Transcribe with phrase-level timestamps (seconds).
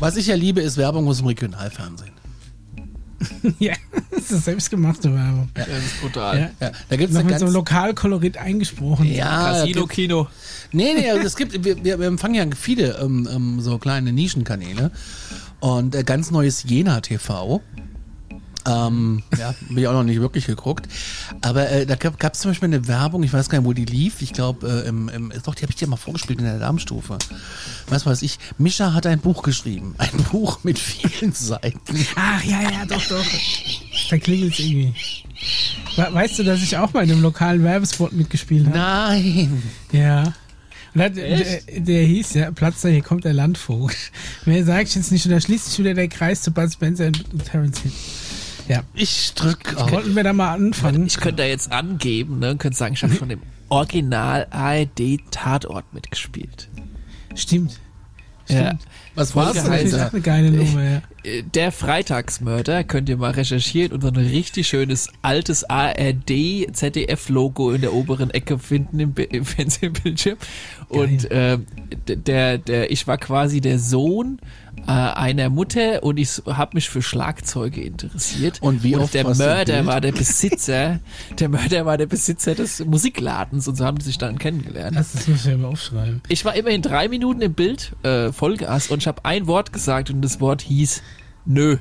[0.00, 2.10] Was ich ja liebe, ist Werbung aus dem Regionalfernsehen.
[3.58, 3.74] ja,
[4.10, 5.50] das ist selbstgemachte Werbung.
[5.54, 6.38] Das ist brutal.
[6.58, 6.66] Ja.
[6.68, 9.04] Ja, da gibt's Noch mit so ganz, Lokalkolorit eingesprochen.
[9.12, 10.26] ja, Casino gibt- Kino.
[10.72, 14.12] Nee, nee, also es gibt, wir, wir wir empfangen ja viele ähm, ähm, so kleine
[14.12, 14.90] Nischenkanäle
[15.60, 17.60] und äh, ganz neues Jena TV.
[18.66, 20.86] Ähm, ja, bin ich auch noch nicht wirklich geguckt.
[21.40, 23.84] Aber äh, da gab es zum Beispiel eine Werbung, ich weiß gar nicht, wo die
[23.86, 24.20] lief.
[24.22, 27.16] Ich glaube, äh, im, im, doch, die habe ich dir mal vorgespielt in der Darmstufe.
[27.88, 28.38] Was weiß ich.
[28.58, 29.94] Mischa hat ein Buch geschrieben.
[29.98, 31.80] Ein Buch mit vielen Seiten.
[32.16, 33.24] Ach ja, ja, doch, doch.
[34.10, 34.94] Da klingelt es irgendwie.
[35.96, 38.76] We- Weißt du, dass ich auch mal in einem lokalen Werbespot mitgespielt habe?
[38.78, 39.62] Nein.
[39.92, 40.34] Ja.
[40.92, 43.96] Und hat, der, der hieß ja, Platz da, hier kommt der Landvogt.
[44.44, 45.24] Mehr sage ich jetzt nicht.
[45.24, 47.92] Und da schließt sich wieder der Kreis zu Bud Spencer und Terence Hill.
[48.70, 48.84] Ja.
[48.94, 49.90] Ich drück auf.
[49.90, 51.04] Wollten wir da mal anfangen?
[51.04, 55.18] Ich könnte da jetzt angeben, ne, und könnte sagen, ich habe schon im Original ARD
[55.32, 56.68] Tatort mitgespielt.
[57.34, 57.80] Stimmt.
[58.46, 58.78] Ja.
[59.20, 61.02] Was war's Folge denn Das eine geile Nummer, ja.
[61.22, 67.28] Äh, Der Freitagsmörder, könnt ihr mal recherchieren und so ein richtig schönes altes ARD ZDF
[67.28, 70.36] Logo in der oberen Ecke finden im, im Fernsehbildschirm.
[70.88, 71.58] Und d-
[72.16, 74.38] der der ich war quasi der Sohn
[74.86, 78.58] äh, einer Mutter und ich habe mich für Schlagzeuge interessiert.
[78.62, 81.00] Und wie oft der du im Mörder war der Besitzer,
[81.38, 84.96] der Mörder war der Besitzer des Musikladens und so haben die sich dann kennengelernt.
[84.96, 86.22] Das, das muss ich ja mal aufschreiben.
[86.28, 90.10] Ich war immerhin drei Minuten im Bild, äh, Vollgas, und ich habe ein Wort gesagt
[90.10, 91.02] und das Wort hieß
[91.44, 91.78] Nö.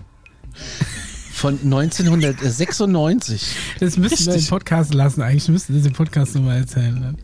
[1.31, 3.55] Von 1996.
[3.79, 4.45] Das müssten wir im.
[4.45, 5.21] Podcast lassen.
[5.21, 6.99] Eigentlich müssten wir im Podcast nochmal erzählen.
[6.99, 7.15] Ne?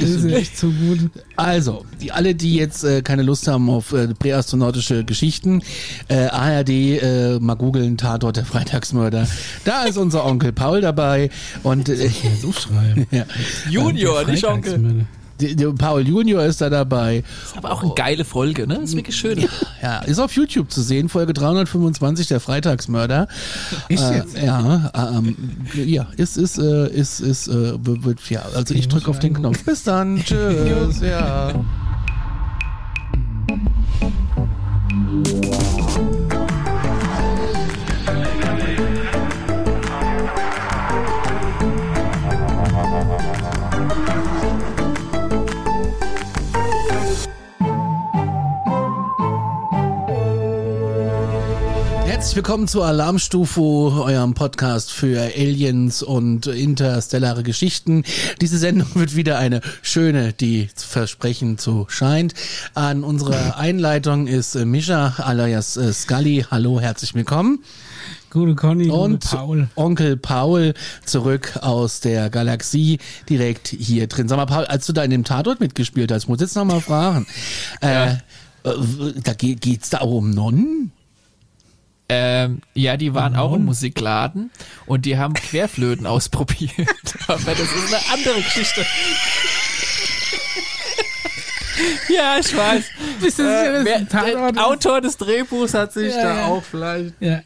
[0.00, 1.10] Das ist ja echt so gut.
[1.36, 5.62] Also, die, alle, die jetzt äh, keine Lust haben auf äh, präastronautische Geschichten,
[6.08, 9.28] äh, ARD, äh, mal googeln, Tatort der Freitagsmörder.
[9.64, 11.28] Da ist unser Onkel Paul dabei
[11.64, 13.06] und äh, Jetzt aufschreiben.
[13.10, 13.26] ja,
[13.68, 15.06] Junior, nicht Onkel.
[15.78, 17.24] Paul Junior ist da dabei.
[17.44, 18.76] Ist aber auch eine geile Folge, ne?
[18.76, 19.46] Ist wirklich schön.
[19.82, 23.28] Ja, ist auf YouTube zu sehen, Folge 325 der Freitagsmörder.
[23.88, 24.38] Echt Äh, jetzt?
[24.38, 25.36] ja, ähm,
[25.74, 29.34] ja, ist, ist, äh, ist, ist, äh, wird, ja, also ich drücke auf den.
[29.34, 29.64] Knopf.
[29.64, 31.52] Bis dann, tschüss, ja.
[52.34, 58.02] Herzlich willkommen zu Alarmstufe, eurem Podcast für Aliens und interstellare Geschichten.
[58.40, 62.34] Diese Sendung wird wieder eine schöne, die versprechen zu scheint.
[62.74, 66.44] An unserer Einleitung ist äh, Mischa alias äh, Scully.
[66.50, 67.62] Hallo, herzlich willkommen.
[68.30, 69.68] Gute Conny, Und gute Paul.
[69.76, 70.74] Onkel Paul
[71.04, 74.26] zurück aus der Galaxie, direkt hier drin.
[74.26, 76.64] Sag mal, Paul, als du da in dem Tatort mitgespielt hast, muss ich jetzt noch
[76.64, 77.28] mal fragen.
[77.80, 78.14] Äh,
[78.64, 78.72] äh,
[79.22, 80.90] da geht, geht's da auch um Nonnen?
[82.08, 84.50] Ähm, ja, die waren auch im Musikladen
[84.86, 86.70] und die haben Querflöten ausprobiert.
[87.28, 88.84] Aber das ist eine andere Geschichte.
[92.08, 92.84] ja, ich weiß.
[93.20, 94.58] Bist du sicher, dass Wer, der ist?
[94.58, 96.46] Autor des Drehbuchs hat sich Ja, da ja.
[96.46, 97.14] auch vielleicht.
[97.20, 97.42] Ja.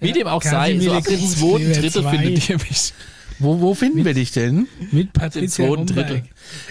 [0.00, 2.18] Wie dem auch sei, so ab dem zweiten Drittel zwei.
[2.18, 2.92] findet ihr mich.
[3.40, 4.68] Wo, wo finden wir dich denn?
[4.92, 6.22] Mit Patricia zweiten Drittel.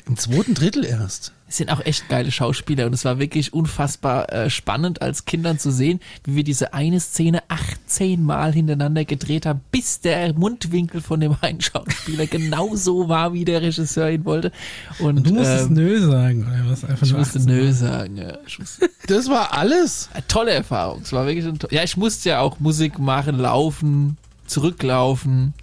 [0.05, 1.33] Im zweiten Drittel erst.
[1.49, 5.57] Es sind auch echt geile Schauspieler und es war wirklich unfassbar äh, spannend als Kindern
[5.59, 10.99] zu sehen, wie wir diese eine Szene 18 Mal hintereinander gedreht haben, bis der Mundwinkel
[10.99, 14.51] von dem einen Schauspieler genauso war, wie der Regisseur ihn wollte.
[14.99, 16.83] Und Du musstest ähm, Nö sagen, oder was?
[16.83, 18.17] Einfach ich nur musste 18 Nö sagen.
[18.17, 18.37] Ja.
[18.59, 20.09] Musste, Das war alles.
[20.13, 21.01] eine tolle Erfahrung.
[21.01, 25.53] Es war wirklich ein to- ja, ich musste ja auch Musik machen, laufen, zurücklaufen,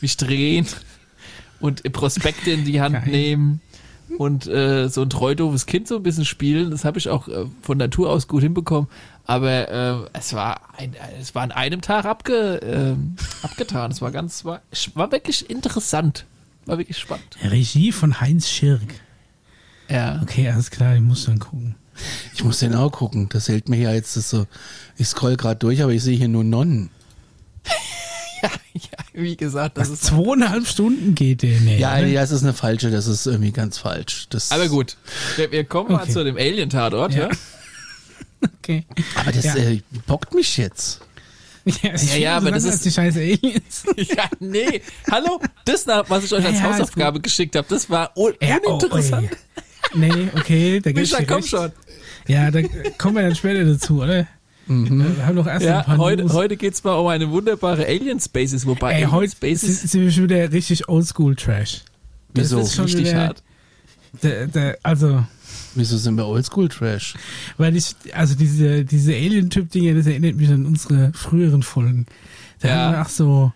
[0.00, 0.66] mich drehen
[1.60, 3.08] und Prospekte in die Hand Geil.
[3.08, 3.60] nehmen
[4.18, 6.72] und äh, so ein treudoofes Kind so ein bisschen spielen.
[6.72, 8.88] Das habe ich auch äh, von Natur aus gut hinbekommen.
[9.26, 13.92] Aber äh, es war ein, es war an einem Tag abge, ähm, abgetan.
[13.92, 16.26] Es war ganz, war, es war wirklich interessant.
[16.66, 17.36] War wirklich spannend.
[17.44, 18.82] Regie von Heinz Schirk.
[19.88, 20.20] Ja.
[20.20, 21.76] Okay, alles klar, ich muss dann gucken.
[22.34, 23.28] Ich muss den auch gucken.
[23.28, 24.46] Das hält mir ja jetzt das so.
[24.96, 26.90] Ich scroll gerade durch, aber ich sehe hier nur Nonnen.
[28.42, 30.04] ja, ja, wie gesagt, das Was, ist.
[30.06, 31.60] zweieinhalb Stunden geht der?
[31.60, 32.06] Nee, Ja, oder?
[32.06, 32.90] ja, das ist eine falsche.
[32.90, 34.26] Das ist irgendwie ganz falsch.
[34.30, 34.96] Das, Aber gut,
[35.36, 36.12] wir, wir kommen mal Okay.
[36.12, 37.28] zu dem Alien-Tatort, ja.
[37.28, 37.28] Ja.
[38.60, 38.86] Okay.
[39.16, 39.56] Aber das Ja.
[39.56, 41.00] äh, bockt mich jetzt.
[41.64, 43.84] Ja, Ja, ja, aber das ist- die scheiß Aliens.
[43.96, 44.80] Ja, nee.
[45.10, 45.40] Hallo?
[45.64, 48.74] Das, was ich euch als ja, ist Hausaufgabe geschickt habe, das war un Ja, oh,
[48.76, 49.28] uninteressant.
[49.30, 49.36] ey.
[49.94, 51.48] Nee, okay, da gibt's Micha, komm recht.
[51.48, 51.72] schon.
[52.28, 52.60] Ja, da
[52.96, 54.26] kommen wir dann später dazu, oder?
[54.68, 55.16] Mhm.
[55.16, 56.32] Wir haben doch erst ein Ja, paar heute, News.
[56.34, 60.02] heute geht's mal um eine wunderbare Alien Spaces, wobei Ey, Alien heute Spaces sind sind
[60.02, 61.82] wir schon wieder richtig Oldschool-Trash.
[62.34, 62.60] das Wieso?
[62.60, 63.42] ist schon richtig wieder- hart.
[64.22, 65.24] Der, der, also,
[65.74, 67.14] Wieso sind wir Oldschool-Trash?
[67.56, 72.06] Weil ich, also diese, diese Alien-Typ-Dinge, das erinnert mich an unsere früheren Folgen.
[72.60, 72.74] Da Ja.
[72.76, 73.52] haben wir auch so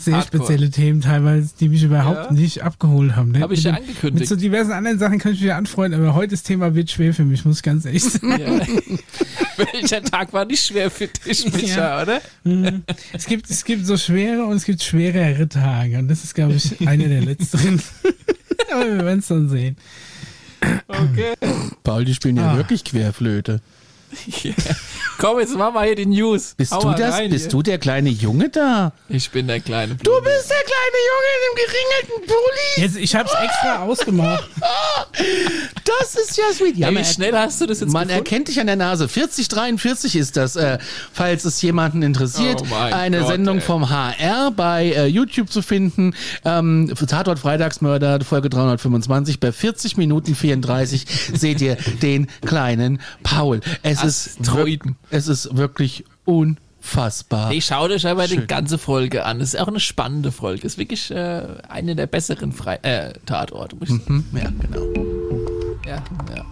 [0.00, 0.42] sehr Hardcore.
[0.44, 2.32] spezielle Themen teilweise, die mich überhaupt Ja.
[2.32, 3.32] nicht abgeholt haben.
[3.32, 3.40] Ne?
[3.40, 4.20] Hab ich Mit ja angekündigt.
[4.20, 6.90] Mit so diversen anderen Sachen kann ich mich ja anfreunden, aber heute das Thema wird
[6.90, 8.30] schwer für mich, muss ich ganz ehrlich sagen.
[8.38, 9.66] Ja.
[9.72, 12.02] Welcher Tag war nicht schwer für dich, Micha, Ja.
[12.02, 12.20] oder?
[12.44, 12.82] Mhm.
[13.12, 16.54] es, gibt, es gibt so schwere und es gibt schwerere Tage und das ist, glaube
[16.54, 17.80] ich, einer der letzteren.
[18.72, 19.76] aber wir werden es dann sehen.
[20.88, 21.34] Okay.
[21.82, 22.56] Paul, die spielen ja Ah.
[22.56, 23.60] wirklich Querflöte.
[24.42, 24.52] Ja.
[25.18, 26.54] Komm, jetzt machen wir hier die News.
[26.56, 27.14] Bist Hau du das?
[27.14, 27.50] rein Bist hier.
[27.50, 28.92] du der kleine Junge da?
[29.08, 32.86] Ich bin der kleine Du bist der kleine Junge in dem geringelten Pulli.
[32.86, 34.48] Jetzt, ich habe es extra ausgemacht.
[35.84, 36.76] Das ist ja sweet.
[36.76, 38.24] Ja, Ey, man wie schnell hast du das jetzt Man gefunden?
[38.24, 39.08] erkennt dich an der Nase.
[39.08, 40.78] 4043 ist das, äh,
[41.12, 42.60] falls es jemanden interessiert.
[42.62, 43.60] Oh mein Eine Gott, Sendung ey.
[43.62, 46.14] vom HR bei äh, YouTube zu finden.
[46.44, 49.40] Ähm, Tatort Freitagsmörder, Folge 325.
[49.40, 53.60] Bei 40 Minuten 34 seht ihr den kleinen Paul.
[53.82, 54.96] Es ist, wir- Asteroiden.
[55.10, 57.52] es ist wirklich unfassbar.
[57.52, 59.40] Ich schaue euch aber die ganze Folge an.
[59.40, 60.66] Es ist auch eine spannende Folge.
[60.66, 63.76] Es ist wirklich äh, eine der besseren Frei äh, Tatorte.
[63.76, 64.24] Muss ich sagen.
[64.32, 64.86] Hm, ja, genau.
[65.86, 66.02] Ja,
[66.36, 66.44] ja.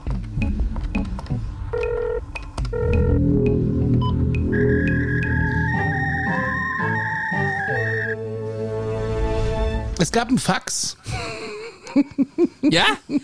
[10.00, 10.96] Es gab einen Fax.
[12.62, 12.84] Ja?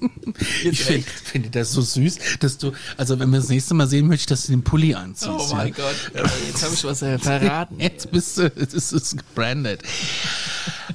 [0.62, 4.06] Ich finde finde das so süß, dass du, also wenn wir das nächste Mal sehen,
[4.06, 5.30] möchte ich, dass du den Pulli anziehst.
[5.30, 5.56] Oh ja.
[5.56, 5.94] mein Gott.
[6.14, 7.76] Äh, Jetzt habe ich was äh, verraten.
[7.78, 9.82] Jetzt bist du, es ist, es ist gebrandet.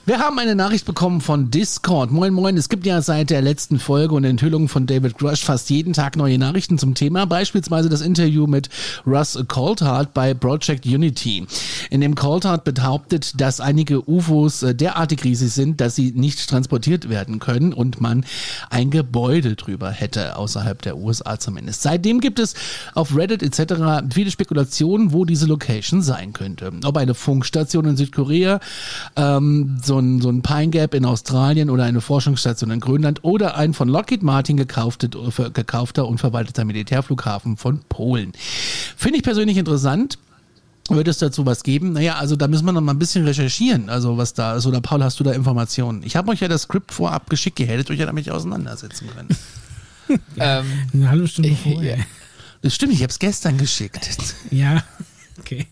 [0.07, 2.11] Wir haben eine Nachricht bekommen von Discord.
[2.11, 2.57] Moin, moin.
[2.57, 6.15] Es gibt ja seit der letzten Folge und Enthüllung von David Grush fast jeden Tag
[6.15, 7.25] neue Nachrichten zum Thema.
[7.25, 8.69] Beispielsweise das Interview mit
[9.07, 11.47] Russ Coulthard bei Project Unity.
[11.89, 17.09] In dem Coulthard behauptet, dass einige UFOs äh, derartig riesig sind, dass sie nicht transportiert
[17.09, 18.25] werden können und man
[18.69, 21.81] ein Gebäude drüber hätte, außerhalb der USA zumindest.
[21.81, 22.53] Seitdem gibt es
[22.93, 24.05] auf Reddit etc.
[24.13, 26.71] viele Spekulationen, wo diese Location sein könnte.
[26.85, 28.59] Ob eine Funkstation in Südkorea,
[29.15, 33.57] ähm, so ein, so ein Pine Gap in Australien oder eine Forschungsstation in Grönland oder
[33.57, 38.31] ein von Lockheed Martin gekaufte, gekaufter und verwalteter Militärflughafen von Polen.
[38.95, 40.17] Finde ich persönlich interessant.
[40.89, 41.93] Wird es dazu was geben?
[41.93, 44.67] Naja, also da müssen wir noch mal ein bisschen recherchieren, also was da ist.
[44.67, 46.03] Oder Paul, hast du da Informationen?
[46.03, 49.29] Ich habe euch ja das Skript vorab geschickt, ihr hättet euch ja damit auseinandersetzen können.
[50.37, 51.55] Ähm, Eine halbe Stunde Ja.
[51.55, 51.97] vorher.
[52.61, 54.07] Das stimmt, ich habe es gestern geschickt.
[54.51, 54.83] Ja.
[55.39, 55.65] Okay.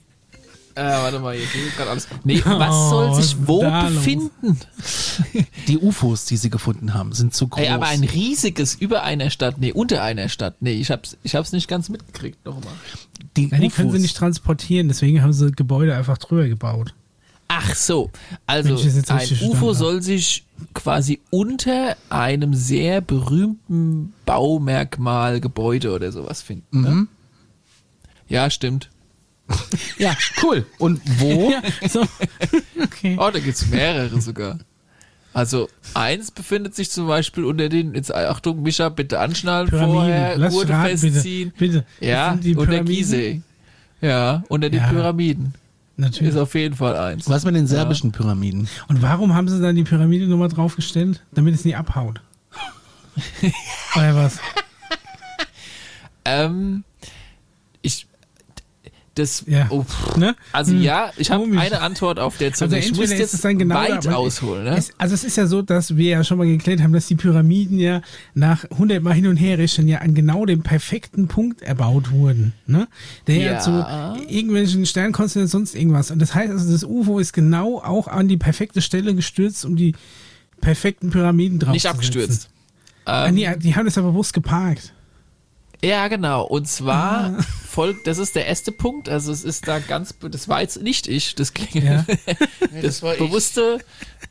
[0.76, 2.08] Äh, warte mal, hier geht gerade alles.
[2.24, 3.84] Nee, was soll Oh, sich wo los?
[3.94, 4.60] befinden?
[5.68, 7.64] Die UFOs, die sie gefunden haben, sind zu groß.
[7.64, 10.56] Ey, aber ein riesiges über einer Stadt, nee, unter einer Stadt.
[10.62, 12.74] Nee, ich hab's, ich hab's nicht ganz mitgekriegt, nochmal.
[13.38, 16.94] die, Ja, die können sie nicht transportieren, deswegen haben sie Gebäude einfach drüber gebaut.
[17.50, 18.10] Ach so,
[18.48, 18.76] also
[19.10, 20.44] ein UFO soll sich
[20.74, 26.78] quasi unter einem sehr berühmten Baumerkmal, Gebäude oder sowas finden.
[26.80, 26.84] Mhm.
[26.84, 27.08] Ne?
[28.28, 28.90] Ja, stimmt.
[29.98, 30.66] Ja, cool.
[30.80, 31.52] Und wo?
[31.82, 32.06] Ja, so.
[32.82, 33.18] Okay.
[33.20, 34.60] Oh, da gibt's mehrere sogar.
[35.34, 40.54] Also eins befindet sich zum Beispiel unter den, jetzt Achtung, Micha, bitte anschnallen vorher, Lass
[40.54, 41.52] Gurte raten, festziehen.
[41.58, 41.84] Bitte.
[42.00, 42.08] bitte.
[42.08, 42.86] Ja, unter Pyramiden?
[42.86, 43.42] Gizeh.
[44.02, 44.90] Ja, unter den Ja.
[44.90, 45.54] Pyramiden.
[45.98, 46.34] Natürlich.
[46.34, 47.30] Ist auf jeden Fall eins.
[47.30, 48.68] Was mit den serbischen Pyramiden?
[48.88, 51.22] Und warum haben sie dann die Pyramide nochmal draufgestellt?
[51.32, 52.22] Damit es nie abhaut.
[53.96, 54.40] Oder was?
[56.26, 56.84] Ähm,
[59.16, 59.68] das, Ja.
[59.70, 59.86] oh.
[60.18, 60.36] Ne?
[60.52, 60.82] also Hm.
[60.82, 62.76] ja, ich habe eine Antwort auf der Zunge.
[62.76, 64.76] Also ich muss jetzt es dann genau weit aber ausholen, ne?
[64.76, 67.16] Es, also es ist ja so, dass wir ja schon mal geklärt haben, dass die
[67.16, 68.02] Pyramiden ja
[68.34, 72.54] nach 100 Mal hin und her rechnen ja an genau dem perfekten Punkt erbaut wurden.
[72.66, 72.88] Ne?
[73.28, 73.52] Der ja.
[73.54, 73.60] Ja.
[73.60, 76.10] zu irgendwelchen Sternkonstellationen sonst irgendwas.
[76.10, 79.76] Und das heißt also, das UFO ist genau auch an die perfekte Stelle gestürzt, um
[79.76, 79.94] die
[80.62, 82.50] perfekten Pyramiden drauf Nicht abgestürzt.
[83.06, 84.94] Ah, Ähm, nee, die haben das aber bewusst geparkt.
[85.84, 86.44] Ja, genau.
[86.46, 87.42] Und zwar Ah.
[87.68, 89.10] folgt, das ist der erste Punkt.
[89.10, 91.86] Also es ist da ganz, das war jetzt nicht ich, das klingt.
[91.86, 92.06] Ja.
[92.82, 93.80] das bewusste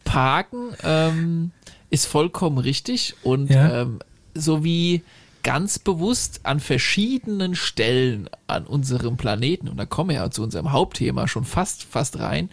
[0.04, 1.50] Parken ähm,
[1.90, 3.82] ist vollkommen richtig und Ja.
[3.82, 3.98] ähm,
[4.34, 5.02] sowie
[5.42, 10.70] ganz bewusst an verschiedenen Stellen an unserem Planeten, und da kommen wir ja zu unserem
[10.70, 12.48] Hauptthema schon fast, fast rein,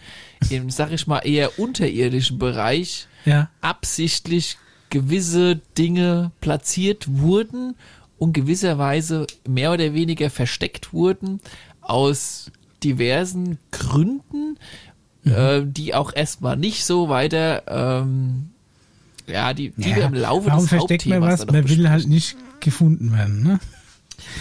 [0.50, 3.48] im, sag ich mal, eher unterirdischen Bereich Ja.
[3.60, 4.58] absichtlich
[4.90, 7.76] gewisse Dinge platziert wurden
[8.20, 11.40] und gewisserweise mehr oder weniger versteckt wurden
[11.80, 12.52] aus
[12.84, 14.58] diversen Gründen,
[15.22, 15.32] Mhm.
[15.32, 18.50] äh, die auch erstmal nicht so weiter, ähm,
[19.26, 21.46] ja, die, die wir im Laufe Warum des versteckt man was?
[21.46, 23.58] Man will halt nicht gefunden werden, ne?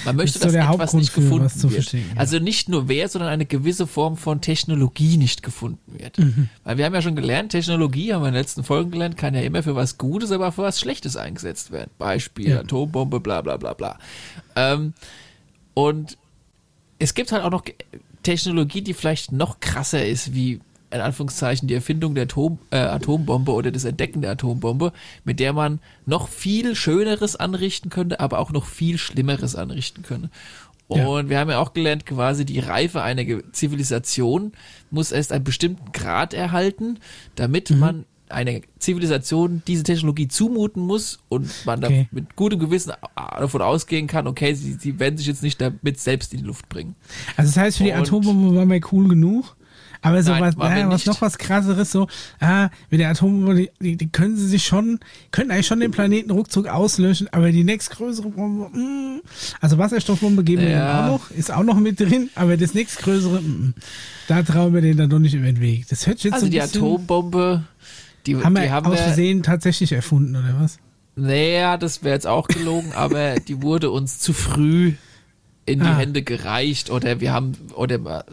[0.05, 1.91] Man möchte, Das so dass der etwas nicht für gefunden zu wird.
[1.93, 1.99] ja.
[2.15, 6.17] Also nicht nur wer, sondern eine gewisse Form von Technologie nicht gefunden wird.
[6.17, 6.49] Mhm.
[6.63, 9.33] Weil wir haben ja schon gelernt, Technologie, haben wir in den letzten Folgen gelernt, kann
[9.35, 11.89] ja immer für was Gutes, aber auch für was Schlechtes eingesetzt werden.
[11.97, 12.59] Beispiel Ja.
[12.61, 13.97] Atombombe, bla bla bla bla.
[14.55, 14.93] Ähm,
[15.73, 16.17] und
[16.99, 17.63] es gibt halt auch noch
[18.23, 20.59] Technologie, die vielleicht noch krasser ist, wie
[20.91, 24.91] in Anführungszeichen die Erfindung der Atom, äh, Atombombe oder das Entdecken der Atombombe,
[25.23, 30.29] mit der man noch viel Schöneres anrichten könnte, aber auch noch viel Schlimmeres anrichten könnte.
[30.91, 31.05] Ja.
[31.05, 34.53] Und wir haben ja auch gelernt, quasi die Reife einer Zivilisation
[34.89, 36.97] muss erst einen bestimmten Grad erhalten,
[37.35, 37.79] damit Mhm.
[37.79, 42.07] man einer Zivilisation diese Technologie zumuten muss und man Okay.
[42.11, 45.99] da mit gutem Gewissen davon ausgehen kann, okay, sie, sie werden sich jetzt nicht damit
[45.99, 46.95] selbst in die Luft bringen.
[47.37, 49.55] Also das heißt, für die Atombombe waren wir cool genug.
[50.01, 51.07] Aber so Nein, was, wir naja, was nicht.
[51.07, 52.07] noch was krasseres, so,
[52.39, 54.99] ah, mit der Atombombe, die, die, können sie sich schon,
[55.31, 59.21] können eigentlich schon den Planeten ruckzuck auslöschen, aber die nächstgrößere Bombe, mm,
[59.59, 61.01] also Wasserstoffbombe geben wir Ja.
[61.01, 63.73] denen auch noch, ist auch noch mit drin, aber das nächstgrößere, mm,
[64.29, 65.87] da trauen wir denen dann doch nicht über den Weg.
[65.89, 67.63] Das hört jetzt Also so die Atombombe,
[68.25, 70.77] die haben wir die haben aus wir, Versehen tatsächlich erfunden, oder was?
[71.17, 74.93] naja, das wäre jetzt auch gelogen, aber die wurde uns zu früh
[75.65, 75.97] in die Ah.
[75.97, 78.23] Hände gereicht oder wir haben oder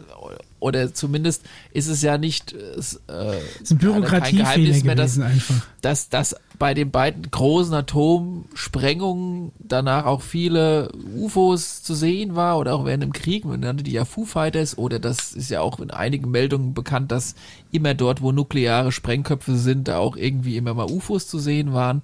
[0.59, 4.95] oder zumindest ist es ja nicht äh, es, äh, ist ein kein Bürokratiefehler Geheimnis mehr,
[4.95, 5.55] dass, einfach.
[5.81, 12.73] dass, dass bei den beiden großen Atomsprengungen danach auch viele UFOs zu sehen war oder
[12.73, 15.79] auch während dem Krieg, man nannte die ja Foo Fighters oder das ist ja auch
[15.79, 17.35] in einigen Meldungen bekannt, dass
[17.71, 22.01] immer dort, wo nukleare Sprengköpfe sind, da auch irgendwie immer mal UFOs zu sehen waren.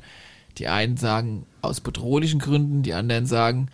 [0.60, 3.70] Die einen sagen aus bedrohlichen Gründen, die anderen sagen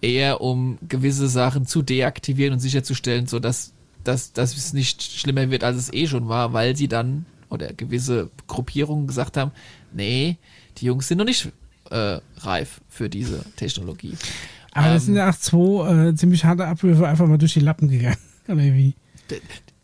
[0.00, 3.72] eher um gewisse Sachen zu deaktivieren und sicherzustellen, so dass,
[4.08, 7.72] dass, dass es nicht schlimmer wird, als es eh schon war, weil sie dann oder
[7.72, 9.52] gewisse Gruppierungen gesagt haben,
[9.92, 10.36] nee,
[10.78, 11.48] die Jungs sind noch nicht
[11.90, 14.14] äh, reif für diese Technologie.
[14.72, 17.60] Aber das Ähm, sind ja auch zwei äh, ziemlich harte Abwürfe einfach mal durch die
[17.60, 18.16] Lappen gegangen.
[18.48, 18.94] Oder wie?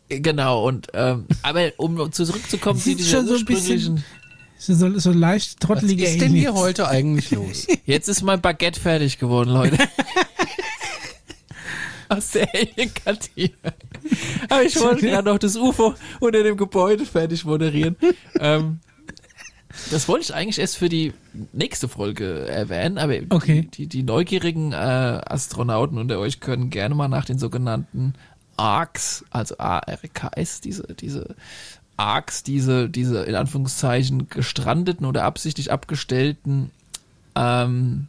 [0.09, 4.03] Genau, und ähm, aber um zurückzukommen zu schon so ein bisschen ursprünglichen,
[4.57, 7.67] So, so leicht Was trottelige ist denn hier heute eigentlich los?
[7.85, 9.77] jetzt ist mein Baguette fertig geworden, Leute.
[12.09, 13.53] Aus der Alien-Kantine.
[14.49, 17.95] Aber ich wollte gerade noch das UFO unter dem Gebäude fertig moderieren.
[18.39, 18.79] ähm,
[19.91, 21.13] das wollte ich eigentlich erst für die
[21.51, 23.67] nächste Folge erwähnen, aber Okay.
[23.73, 28.13] die, die, neugierigen äh, Astronauten unter euch können gerne mal nach den sogenannten
[28.57, 31.35] ARCs, also ARKS, diese, diese
[31.97, 36.71] ARCs, diese, diese in Anführungszeichen gestrandeten oder absichtlich abgestellten,
[37.35, 38.07] ähm,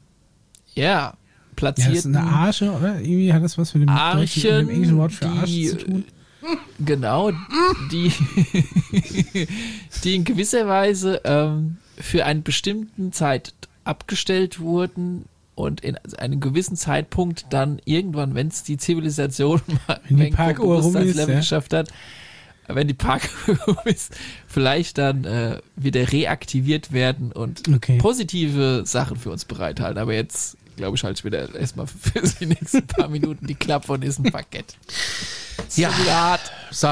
[0.74, 1.14] ja,
[1.60, 3.00] Ja, das ist eine Arche, oder?
[3.00, 5.78] Irgendwie hat das was mit dem, deutschen, mit dem Archen, englischen Wort für Arsch zu
[5.78, 6.04] tun.
[6.84, 7.32] Genau,
[7.90, 8.12] die,
[10.04, 13.52] die in gewisser Weise ähm, für einen bestimmten Zeit
[13.84, 20.16] abgestellt wurden und in einem gewissen Zeitpunkt dann irgendwann, wenn es die Zivilisation mal Wenn
[20.18, 21.24] die Parkuhr rum ist, ja.
[21.26, 21.88] geschafft hat,
[22.68, 24.14] wenn die Parkuhr rum ist,
[24.46, 27.98] vielleicht dann äh, wieder reaktiviert werden und Okay.
[27.98, 29.98] positive Sachen für uns bereithalten.
[29.98, 33.92] Aber jetzt, glaube ich, halte ich wieder erstmal für die nächsten paar Minuten die Klappe
[33.92, 34.76] und ist ein Parkett.
[35.74, 35.90] Ja.
[35.92, 36.52] Schon hart.
[36.70, 36.88] So,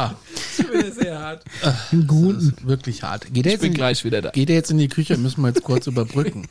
[0.73, 1.45] Wieder sehr hart.
[1.62, 2.38] Einen das guten.
[2.41, 3.26] ist wirklich hart.
[3.33, 4.31] Geht er, Ich jetzt bin in, gleich wieder da.
[4.31, 5.17] geht er jetzt in die Küche?
[5.17, 6.49] Müssen wir jetzt kurz überbrücken.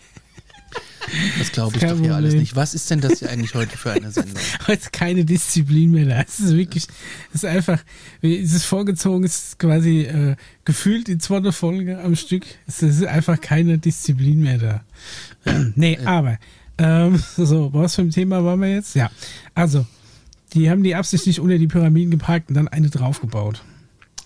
[1.38, 2.56] Das glaube ich Kein doch hier alles nicht.
[2.56, 4.36] Was ist denn das hier eigentlich heute für eine Sendung?
[4.68, 6.22] Heute ist keine Disziplin mehr da.
[6.22, 6.88] Es ist wirklich,
[7.30, 7.84] es ist einfach,
[8.22, 10.36] wie es ist vorgezogen, es ist quasi äh,
[10.66, 12.46] gefühlt die zweite Folge am Stück.
[12.68, 14.84] Es ist einfach keine Disziplin mehr da.
[15.75, 16.40] nee, aber,
[16.77, 18.96] ähm, so, was für ein Thema waren wir jetzt?
[18.96, 19.10] Ja,
[19.56, 19.86] also,
[20.53, 23.63] die haben die absichtlich unter die Pyramiden geparkt und dann eine draufgebaut.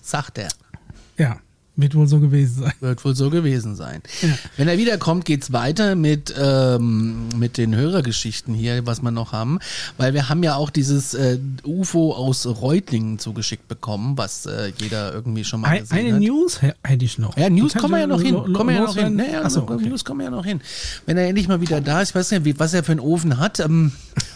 [0.01, 0.49] Sagt er.
[1.17, 1.39] Ja,
[1.77, 2.73] wird wohl so gewesen sein.
[2.79, 4.01] Wird wohl so gewesen sein.
[4.57, 9.59] Wenn er wiederkommt, geht's weiter mit, ähm, mit den Hörergeschichten hier, was wir noch haben.
[9.97, 15.13] Weil wir haben ja auch dieses äh, UFO aus Reutlingen zugeschickt bekommen, was äh, jeder
[15.13, 16.19] irgendwie schon mal gesehen eine hat.
[16.21, 17.37] News hä- hätte ich noch.
[17.37, 18.33] Ja, News kommen wir ja noch hin.
[18.53, 19.15] Kommen wir ja noch hin.
[19.15, 19.87] Naja, Ach so, also, okay.
[19.87, 20.61] News kommen wir ja noch hin.
[21.05, 23.37] Wenn er endlich mal wieder da ist, ich weiß nicht, was er für einen Ofen
[23.37, 23.91] hat ähm,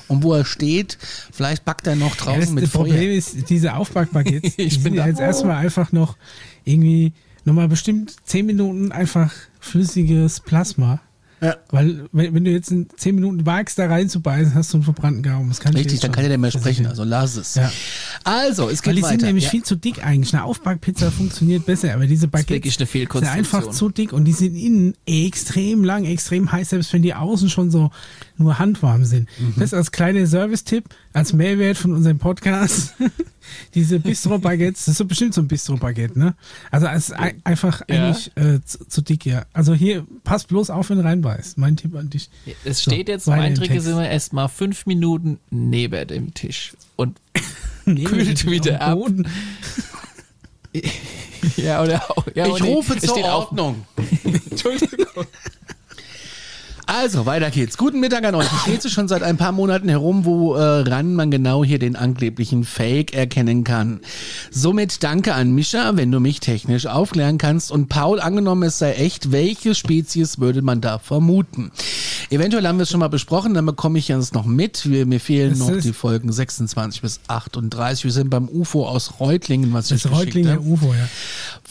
[0.07, 0.97] und wo er steht.
[1.31, 2.83] Vielleicht backt er noch Ja, draußen das, mit das Feuer.
[2.85, 5.09] Problem ist, diese Aufbackbaguettes, die Ich bin sind ja da.
[5.09, 6.17] jetzt erstmal einfach noch
[6.65, 7.13] irgendwie
[7.45, 11.01] nochmal bestimmt 10 Minuten einfach flüssiges Plasma.
[11.41, 11.55] Ja.
[11.71, 15.23] Weil, wenn, wenn du jetzt in 10 Minuten wagst, da reinzubeißen, hast du einen verbrannten
[15.23, 15.49] Gaumen.
[15.49, 17.55] Das kann ich Richtig, dann kann er nicht mehr sprechen, also lass es.
[17.55, 17.71] Ja.
[18.23, 19.11] Also, es Weil geht die weiter.
[19.13, 19.49] sind nämlich ja.
[19.49, 20.35] viel zu dick eigentlich.
[20.35, 24.93] Eine Aufbackpizza funktioniert besser, aber diese Baguettes sind einfach zu dick und die sind innen
[25.07, 27.89] extrem lang, extrem heiß, selbst wenn die außen schon so
[28.41, 29.27] nur handwarm sind.
[29.39, 29.53] Mhm.
[29.57, 32.93] Das als kleiner Service-Tipp, als Mehrwert von unserem Podcast.
[33.73, 36.35] Diese Bistro-Baguettes, das ist so bestimmt so ein Bistro-Baguette, ne?
[36.69, 38.07] Also es ist ein, einfach Ja.
[38.07, 39.45] eigentlich äh, zu, zu dick, ja.
[39.53, 41.57] Also hier, passt bloß auf, wenn du reinbeißt.
[41.57, 42.29] Mein Tipp an dich.
[42.63, 46.73] Es So, steht jetzt, mein Trick ist immer erstmal fünf Minuten neben dem Tisch.
[46.95, 47.19] Und
[47.85, 48.95] Kühlt wieder ab.
[48.99, 49.27] Boden.
[51.57, 52.25] ja, oder auch.
[52.35, 53.85] Ja, Ich rufe zur Ordnung.
[54.49, 55.25] Entschuldigung.
[56.93, 57.77] Also, weiter geht's.
[57.77, 58.47] Guten Mittag an euch.
[58.51, 63.13] Ich lese schon seit ein paar Monaten herum, woran man genau hier den angeblichen Fake
[63.13, 64.01] erkennen kann.
[64.51, 67.71] Somit danke an Mischa, wenn du mich technisch aufklären kannst.
[67.71, 71.71] Und Paul, angenommen es sei echt, welche Spezies würde man da vermuten?
[72.29, 74.89] Eventuell haben wir es schon mal besprochen, dann bekomme ich jetzt noch mit.
[74.89, 78.03] Wir, mir fehlen Das noch die Folgen 26 bis 38.
[78.03, 80.61] Wir sind beim UFO aus Reutlingen, was ich Das geschickt Reutlinger habe.
[80.61, 81.07] UFO, ja.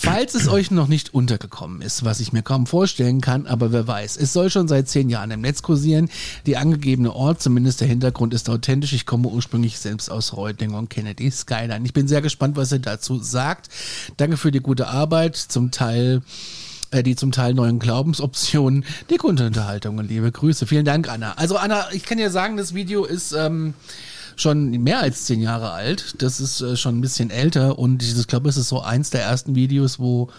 [0.03, 3.87] Falls es euch noch nicht untergekommen ist, was ich mir kaum vorstellen kann, aber wer
[3.87, 6.09] weiß, es soll schon seit zehn Jahren im Netz kursieren.
[6.47, 8.95] Die angegebene Ort, zumindest der Hintergrund, ist authentisch.
[8.95, 11.85] Ich komme ursprünglich selbst aus Reutlingen und kenne die Skyline.
[11.85, 13.69] Ich bin sehr gespannt, was ihr dazu sagt.
[14.17, 16.23] Danke für die gute Arbeit, zum Teil
[16.93, 20.67] äh, die zum Teil neuen Glaubensoptionen, die gute Unterhaltung und liebe Grüße.
[20.67, 21.33] Vielen Dank, Anna.
[21.33, 23.75] Also Anna, ich kann dir sagen, das Video ist ähm,
[24.41, 26.15] schon mehr als zehn Jahre alt.
[26.19, 29.23] Das ist äh, schon ein bisschen älter und ich glaube, es ist so eins der
[29.23, 30.31] ersten Videos, wo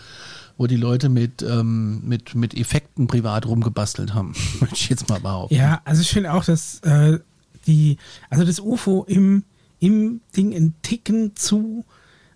[0.58, 5.20] wo die Leute mit, ähm, mit, mit Effekten privat rumgebastelt haben, möchte ich jetzt mal
[5.20, 5.55] behaupten.
[5.55, 7.17] Ja, also ich finde auch, dass äh,
[7.65, 7.98] die,
[8.29, 9.43] also das UFO im,
[9.79, 11.84] im Ding ein Ticken zu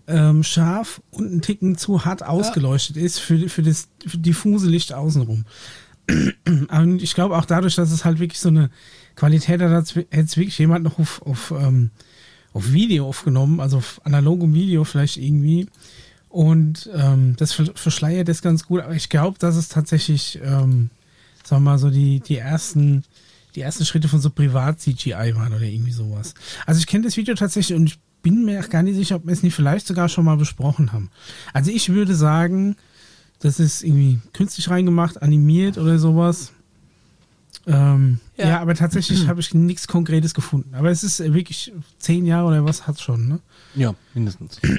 [0.08, 4.92] ähm, scharf und ein Ticken zu hart ausgeleuchtet ist für, für das für diffuse Licht
[4.92, 5.44] außenrum.
[6.70, 8.70] Und ich glaube auch dadurch, dass es halt wirklich so eine
[9.16, 11.90] Qualität hat, es wirklich jemand noch auf, auf, ähm,
[12.52, 15.66] auf Video aufgenommen, also auf analogem Video vielleicht irgendwie.
[16.28, 20.90] Und ähm, das ver- verschleiert das ganz gut, aber ich glaube, dass es tatsächlich, ähm,
[21.42, 23.04] sagen wir mal, so die, die ersten,
[23.54, 26.34] die ersten Schritte von so Privat-CGI waren oder irgendwie sowas.
[26.66, 29.24] Also ich kenne das Video tatsächlich und ich bin mir auch gar nicht sicher, ob
[29.24, 31.10] wir es nicht vielleicht sogar schon mal besprochen haben.
[31.54, 32.76] Also ich würde sagen,
[33.38, 36.52] das ist irgendwie künstlich reingemacht, animiert oder sowas.
[37.66, 38.48] Ähm, ja.
[38.48, 38.60] Ja.
[38.60, 40.74] aber tatsächlich habe ich nichts Konkretes gefunden.
[40.74, 43.40] Aber es ist wirklich zehn Jahre oder was hat schon, ne?
[43.74, 44.60] Ja, mindestens.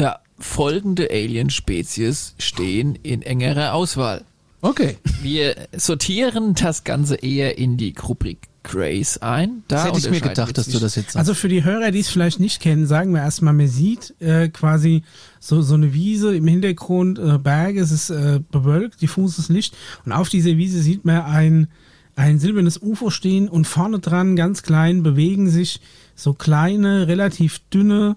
[0.00, 4.24] Ja, folgende Alien-Spezies stehen in engerer Auswahl.
[4.60, 4.96] Okay.
[5.22, 9.64] Wir sortieren das Ganze eher in die Rubrik Grace ein.
[9.66, 11.16] Da Das hätte ich mir gedacht, dass du das jetzt sagst.
[11.16, 14.48] Also für die Hörer, die es vielleicht nicht kennen, sagen wir erstmal, man sieht äh,
[14.48, 15.02] quasi
[15.40, 20.12] so, so eine Wiese im Hintergrund, äh, Berge, es ist äh, bewölkt, diffuses Licht und
[20.12, 21.68] auf dieser Wiese sieht man ein,
[22.14, 25.80] ein silbernes UFO stehen und vorne dran, ganz klein, bewegen sich
[26.14, 28.16] so kleine, relativ dünne,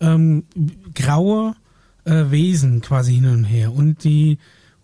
[0.00, 0.44] ähm,
[0.94, 1.54] graue
[2.04, 4.38] äh, Wesen quasi hin und her und die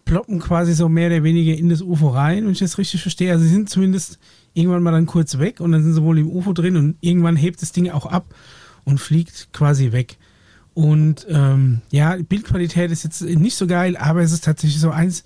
[0.05, 3.31] ploppen quasi so mehr oder weniger in das UFO rein, wenn ich das richtig verstehe.
[3.31, 4.19] Also sie sind zumindest
[4.59, 7.37] irgendwann mal dann kurz weg und dann sind sie wohl im UFO drin und irgendwann
[7.37, 8.35] hebt das Ding auch ab
[8.85, 10.19] und fliegt quasi weg.
[10.75, 15.25] Und ähm, ja, Bildqualität ist jetzt nicht so geil, aber es ist tatsächlich so eins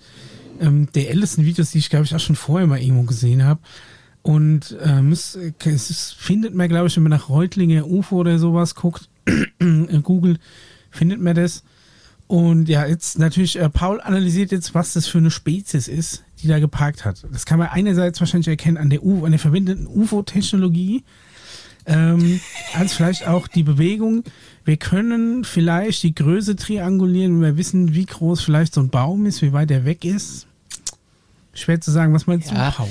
[0.59, 3.59] ähm, der ältesten Videos, die ich glaube ich auch schon vorher mal irgendwo gesehen habe.
[4.21, 8.73] Und ähm, es, es findet man, glaube ich, wenn man nach Reutlinger UFO oder sowas
[8.73, 10.39] guckt, äh, googelt,
[10.89, 11.63] findet man das.
[12.27, 16.47] Und ja, jetzt natürlich, äh, Paul analysiert jetzt, was das für eine Spezies ist, die
[16.47, 17.25] da geparkt hat.
[17.31, 21.03] Das kann man einerseits wahrscheinlich erkennen an der, U an der verwendeten UFO-Technologie,
[21.85, 22.39] ähm,
[22.73, 24.23] als vielleicht auch die Bewegung.
[24.65, 29.25] Wir können vielleicht die Größe triangulieren, wenn wir wissen, wie groß vielleicht so ein Baum
[29.25, 30.47] ist, wie weit er weg ist.
[31.53, 32.71] Schwer zu sagen, was meinst Ja.
[32.71, 32.87] du, Paul?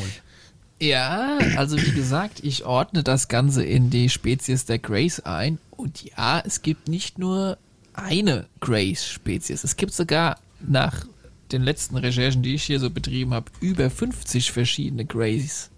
[0.81, 5.59] Ja, also wie gesagt, ich ordne das Ganze in die Spezies der Grace ein.
[5.71, 7.57] Und ja, es gibt nicht nur
[7.95, 9.65] eine Grace-Spezies.
[9.65, 11.07] Es gibt sogar nach
[11.51, 15.71] den letzten Recherchen, die ich hier so betrieben habe, über 50 verschiedene Grays.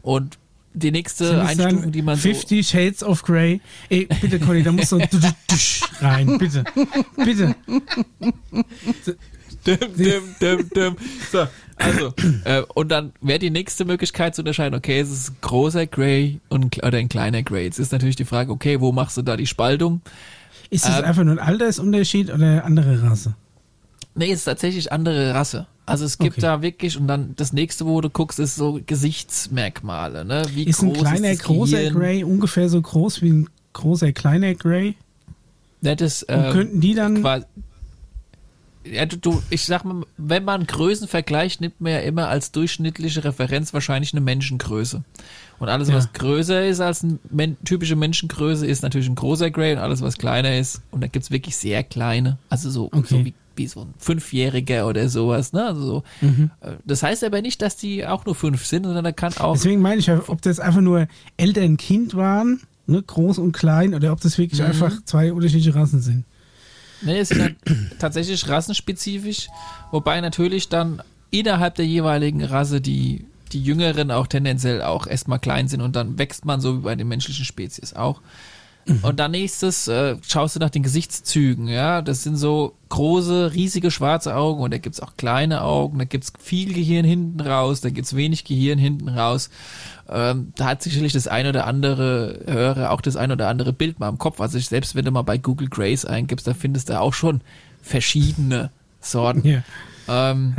[0.00, 0.38] Und
[0.74, 3.60] die nächste Einstufung, sagen, die man so 50 Shades of Grey.
[3.90, 5.08] Ey, bitte, Conny, da muss so ein
[5.48, 6.64] Dusch rein, bitte.
[7.16, 7.54] Bitte.
[9.66, 10.96] Dim, dim, dim, dim.
[11.30, 12.12] So, also,
[12.44, 16.40] äh, und dann wäre die nächste Möglichkeit zu unterscheiden, okay, es ist ein großer Grey
[16.48, 17.64] und, oder ein kleiner Grey.
[17.64, 20.00] Jetzt ist natürlich die Frage, okay, wo machst du da die Spaltung?
[20.72, 23.34] Ist das Ähm, einfach nur ein Altersunterschied oder eine andere Rasse?
[24.14, 25.66] Nee, es ist tatsächlich andere Rasse.
[25.84, 26.40] Also es gibt Okay.
[26.40, 30.44] da wirklich, und dann das nächste, wo du guckst, ist so Gesichtsmerkmale, ne?
[30.54, 31.90] Wie Ist ein kleiner, ist großer?
[31.90, 34.94] Grey ungefähr so groß wie ein großer, kleiner Grey?
[35.82, 37.44] Ne, das, Und ähm, könnten die dann quasi,
[38.84, 42.50] ja, du, du, ich sag mal, wenn man Größen vergleicht, nimmt man ja immer als
[42.52, 45.02] durchschnittliche Referenz wahrscheinlich eine Menschengröße.
[45.62, 45.94] Und alles, Ja.
[45.94, 50.02] was größer ist als eine men typische Menschengröße, ist natürlich ein großer Grey und alles,
[50.02, 50.82] was kleiner ist.
[50.90, 53.02] Und da gibt's wirklich sehr kleine, also so, Okay.
[53.08, 55.52] so wie, wie so ein Fünfjähriger oder sowas.
[55.52, 55.64] Ne?
[55.64, 56.02] Also so.
[56.20, 56.50] Mhm.
[56.60, 59.52] Äh, Das heißt aber nicht, dass die auch nur fünf sind, sondern da kann auch
[59.54, 64.10] Deswegen meine ich, ob das einfach nur Eltern Kind waren, ne, groß und klein, oder
[64.12, 64.66] ob das wirklich Mhm.
[64.66, 66.24] einfach zwei unterschiedliche Rassen sind.
[67.02, 67.56] Nee, es sind halt
[67.98, 69.48] tatsächlich rassenspezifisch,
[69.90, 75.68] wobei natürlich dann innerhalb der jeweiligen Rasse die, die Jüngeren auch tendenziell auch erstmal klein
[75.68, 78.20] sind und dann wächst man so wie bei den menschlichen Spezies auch.
[78.86, 79.00] Mhm.
[79.02, 82.02] Und dann nächstes äh, schaust du nach den Gesichtszügen, ja.
[82.02, 86.32] Das sind so große, riesige schwarze Augen und da gibt's auch kleine Augen, da gibt's
[86.40, 89.50] viel Gehirn hinten raus, da gibt's wenig Gehirn hinten raus.
[90.08, 94.00] Ähm, da hat sicherlich das ein oder andere Hörer auch das ein oder andere Bild
[94.00, 94.40] mal im Kopf.
[94.40, 97.40] Also ich, selbst wenn du mal bei Google Grace eingibst, da findest du auch schon
[97.82, 99.46] verschiedene Sorten.
[99.46, 99.62] Ja.
[100.08, 100.54] Ähm,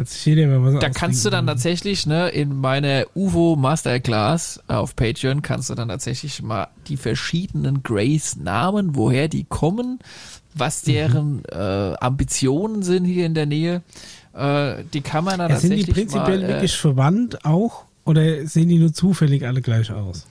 [0.80, 5.90] da kannst du dann tatsächlich, ne, in meiner UVO Masterclass auf Patreon kannst du dann
[5.90, 10.00] tatsächlich mal die verschiedenen Grace-Namen, woher die kommen,
[10.54, 10.92] was mhm.
[10.92, 11.44] deren mhm.
[11.52, 13.82] äh, Ambitionen sind hier in der Nähe.
[14.34, 17.86] Äh, die kann man dann ja, tatsächlich Sind die prinzipiell mal, äh, wirklich verwandt auch
[18.06, 20.26] oder sehen die nur zufällig alle gleich aus?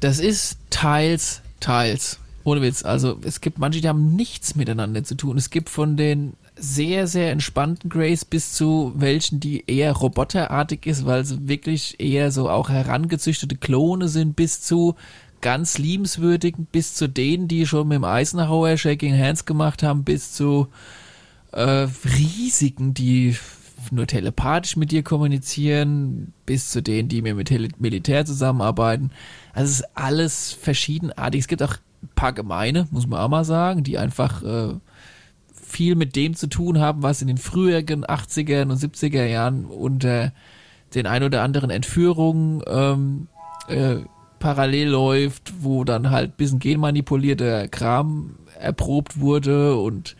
[0.00, 2.20] Das ist teils, teils.
[2.44, 2.84] Ohne Witz.
[2.84, 5.36] Also es gibt manche, die haben nichts miteinander zu tun.
[5.36, 11.06] Es gibt von den sehr, sehr entspannten Grace bis zu welchen, die eher roboterartig ist,
[11.06, 14.94] weil sie wirklich eher so auch herangezüchtete Klone sind, bis zu
[15.40, 20.32] ganz liebenswürdigen, bis zu denen, die schon mit dem Eisenhower Shaking Hands gemacht haben, bis
[20.32, 20.68] zu
[21.52, 23.36] äh, riesigen, die
[23.90, 29.10] nur telepathisch mit dir kommunizieren, bis zu denen, die mir mit Militär zusammenarbeiten.
[29.52, 31.42] Also es ist alles verschiedenartig.
[31.42, 34.74] Es gibt auch ein paar gemeine, muss man auch mal sagen, die einfach äh,
[35.68, 40.32] viel mit dem zu tun haben, was in den früheren 80er und 70er Jahren unter
[40.94, 43.28] den ein oder anderen Entführungen ähm,
[43.68, 43.96] äh,
[44.38, 50.16] parallel läuft, wo dann halt bisschen genmanipulierter Kram erprobt wurde und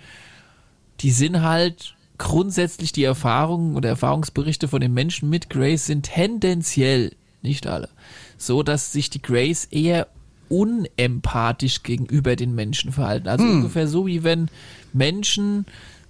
[1.01, 7.13] die sind halt grundsätzlich die Erfahrungen oder Erfahrungsberichte von den Menschen mit Grace sind tendenziell,
[7.43, 7.89] nicht alle,
[8.37, 10.09] so dass sich die Grace eher
[10.49, 13.29] unempathisch gegenüber den Menschen verhalten.
[13.29, 13.57] Also hm.
[13.57, 14.49] ungefähr so wie wenn
[14.93, 15.67] Menschen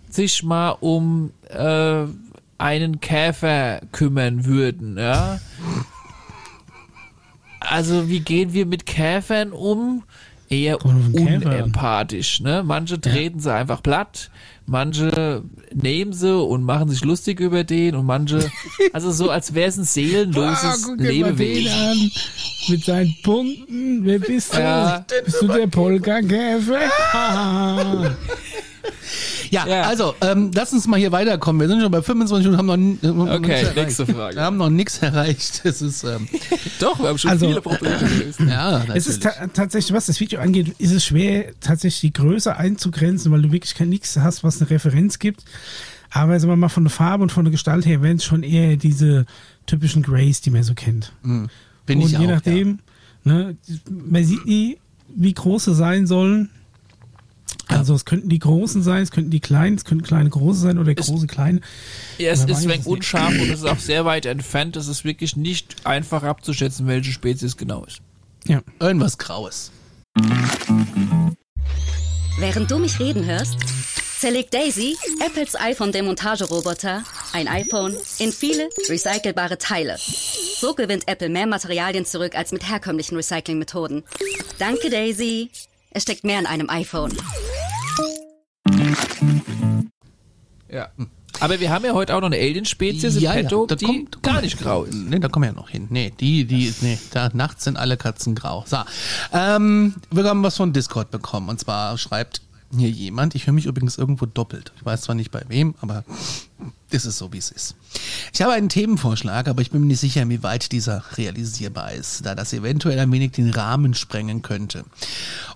[0.08, 2.04] sich mal um äh,
[2.58, 5.40] einen Käfer kümmern würden, ja.
[7.60, 10.04] Also wie gehen wir mit Käfern um?
[10.48, 12.62] Eher unempathisch, ne?
[12.64, 13.42] Manche treten ja.
[13.42, 14.30] sie einfach platt,
[14.66, 15.42] manche
[15.74, 18.50] nehmen sie und machen sich lustig über den und manche,
[18.92, 22.10] also so als wäre es ein seelenloses ah, Lebewesen.
[22.68, 24.60] Mit seinen Punkten, wer bist du?
[24.60, 25.04] Ja.
[25.24, 26.80] Bist du der Polka-Käfer?
[29.50, 29.82] Ja, ja.
[29.82, 31.60] also, ähm, lass uns mal hier weiterkommen.
[31.60, 32.66] Wir sind schon bei 25 und haben
[33.00, 34.36] noch, haben okay, nächste Frage.
[34.36, 35.62] Wir haben noch nichts erreicht.
[35.68, 36.28] Das ist, ähm,
[36.80, 38.40] Doch, wir haben schon also, viele Probleme gelöst.
[38.40, 42.56] Ja, es ist ta tatsächlich, was das Video angeht, ist es schwer, tatsächlich die Größe
[42.56, 45.44] einzugrenzen, weil du wirklich kein nichts hast, was eine Referenz gibt.
[46.10, 48.42] Aber sagen wir mal von der Farbe und von der Gestalt her wären es schon
[48.42, 49.26] eher diese
[49.66, 51.12] typischen Grays, die man so kennt.
[51.22, 51.48] Mhm.
[51.86, 52.78] Bin und ich je auch, nachdem,
[53.24, 53.32] ja.
[53.32, 53.56] ne,
[53.88, 54.78] man sieht nie,
[55.14, 56.50] wie groß sie sein sollen.
[57.68, 60.78] Also es könnten die großen sein, es könnten die kleinen, es könnten kleine große sein
[60.78, 61.60] oder große kleine.
[62.16, 64.76] Ja, es ist weg unscharf und es ist auch sehr weit entfernt.
[64.76, 68.00] Es ist wirklich nicht einfach abzuschätzen, welche Spezies genau ist.
[68.46, 68.62] Ja.
[68.80, 69.70] Irgendwas Graues.
[72.38, 73.56] Während du mich reden hörst,
[74.18, 79.96] zerlegt Daisy, Apples iPhone-Demontageroboter, ein iPhone, in viele recycelbare Teile.
[79.98, 84.04] So gewinnt Apple mehr Materialien zurück als mit herkömmlichen Recyclingmethoden.
[84.58, 85.50] Danke, Daisy.
[85.98, 87.12] Es steckt mehr in einem iPhone.
[90.70, 90.90] Ja.
[91.40, 94.22] Aber wir haben ja heute auch noch eine Alien-Spezies ja, im Petto, ja, die kommt,
[94.22, 94.94] gar nicht grau ist.
[94.94, 95.88] Nee, da kommen wir ja noch hin.
[95.90, 98.62] Nee, die, die, nee, da nachts sind alle Katzen grau.
[98.64, 98.76] So,
[99.32, 101.48] ähm, wir haben was von Discord bekommen.
[101.48, 102.42] Und zwar schreibt
[102.76, 104.72] hier jemand, ich höre mich übrigens irgendwo doppelt.
[104.76, 106.04] Ich weiß zwar nicht bei wem, aber
[106.90, 107.76] ist es so, wie es ist.
[108.32, 112.26] Ich habe einen Themenvorschlag, aber ich bin mir nicht sicher, wie weit dieser realisierbar ist,
[112.26, 114.84] da das eventuell ein wenig den Rahmen sprengen könnte.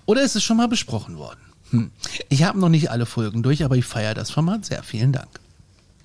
[0.05, 1.39] Oder ist es schon mal besprochen worden?
[1.69, 1.91] Hm.
[2.29, 4.83] Ich habe noch nicht alle Folgen durch, aber ich feiere das Format sehr.
[4.83, 5.39] Vielen Dank.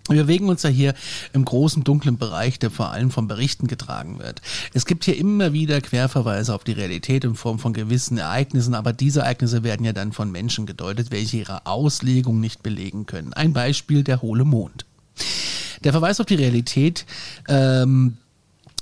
[0.09, 0.95] Wir bewegen uns ja hier
[1.33, 4.41] im großen dunklen Bereich, der vor allem von Berichten getragen wird.
[4.73, 8.93] Es gibt hier immer wieder Querverweise auf die Realität in Form von gewissen Ereignissen, aber
[8.93, 13.33] diese Ereignisse werden ja dann von Menschen gedeutet, welche ihre Auslegung nicht belegen können.
[13.33, 14.87] Ein Beispiel der hohle Mond.
[15.85, 17.07] Der Verweis auf die Realität
[17.49, 18.17] ähm,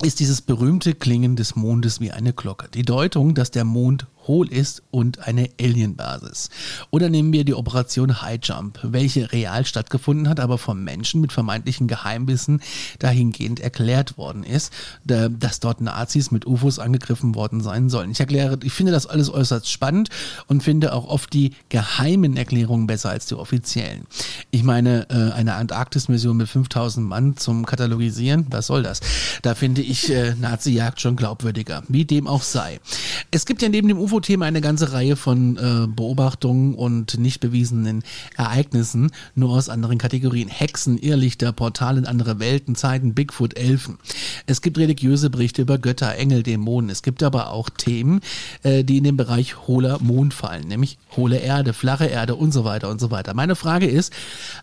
[0.02, 2.68] ist dieses berühmte Klingen des Mondes wie eine Glocke.
[2.72, 6.50] Die Deutung, dass der Mond hohl ist und eine Alienbasis.
[6.90, 11.32] Oder nehmen wir die Operation High Jump, welche real stattgefunden hat, aber vom Menschen mit
[11.32, 12.60] vermeintlichen Geheimwissen
[12.98, 14.72] dahingehend erklärt worden ist,
[15.04, 18.10] dass dort Nazis mit UFOs angegriffen worden sein sollen.
[18.10, 20.08] Ich erkläre, ich finde das alles äußerst spannend
[20.46, 24.06] und finde auch oft die geheimen Erklärungen besser als die offiziellen.
[24.50, 29.00] Ich meine, äh, eine Antarktis-Mission mit 5000 Mann zum Katalogisieren, was soll das?
[29.42, 32.80] Da finde ich äh, Nazi-Jagd schon glaubwürdiger, wie dem auch sei.
[33.30, 37.40] Es gibt ja neben dem UFO UFO-Thema eine ganze Reihe von äh, Beobachtungen und nicht
[37.40, 38.02] bewiesenen
[38.38, 40.48] Ereignissen, nur aus anderen Kategorien.
[40.48, 43.98] Hexen, Irrlichter, Portale in andere Welten, Zeiten, Bigfoot, Elfen.
[44.46, 46.88] Es gibt religiöse Berichte über Götter, Engel, Dämonen.
[46.88, 48.20] Es gibt aber auch Themen,
[48.62, 52.64] äh, die in den Bereich hohler Mond fallen, nämlich hohle Erde, flache Erde und so
[52.64, 53.34] weiter und so weiter.
[53.34, 54.14] Meine Frage ist,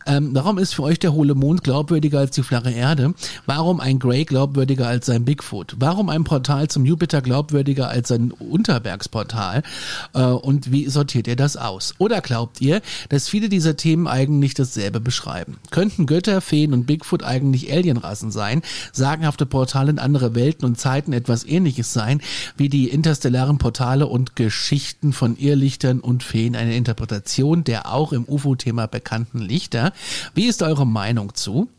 [0.08, 3.14] ähm, warum ist für euch der hohle Mond glaubwürdiger als die flache Erde?
[3.46, 5.76] Warum ein Grey glaubwürdiger als sein Bigfoot?
[5.78, 9.43] Warum ein Portal zum Jupiter glaubwürdiger als sein Unterbergsportal?
[10.14, 11.94] Äh, und wie sortiert ihr das aus?
[11.98, 15.58] Oder glaubt ihr, dass viele dieser Themen eigentlich dasselbe beschreiben?
[15.72, 18.62] Könnten Götter, Feen und Bigfoot eigentlich Alienrassen sein?
[18.92, 22.22] Sagenhafte Portale in andere Welten und Zeiten etwas ähnliches sein,
[22.58, 28.26] wie die interstellaren Portale und Geschichten von Irrlichtern und Feen eine Interpretation der auch im
[28.28, 29.94] UFO-Thema bekannten Lichter?
[30.34, 31.70] Wie ist eure Meinung zu?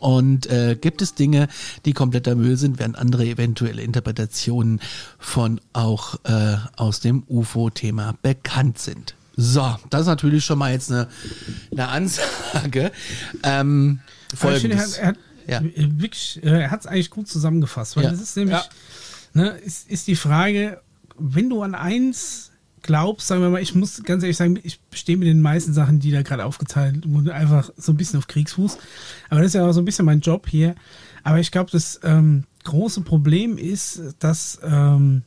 [0.00, 1.48] Und äh, gibt es Dinge,
[1.84, 4.80] die kompletter Müll sind, während andere eventuelle Interpretationen
[5.18, 9.14] von auch äh, aus dem UFO-Thema bekannt sind?
[9.36, 11.08] So, das ist natürlich schon mal jetzt eine,
[11.72, 12.90] eine Ansage.
[13.44, 14.00] Ähm,
[14.40, 14.98] Aber ich finde, er folgendes.
[14.98, 15.60] hat, er hat Ja.
[16.42, 18.10] äh, er hat es eigentlich gut zusammengefasst, weil Ja.
[18.10, 18.64] das ist nämlich, Ja.
[19.34, 20.80] ne, ist, ist die Frage,
[21.16, 22.50] wenn du an eins
[22.88, 26.00] glaubst, sagen wir mal, ich muss ganz ehrlich sagen, ich stehe mit den meisten Sachen,
[26.00, 28.78] die da gerade aufgeteilt wurden, einfach so ein bisschen auf Kriegsfuß.
[29.28, 30.74] Aber das ist ja auch so ein bisschen mein Job hier.
[31.22, 35.22] Aber ich glaube, das ähm, große Problem ist, dass, ähm,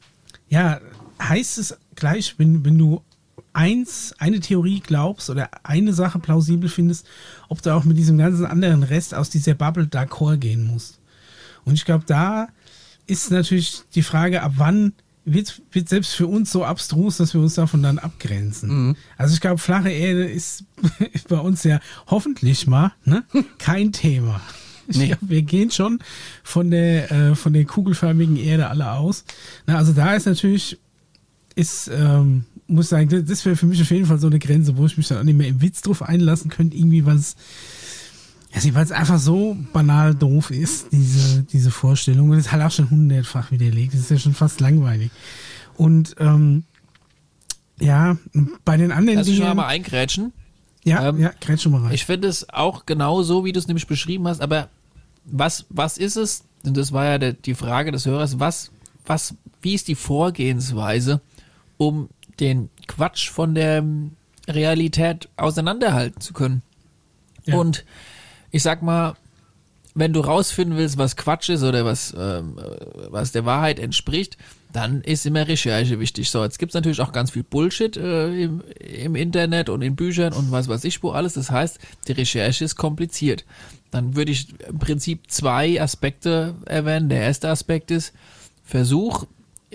[0.50, 0.82] ja,
[1.22, 3.04] heißt es gleich, wenn, wenn du
[3.54, 7.06] eins, eine Theorie glaubst oder eine Sache plausibel findest,
[7.48, 11.00] ob du auch mit diesem ganzen anderen Rest aus dieser Bubble d'accord gehen musst.
[11.64, 12.48] Und ich glaube, da
[13.06, 14.94] ist natürlich die Frage, ab wann
[15.26, 18.96] wird, wird selbst für uns so abstrus, dass wir uns davon dann abgrenzen.
[19.18, 20.64] Also ich glaube, flache Erde ist
[21.30, 23.24] bei uns ja hoffentlich mal ne,
[23.60, 24.42] kein Thema.
[24.88, 25.08] Ich Nee.
[25.08, 26.00] glaub, wir gehen schon
[26.44, 29.24] von der, äh, von der kugelförmigen Erde alle aus.
[29.68, 30.80] Na, also da ist natürlich,
[31.56, 34.76] ist, ähm, muss ich sagen, das- wäre für mich auf jeden Fall so eine Grenze,
[34.78, 37.36] wo ich mich dann auch nicht mehr im Witz drauf einlassen könnte, irgendwie, es,
[38.54, 42.30] also, weil es einfach so banal doof ist, diese, diese Vorstellung.
[42.30, 43.94] Und das ist halt auch schon hundertfach widerlegt.
[43.94, 45.12] Das ist ja schon fast langweilig.
[45.78, 46.64] Und ähm,
[47.80, 48.18] ja,
[48.66, 50.34] bei den anderen Lass ich schon mal eingrätschen.
[50.84, 51.94] ja, ähm, ja, grätsch schon mal rein.
[51.94, 54.70] Ich finde es auch genau so, wie du es nämlich beschrieben hast, aber
[55.26, 56.44] was, was ist es?
[56.64, 58.72] Und das war ja der, die Frage des Hörers, was,
[59.06, 61.22] was, wie ist die Vorgehensweise,
[61.78, 62.10] um
[62.40, 63.84] den Quatsch von der
[64.48, 66.62] Realität auseinanderhalten zu können?
[67.46, 67.56] Ja.
[67.58, 67.86] Und
[68.52, 69.16] ich sag mal,
[69.94, 74.38] wenn du rausfinden willst, was Quatsch ist oder was, ähm, äh, was der Wahrheit entspricht,
[74.72, 76.30] dann ist immer Recherche wichtig.
[76.30, 80.32] So, jetzt gibt's natürlich auch ganz viel Bullshit äh, im, im Internet und in Büchern
[80.34, 81.34] und was weiß ich wo alles.
[81.34, 83.44] Das heißt, die Recherche ist kompliziert.
[83.92, 87.10] Dann würde ich im Prinzip zwei Aspekte erwähnen.
[87.10, 88.14] Der erste Aspekt ist,
[88.64, 89.26] versuch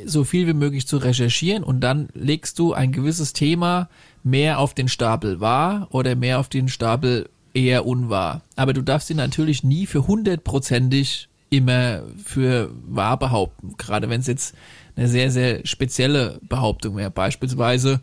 [0.05, 3.89] so viel wie möglich zu recherchieren und dann legst du ein gewisses Thema
[4.23, 8.43] mehr auf den Stapel wahr oder mehr auf den Stapel eher unwahr.
[8.55, 13.75] Aber du darfst ihn natürlich nie für hundertprozentig immer für wahr behaupten.
[13.79, 14.55] Gerade wenn es jetzt
[14.95, 17.11] eine sehr, sehr spezielle Behauptung wäre.
[17.11, 18.01] Beispielsweise,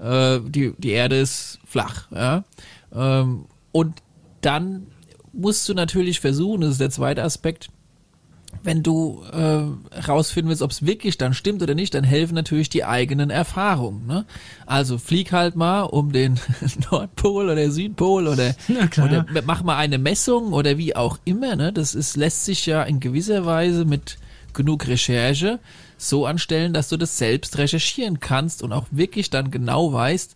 [0.00, 2.10] äh, die, die Erde ist flach.
[2.10, 2.44] Ja?
[2.92, 4.02] Ähm, und
[4.40, 4.88] dann
[5.32, 7.68] musst du natürlich versuchen, das ist der zweite Aspekt,
[8.62, 12.68] wenn du äh, rausfinden willst, ob es wirklich dann stimmt oder nicht, dann helfen natürlich
[12.68, 14.06] die eigenen Erfahrungen.
[14.06, 14.24] Ne?
[14.66, 16.38] Also flieg halt mal um den
[16.90, 18.54] Nordpol oder Südpol oder,
[19.02, 21.56] oder mach mal eine Messung oder wie auch immer.
[21.56, 21.72] Ne?
[21.72, 24.18] Das ist, lässt sich ja in gewisser Weise mit
[24.54, 25.60] genug Recherche
[25.96, 30.34] so anstellen, dass du das selbst recherchieren kannst und auch wirklich dann genau weißt,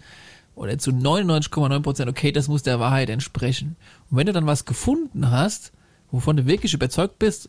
[0.55, 3.77] oder zu 99,9 Prozent, okay, das muss der Wahrheit entsprechen.
[4.11, 5.73] Und wenn du dann was gefunden hast,
[6.13, 7.49] wovon du wirklich überzeugt bist,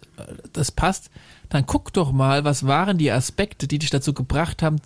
[0.54, 1.12] das passt,
[1.50, 4.78] dann guck doch mal, was waren die Aspekte, die dich dazu gebracht haben,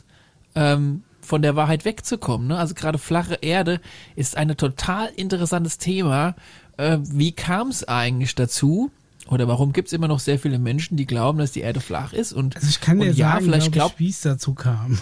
[0.56, 2.48] ähm, von der Wahrheit wegzukommen.
[2.48, 2.58] Ne?
[2.58, 3.80] Also gerade flache Erde
[4.16, 6.36] ist ein total interessantes Thema.
[6.78, 8.92] Äh, wie kam es eigentlich dazu?
[9.28, 12.13] Oder warum gibt es immer noch sehr viele Menschen, die glauben, dass die Erde flach
[12.13, 12.34] ist?
[12.34, 15.00] Und, also ich kann dir ja, sagen, vielleicht glaubt wie es dazu kam.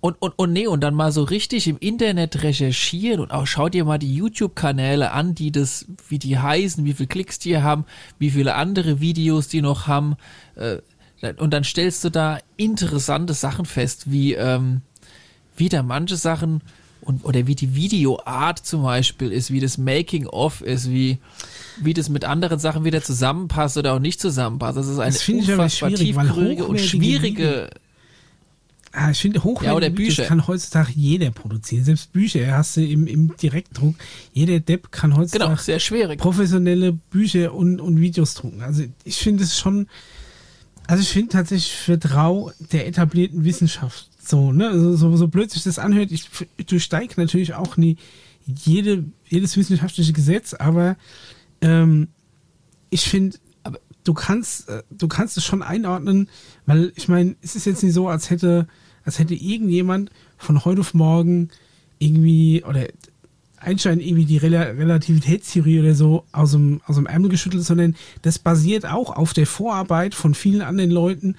[0.00, 3.68] Und, und, und nee, und dann mal so richtig im Internet recherchieren und auch schau
[3.68, 7.84] dir mal die YouTube-Kanäle an, die das, wie die heißen, wie viele Klicks die haben,
[8.18, 10.16] wie viele andere Videos die noch haben.
[10.56, 10.78] Äh,
[11.36, 14.80] und dann stellst du da interessante Sachen fest, wie, ähm,
[15.54, 16.62] wie da manche Sachen
[17.02, 21.18] und oder wie die Videoart zum Beispiel ist, wie das Making-of ist, wie,
[21.78, 24.78] wie das mit anderen Sachen wieder zusammenpasst oder auch nicht zusammenpasst.
[24.78, 27.68] Das ist eine Das unfassbar tiefgründige und schwierige
[28.92, 30.24] Ah, ich finde, hochwertige Ja, Bücher.
[30.24, 31.84] kann heutzutage jeder produzieren.
[31.84, 33.94] Selbst Bücher hast du im, im Direktdruck.
[34.32, 38.62] Jeder Depp kann heutzutage Genau, professionelle Bücher und, und Videos drucken.
[38.62, 39.86] Also ich finde es schon,
[40.88, 44.08] Also ich finde tatsächlich, vertrau der etablierten Wissenschaft.
[44.20, 46.28] So, ne, so, so, so blöd sich das anhört, ich
[46.66, 47.96] durchsteige natürlich auch nie
[48.46, 50.96] jede, jedes wissenschaftliche Gesetz, aber
[51.60, 52.08] ähm,
[52.90, 53.38] ich finde,
[54.04, 56.28] du kannst, äh, du kannst es schon einordnen,
[56.66, 58.66] weil ich meine, es ist jetzt nicht so, als hätte,
[59.04, 61.50] als hätte irgendjemand von heute auf morgen
[61.98, 62.86] irgendwie oder
[63.58, 68.38] Einstein irgendwie die Rel Relativitätstheorie oder so aus dem, aus dem Ärmel geschüttelt, sondern das
[68.38, 71.36] basiert auch auf der Vorarbeit von vielen anderen Leuten,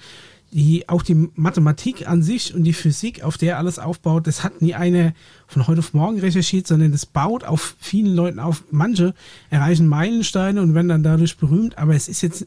[0.52, 4.60] die auch die Mathematik an sich und die Physik, auf der alles aufbaut, das hat
[4.60, 5.14] nie eine
[5.46, 8.62] von heute auf morgen recherchiert, sondern das baut auf vielen Leuten auf.
[8.70, 9.14] Manche
[9.48, 12.46] erreichen Meilensteine und werden dann dadurch berühmt, aber es ist jetzt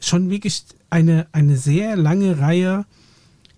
[0.00, 2.86] schon wirklich eine, eine sehr lange Reihe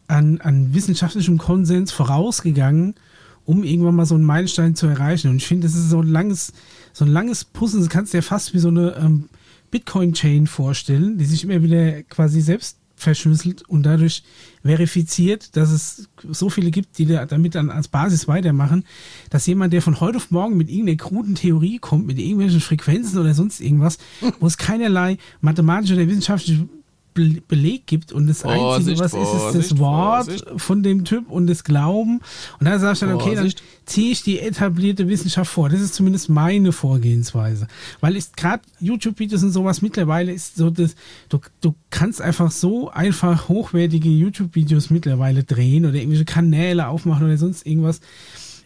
[0.09, 2.97] an, an wissenschaftlichem Konsens vorausgegangen,
[3.45, 5.31] um irgendwann mal so einen Meilenstein zu erreichen.
[5.31, 6.53] Und ich finde, das ist so ein langes,
[6.93, 9.29] so ein langes Puzzle, das kannst du dir fast wie so eine ähm,
[9.71, 14.23] Bitcoin-Chain vorstellen, die sich immer wieder quasi selbst verschlüsselt und dadurch
[14.63, 18.85] verifiziert, dass es so viele gibt, die damit dann als Basis weitermachen,
[19.31, 23.19] dass jemand, der von heute auf morgen mit irgendeiner kruden Theorie kommt, mit irgendwelchen Frequenzen
[23.19, 23.99] oder sonst irgendwas,
[24.41, 26.69] wo es keinerlei mathematische oder wissenschaftliche
[27.15, 30.47] Beleg gibt und das Vorsicht, Einzige, was Vorsicht, ist, ist das Wort Vorsicht.
[30.57, 32.21] von dem Typ und das Glauben.
[32.59, 33.53] Und da sage ich dann, okay, dann
[33.87, 35.69] ziehe ich die etablierte Wissenschaft vor.
[35.69, 37.69] Das ist zumindest meine Vorgehensweise.
[38.01, 40.95] Weil ist gerade YouTube-Videos und sowas mittlerweile ist so, dass
[41.29, 47.39] du, du kannst einfach so einfach hochwertige YouTube-Videos mittlerweile drehen oder irgendwelche Kanäle aufmachen oder
[47.39, 48.01] sonst irgendwas.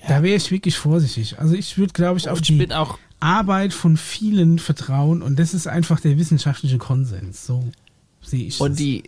[0.02, 0.08] Ja.
[0.08, 1.38] Da wäre ich wirklich vorsichtig.
[1.38, 2.68] Also ich würde, glaube ich, auf ich die
[3.20, 7.44] Arbeit von vielen vertrauen und das ist einfach der wissenschaftliche Konsens.
[7.46, 7.64] So
[8.28, 8.60] sehe ich.
[8.60, 8.78] Und das.
[8.78, 9.04] die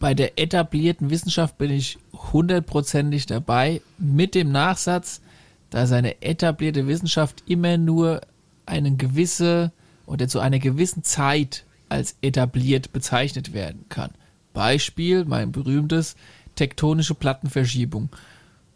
[0.00, 1.98] bei der etablierten Wissenschaft bin ich
[2.32, 5.20] hundertprozentig dabei, mit dem Nachsatz,
[5.68, 8.22] dass eine etablierte Wissenschaft immer nur
[8.64, 9.72] eine gewisse
[10.06, 14.10] oder zu einer gewissen Zeit als etabliert bezeichnet werden kann.
[14.54, 16.16] Beispiel, mein berühmtes
[16.56, 18.08] tektonische Plattenverschiebung.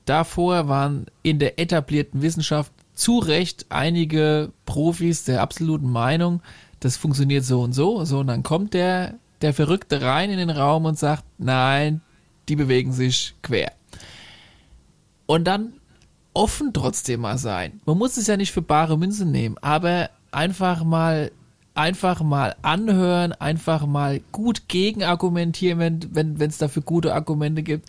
[0.04, 6.42] Davor waren in der etablierten Wissenschaft zu Recht einige Profis der absoluten Meinung,
[6.80, 10.50] das funktioniert so und so, so und dann kommt der der Verrückte rein in den
[10.50, 12.00] Raum und sagt, nein,
[12.48, 13.72] die bewegen sich quer.
[15.26, 15.74] Und dann
[16.34, 17.80] offen trotzdem mal sein.
[17.86, 21.30] Man muss es ja nicht für bare Münze nehmen, aber einfach mal
[21.74, 25.78] einfach mal anhören, einfach mal gut gegenargumentieren,
[26.12, 27.88] wenn wenn es dafür gute Argumente gibt.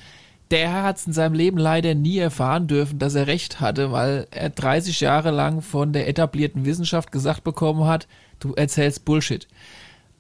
[0.52, 3.92] Der Herr hat es in seinem Leben leider nie erfahren dürfen, dass er recht hatte,
[3.92, 8.08] weil er 30 Jahre lang von der etablierten Wissenschaft gesagt bekommen hat,
[8.40, 9.48] du erzählst Bullshit.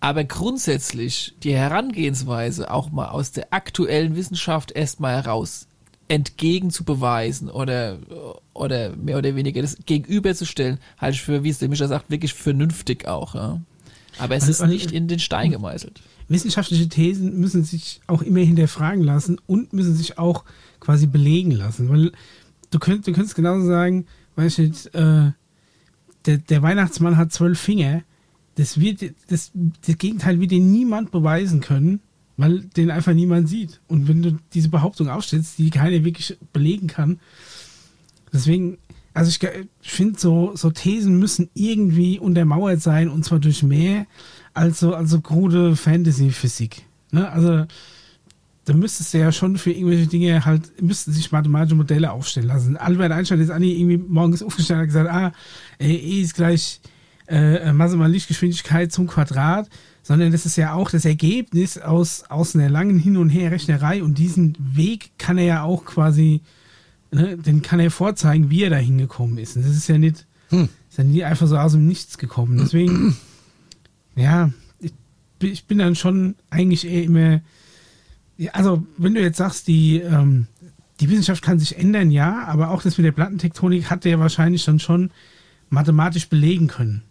[0.06, 5.65] Aber grundsätzlich die Herangehensweise auch mal aus der aktuellen Wissenschaft erstmal heraus
[6.08, 7.98] entgegen zu beweisen oder,
[8.54, 12.36] oder mehr oder weniger das gegenüberzustellen, halte ich für, wie es der Mischer sagt, wirklich
[12.36, 13.34] vernünftig auch.
[13.34, 13.62] Ja.
[14.20, 16.00] Aber es ist nicht in den Stein gemeißelt.
[16.28, 20.44] Wissenschaftliche Thesen müssen sich auch immer hinterfragen lassen und müssen sich auch
[20.80, 21.89] quasi belegen lassen.
[21.89, 22.12] Weil
[22.70, 25.32] du, könnt, du könntest genauso sagen, weißt du, äh,
[26.28, 28.04] der, der Weihnachtsmann hat zwölf Finger
[28.56, 29.52] das wird, das,
[29.86, 32.00] das Gegenteil wird dir niemand beweisen können,
[32.38, 33.82] weil den einfach niemand sieht.
[33.88, 37.20] Und wenn du diese Behauptung aufstellst, die keiner wirklich belegen kann,
[38.34, 38.78] deswegen,
[39.13, 39.39] also ich,
[39.82, 44.08] ich finde, so, so Thesen müssen irgendwie untermauert sein und zwar durch mehr
[44.54, 46.86] als so, also krude Fantasy-Physik.
[47.12, 47.30] Ne?
[47.30, 47.65] Also,
[48.65, 52.78] da müsstest du ja schon für irgendwelche Dinge halt, müssten sich mathematische Modelle aufstellen lassen.
[52.78, 55.34] Albert Einstein ist eigentlich irgendwie morgens aufgestanden und hat gesagt, ah,
[55.80, 56.82] E ist gleich
[57.28, 59.70] äh, Masse mal Lichtgeschwindigkeit zum Quadrat,
[60.04, 64.18] sondern das ist ja auch das Ergebnis aus, aus einer langen Hin- und Herrechnerei und
[64.18, 66.42] diesen Weg kann er ja auch quasi,
[67.12, 69.56] ne, den kann er vorzeigen, wie er da hingekommen ist.
[69.56, 70.70] Und das ist ja nicht, hm.
[70.90, 72.58] ist ja nie einfach so aus dem Nichts gekommen.
[72.58, 73.18] Deswegen,
[74.16, 74.94] ja, ich,
[75.42, 77.42] ich bin dann schon eigentlich eher immer,
[78.54, 80.48] also wenn du jetzt sagst, die, ähm,
[81.00, 84.64] die Wissenschaft kann sich ändern, ja, aber auch das mit der Plattentektonik hat der wahrscheinlich
[84.66, 85.10] dann schon
[85.70, 87.02] mathematisch belegen können.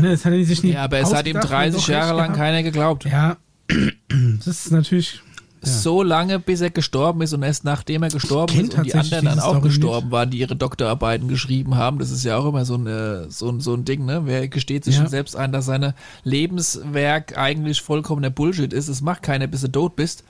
[0.00, 2.62] Ne, das hat er sich nicht ja, aber es hat ihm 30 Jahre lang keiner
[2.62, 3.04] geglaubt.
[3.04, 3.36] Ja,
[4.44, 5.22] das ist natürlich.
[5.62, 5.68] Ja.
[5.68, 9.26] So lange, bis er gestorben ist und erst nachdem er gestorben ist und die anderen
[9.26, 10.12] dann auch Story gestorben nicht.
[10.12, 11.98] waren, die ihre Doktorarbeiten geschrieben haben.
[11.98, 14.22] Das ist ja auch immer so, eine, so, so ein Ding, ne?
[14.24, 15.06] Wer gesteht sich ja.
[15.06, 18.88] selbst ein, dass seine Lebenswerk eigentlich vollkommener Bullshit ist?
[18.88, 20.24] Es macht keiner, bis du tot bist.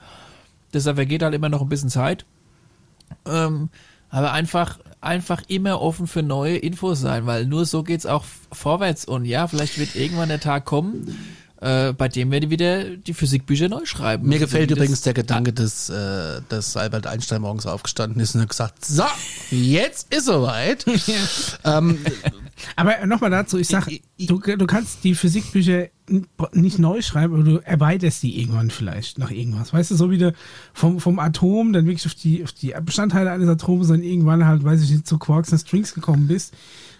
[0.73, 2.25] Deshalb vergeht halt immer noch ein bisschen Zeit.
[3.25, 3.69] Ähm,
[4.11, 9.05] aber einfach, einfach immer offen für neue Infos sein, weil nur so geht's auch vorwärts.
[9.05, 11.17] Und ja, vielleicht wird irgendwann der Tag kommen,
[11.61, 14.27] äh, bei dem werde ich wieder die Physikbücher neu schreiben.
[14.27, 18.35] Mir Also, gefällt das- übrigens der Gedanke, dass, äh, dass Albert Einstein morgens aufgestanden ist
[18.35, 19.03] und hat gesagt, so,
[19.51, 20.85] jetzt ist soweit.
[21.63, 21.97] ähm,
[22.75, 23.87] Aber nochmal dazu, ich sag,
[24.19, 25.87] du, du kannst die Physikbücher
[26.53, 29.73] nicht neu schreiben, aber du erweiterst die irgendwann vielleicht nach irgendwas.
[29.73, 30.33] Weißt du, so wie du
[30.73, 34.63] vom, vom Atom dann wirklich auf die, auf die Bestandteile eines Atoms dann irgendwann halt,
[34.63, 36.53] weiß ich nicht, zu Quarks und Strings gekommen bist.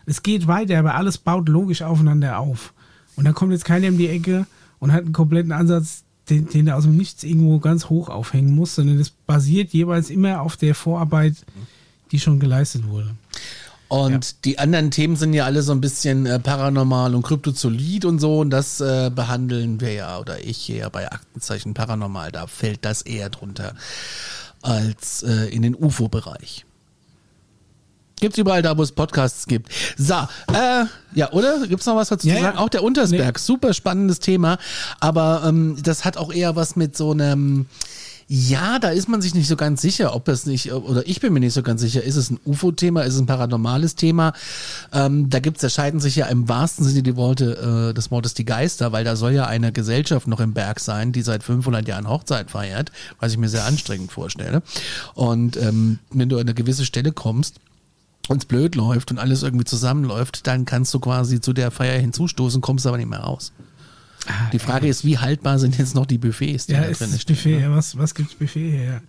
[0.06, 2.74] Es geht weiter, aber alles baut logisch aufeinander auf.
[3.16, 4.46] Und dann kommt jetzt keiner um die Ecke
[4.80, 8.56] und hat einen kompletten Ansatz, den, den du aus dem Nichts irgendwo ganz hoch aufhängen
[8.56, 11.36] musst, sondern das basiert jeweils immer auf der Vorarbeit,
[12.12, 13.16] die schon geleistet wurde.
[13.92, 18.20] Und die anderen Themen sind ja alle so ein bisschen äh, paranormal und kryptozolit und
[18.20, 18.40] so.
[18.40, 22.32] Und das äh, behandeln wir ja, oder ich hier ja bei Aktenzeichen Paranormal.
[22.32, 23.76] Da fällt das eher drunter
[24.62, 26.66] als äh, in den UFO-Bereich.
[28.22, 29.70] Gibt's überall da, wo es Podcasts gibt.
[29.98, 31.68] So, äh, ja, oder?
[31.68, 32.46] Gibt's noch was dazu Ja, zu ja.
[32.46, 32.58] sagen?
[32.60, 34.58] Auch der Untersberg, super spannendes Thema.
[35.00, 37.66] Aber ähm, das hat auch eher was mit so einem,
[38.28, 41.34] ja, da ist man sich nicht so ganz sicher, ob das nicht, oder ich bin
[41.34, 44.34] mir nicht so ganz sicher, ist es ein UFO-Thema, ist es ein paranormales Thema?
[44.94, 48.36] Ähm, da gibt's, da scheiden sich ja im wahrsten Sinne die Worte, äh, des Wortes
[48.36, 51.88] die Geister, weil da soll ja eine Gesellschaft noch im Berg sein, die seit 500
[51.88, 54.62] Jahren Hochzeit feiert, was ich mir sehr anstrengend vorstelle.
[55.16, 57.56] Und ähm, wenn du an eine gewisse Stelle kommst,
[58.28, 62.62] uns blöd läuft und alles irgendwie zusammenläuft, dann kannst du quasi zu der Feier hinzustoßen,
[62.62, 63.52] kommst aber nicht mehr raus.
[64.54, 67.10] Die Frage ist, wie haltbar sind jetzt noch die Buffets, die Ja, da ist drin
[67.12, 67.36] das stehen?
[67.36, 69.02] Buffet, ja, was, was gibt's Buffet her?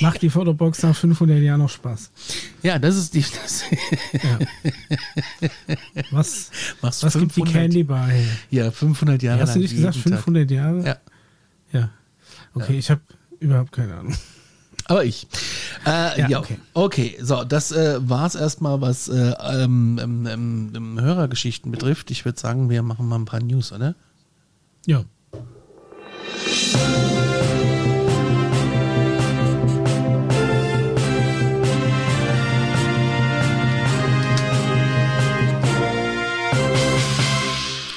[0.00, 2.10] Macht die Fotobox nach 500 Jahren noch Spaß?
[2.62, 3.22] Ja, das ist die.
[3.42, 3.64] Das,
[6.10, 6.50] Was,
[6.82, 8.26] machst was gibt die 500 Candy Bar her?
[8.50, 10.18] Ja, 500 Jahre Hast du nicht gesagt jeden Tag.
[10.24, 10.84] 500 Jahre?
[10.86, 10.96] Ja,
[11.72, 11.90] Ja.
[12.54, 13.00] Okay, ich habe
[13.40, 14.14] überhaupt keine Ahnung.
[14.88, 15.26] Aber ich.
[15.86, 16.58] Äh, ja, Ja, okay.
[16.74, 17.16] okay.
[17.22, 22.10] so, das äh, war's erstmal, was äh, ähm, ähm, ähm, ähm, Hörergeschichten betrifft.
[22.10, 23.94] Ich würde sagen, wir machen mal ein paar News, oder?
[24.86, 25.04] Ja.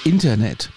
[0.04, 0.70] Internet.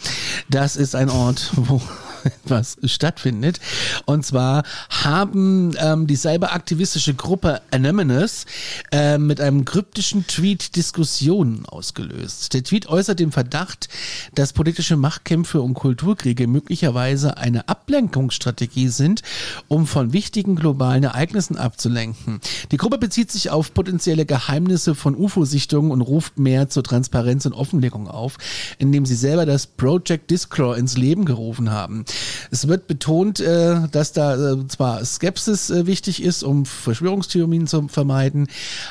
[0.48, 1.80] Das ist ein Ort, wo
[2.44, 3.60] etwas stattfindet.
[4.06, 8.46] Und zwar haben ähm, die cyberaktivistische Gruppe Anonymous
[8.90, 12.52] äh, mit einem kryptischen Tweet Diskussionen ausgelöst.
[12.54, 13.88] Der Tweet äußert den Verdacht,
[14.34, 19.22] dass politische Machtkämpfe und Kulturkriege möglicherweise eine Ablenkungsstrategie sind,
[19.68, 22.40] um von wichtigen globalen Ereignissen abzulenken.
[22.72, 27.52] Die Gruppe bezieht sich auf potenzielle Geheimnisse von UFO-Sichtungen und ruft mehr zur Transparenz und
[27.52, 28.38] Offenlegung auf,
[28.78, 32.04] indem sie selber das Project Disclosure ins Leben gerufen haben.
[32.50, 37.88] Es wird betont, äh, dass da äh, zwar Skepsis äh, wichtig ist, um Verschwörungstheorien zu
[37.88, 38.48] vermeiden,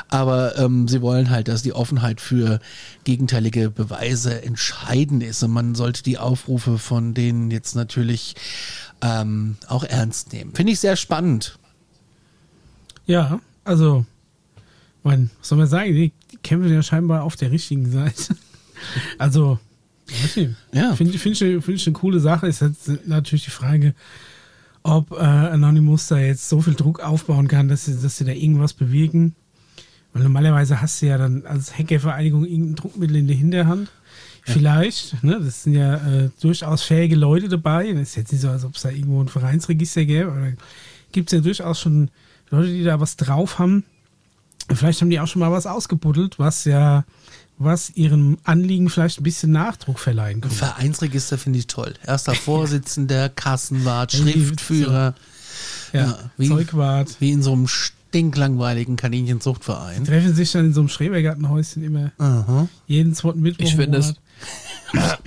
[0.10, 2.60] aber ähm, sie wollen halt, dass die Offenheit für
[3.04, 8.36] gegenteilige Beweise entscheidend ist und man sollte die Aufrufe von denen jetzt natürlich
[9.02, 10.54] ähm, auch ernst nehmen.
[10.54, 11.58] Finde ich sehr spannend.
[13.06, 14.06] Ja, also,
[15.04, 15.94] man, was soll man sagen?
[15.94, 18.36] Die, die kämpfen ja scheinbar auf der richtigen Seite.
[19.18, 19.60] Also,
[20.08, 20.50] nicht.
[20.74, 20.96] Ja.
[20.96, 22.48] Finde find ich, find ich eine coole Sache.
[22.48, 23.94] Ist jetzt natürlich die Frage,
[24.84, 28.32] ob äh, Anonymous da jetzt so viel Druck aufbauen kann, dass sie, dass sie da
[28.32, 29.36] irgendwas bewegen.
[30.12, 33.90] Weil normalerweise hast du ja dann als Hackervereinigung irgendein Druckmittel in der Hinterhand.
[34.46, 35.40] Vielleicht, ne?
[35.44, 37.92] Das sind ja äh, durchaus fähige Leute dabei.
[37.94, 40.52] Das ist jetzt nicht so, als ob es da irgendwo ein Vereinsregister gäbe, aber
[41.14, 42.10] gibt es ja durchaus schon
[42.50, 43.86] Leute, die da was drauf haben.
[44.72, 47.06] Vielleicht haben die auch schon mal was ausgebuddelt, was ja,
[47.64, 50.56] was ihrem Anliegen vielleicht ein bisschen Nachdruck verleihen könnte.
[50.56, 51.94] Vereinsregister finde ich toll.
[52.06, 55.16] Erster Vorsitzender, Kassenwart, Schriftführer,
[55.94, 57.16] Ja, Ja, wie- Zeugwart.
[57.20, 60.06] wie in so einem stinklangweiligen Kaninchenzuchtverein.
[60.06, 62.68] Treffen sich dann in so einem Schrebergartenhäuschen immer Aha.
[62.88, 63.66] jeden zweiten Mittwoch.
[63.66, 64.14] Ich finde es,
[64.94, 65.20] Monat.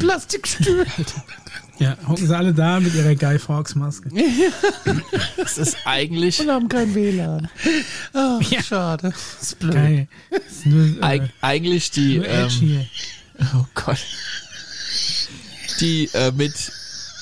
[1.78, 4.08] Ja, hocken sie alle da mit ihrer Guy Fawkes Maske.
[5.44, 7.48] es ist eigentlich, Und haben kein WLAN.
[8.14, 8.62] Ah, Ja.
[8.62, 9.10] Schade.
[9.12, 9.74] Das ist blöd.
[9.74, 10.08] Geil.
[10.30, 12.86] Das ist nur, äh, eig, eigentlich die, ähm,
[13.54, 13.98] oh Gott,
[15.80, 16.54] die äh, mit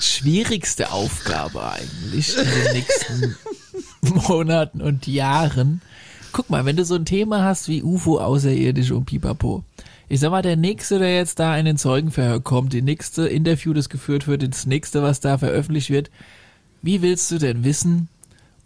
[0.00, 3.36] schwierigste Aufgabe eigentlich in den nächsten
[4.28, 5.80] Monaten und Jahren.
[6.32, 9.64] Guck mal, wenn du so ein Thema hast wie UFO, Außerirdische und Pipapo.
[10.08, 13.72] Ich sag mal, der nächste, der jetzt da in den Zeugenverhör kommt, die nächste Interview,
[13.72, 16.10] das geführt wird, das nächste, was da veröffentlicht wird,
[16.82, 18.08] wie willst du denn wissen,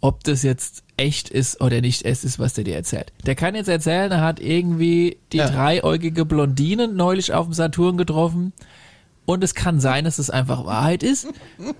[0.01, 3.11] ob das jetzt echt ist oder nicht echt ist, was der dir erzählt?
[3.25, 5.49] Der kann jetzt erzählen, er hat irgendwie die Ja.
[5.49, 8.53] dreieugige Blondine neulich auf dem Saturn getroffen.
[9.25, 11.27] Und es kann sein, dass es einfach Wahrheit ist.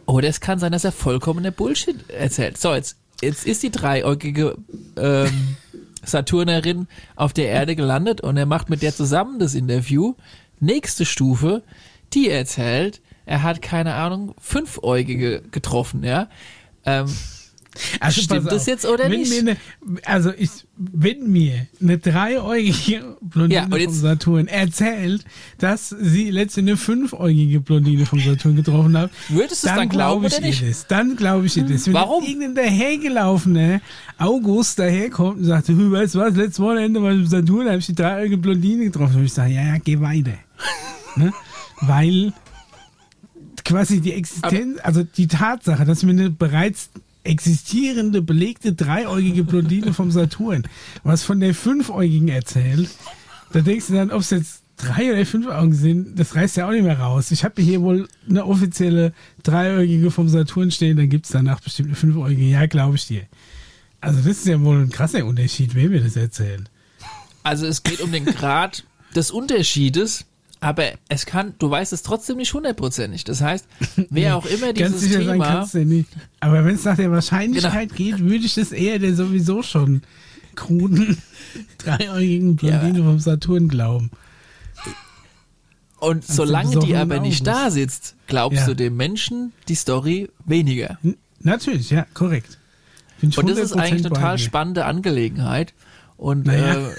[0.06, 2.58] Oder es kann sein, dass er vollkommener Bullshit erzählt.
[2.60, 4.56] So, jetzt, jetzt ist die dreieugige
[4.96, 5.58] ähm,
[6.04, 10.16] Saturnerin auf der Erde gelandet und er macht mit der zusammen das Interview.
[10.60, 11.64] Nächste Stufe,
[12.14, 16.30] die erzählt, er hat, keine Ahnung, Fünfäugige getroffen, ja.
[16.86, 17.08] Ähm,
[18.00, 19.32] Also Stimmt das jetzt oder wenn nicht?
[19.32, 19.58] Mir ne,
[20.06, 25.26] also ich, wenn mir eine dreieugige Blondine Ja, vom Saturn erzählt,
[25.58, 30.36] dass sie letztens eine fünfäugige Blondine vom Saturn getroffen hat, Würdest dann, dann glauben glaube
[30.36, 30.62] ich nicht?
[30.62, 30.88] ihr das.
[30.88, 31.88] Dann glaube ich ihr das.
[31.88, 32.24] Wenn Warum?
[32.24, 33.82] irgendein dahergelaufener
[34.18, 37.80] August daherkommt und sagt, du weißt was, letztes Wochenende war ich im Saturn, da habe
[37.80, 39.18] ich die dreieugige Blondine getroffen.
[39.18, 40.34] Und ich sage, ja, ja, geh weiter.
[41.16, 41.34] ne?
[41.82, 42.34] Weil
[43.64, 46.90] quasi die Existenz, also die Tatsache, dass mir eine bereits
[47.30, 50.64] existierende, belegte dreieugige Blondine vom Saturn
[51.04, 52.90] was von der fünfäugigen erzählt,
[53.54, 56.68] da denkst du dann, ob es jetzt drei oder fünf Augen sind, das reißt ja
[56.68, 57.32] auch nicht mehr raus.
[57.32, 59.14] Ich habe hier wohl eine offizielle
[59.44, 62.46] dreieugige vom Saturn stehen, dann gibt es danach bestimmt eine fünfäugige.
[62.46, 63.24] Ja, glaube ich dir.
[64.02, 66.70] Also das ist ja wohl ein krasser Unterschied, wer mir das erzählt.
[67.44, 70.26] Also es geht um den Grad des Unterschiedes,
[70.62, 73.24] aber es kann, du weißt es trotzdem nicht hundertprozentig.
[73.24, 73.66] Das heißt,
[74.10, 76.10] wer auch immer Ganz dieses sicher sein Thema, kannst du nicht.
[76.40, 80.02] Aber wenn es nach der Wahrscheinlichkeit geht, würde ich das eher der sowieso schon
[80.56, 81.18] kruden,
[81.78, 84.12] dreieugigen Blondine vom Saturn glauben.
[86.00, 87.64] und den solange die aber nicht August.
[87.66, 88.66] da sitzt, glaubst Ja.
[88.68, 90.98] du dem Menschen die Story weniger.
[91.04, 92.58] N natürlich, ja, korrekt.
[93.22, 95.74] Und das ist 100% eigentlich bei total spannende Angelegenheit.
[96.16, 96.88] Und Naja.
[96.88, 96.92] äh,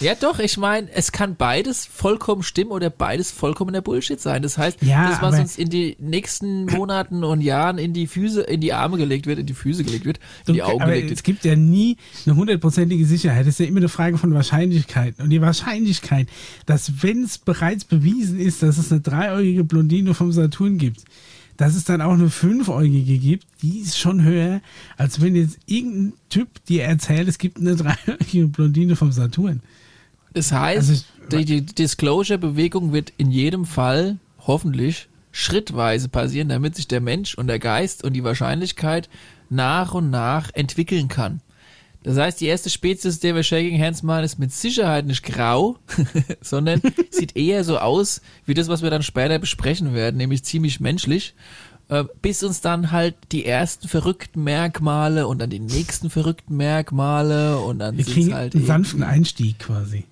[0.00, 4.42] ja doch, ich meine, es kann beides vollkommen stimmen oder beides vollkommener Bullshit sein.
[4.42, 8.42] Das heißt, Ja, das, was uns in die nächsten Monaten und Jahren in die Füße,
[8.42, 11.10] in die Arme gelegt wird, in die Füße gelegt wird, in die Augen aber gelegt
[11.10, 11.24] es wird.
[11.24, 13.42] gibt ja nie eine hundertprozentige Sicherheit.
[13.42, 15.22] Es ist ja immer eine Frage von Wahrscheinlichkeiten.
[15.22, 16.28] Und die Wahrscheinlichkeit,
[16.66, 21.04] dass wenn es bereits bewiesen ist, dass es eine dreieugige Blondine vom Saturn gibt,
[21.56, 24.60] dass es dann auch eine fünfäugige gibt, die ist schon höher,
[24.96, 29.60] als wenn jetzt irgendein Typ dir erzählt, es gibt eine dreieugige Blondine vom Saturn.
[30.34, 36.86] Das heißt, Also die, die Disclosure-Bewegung wird in jedem Fall hoffentlich schrittweise passieren, damit sich
[36.86, 39.08] der Mensch und der Geist und die Wahrscheinlichkeit
[39.50, 41.40] nach und nach entwickeln kann.
[42.02, 45.78] Das heißt, die erste Spezies, der wir Shaking Hands machen, ist mit Sicherheit nicht grau,
[46.42, 50.80] sondern sieht eher so aus wie das, was wir dann später besprechen werden, nämlich ziemlich
[50.80, 51.34] menschlich.
[51.88, 57.58] äh, Bis uns dann halt die ersten verrückten Merkmale und dann die nächsten verrückten Merkmale
[57.58, 60.04] und dann Wir kriegen halt einen sanften Einstieg quasi.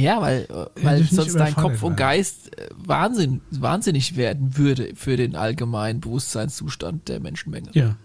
[0.00, 1.96] Ja, weil, äh, weil sonst dein Kopf und.
[1.96, 7.70] Geist äh, Wahnsinn, wahnsinnig werden würde für den allgemeinen Bewusstseinszustand der Menschenmenge.
[7.72, 7.96] Ja.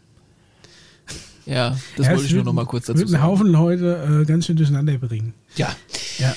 [1.45, 3.23] Ja, das Ja, wollte ich nur noch mal kurz dazu wird einen sagen.
[3.23, 5.33] Haufen Leute äh, ganz schön durcheinander bringen.
[5.55, 5.75] Ja.
[6.17, 6.35] Ja.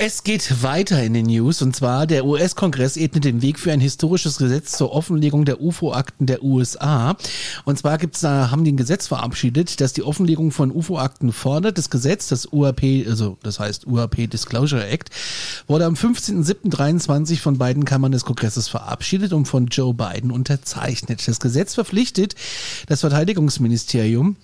[0.00, 3.80] Es geht weiter in den News und zwar der US-Kongress ebnet den Weg für ein
[3.80, 7.16] historisches Gesetz zur Offenlegung der UFO-Akten der USA.
[7.64, 11.78] Und zwar gibt's da, haben die ein Gesetz verabschiedet, das die Offenlegung von UFO-Akten fordert.
[11.78, 15.10] Das Gesetz, das UAP, also das heißt UAP Disclosure Act,
[15.66, 21.26] wurde am 15.07.23 von beiden Kammern des Kongresses verabschiedet und von Joe Biden unterzeichnet.
[21.26, 22.36] Das Gesetz verpflichtet
[22.86, 24.36] das Verteidigungsministerium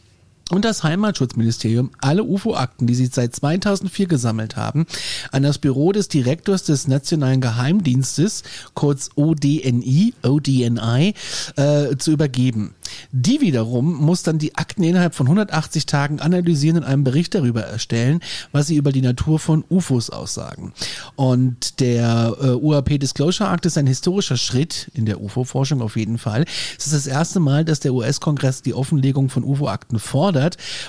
[0.50, 4.86] und das Heimatschutzministerium alle UFO-Akten, die sie seit 2004 gesammelt haben,
[5.32, 8.42] an das Büro des Direktors des Nationalen Geheimdienstes,
[8.74, 11.14] kurz ODNI, ODNI,
[11.56, 12.74] äh, zu übergeben.
[13.10, 17.62] Die wiederum muss dann die Akten innerhalb von 180 Tagen analysieren und einen Bericht darüber
[17.62, 18.20] erstellen,
[18.52, 20.74] was sie über die Natur von UFOs aussagen.
[21.16, 26.18] Und der äh, UAP Disclosure Act ist ein historischer Schritt in der UFO-Forschung auf jeden
[26.18, 26.44] Fall.
[26.78, 30.33] Es ist das erste Mal, dass der US-Kongress die Offenlegung von UFO-Akten fordert.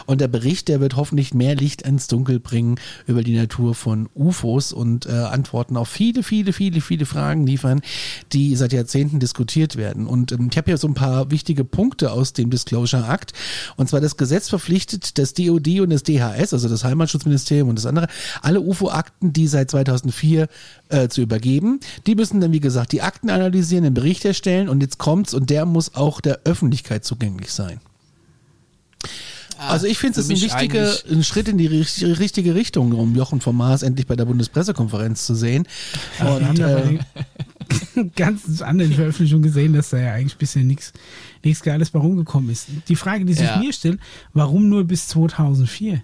[0.06, 4.10] Und der Bericht, der wird hoffentlich mehr Licht ins Dunkel bringen über die Natur von
[4.16, 7.82] UFOs und äh, Antworten auf viele, viele, viele, viele Fragen liefern,
[8.34, 10.08] die seit Jahrzehnten diskutiert werden.
[10.08, 13.34] Und ähm, ich habe hier so ein paar wichtige Punkte aus dem Disclosure Act.
[13.76, 17.86] Und zwar das Gesetz verpflichtet das DOD und das DHS, also das Heimatschutzministerium und das
[17.86, 18.08] andere,
[18.42, 20.48] alle UFO-Akten, die seit 2004
[20.90, 21.80] äh, zu übergeben.
[22.08, 25.50] Die müssen dann, wie gesagt, die Akten analysieren, einen Bericht erstellen und jetzt kommt's und
[25.50, 27.80] der muss auch der Öffentlichkeit zugänglich sein.
[29.58, 30.94] Also ich finde es ein wichtiger
[31.24, 35.36] Schritt in die richt- richtige Richtung, um Jochen vom Mars endlich bei der Bundespressekonferenz zu
[35.36, 35.68] sehen.
[36.18, 37.00] Wir haben Und, bei äh,
[37.96, 40.94] den ganz anderen Veröffentlichungen gesehen, dass da ja eigentlich bisher nichts
[41.44, 42.68] nichts Geiles bei rumgekommen ist.
[42.88, 43.58] Die Frage, die sich Ja.
[43.58, 44.00] mir stellt,
[44.34, 46.02] warum nur bis 2004?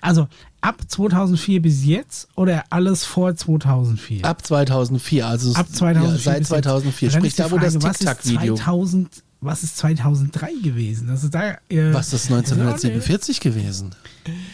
[0.00, 0.26] Also
[0.60, 4.24] ab 2004 bis jetzt oder alles vor 2004?
[4.24, 7.06] ab 2004, also Ab 2004 ja, seit bis 2004.
[7.08, 7.14] jetzt.
[7.14, 11.10] Dann Sprich da, wo das TikTok-Video, 2000 Was ist 2003 gewesen?
[11.10, 13.94] Also da, äh, was ist 1947 gewesen?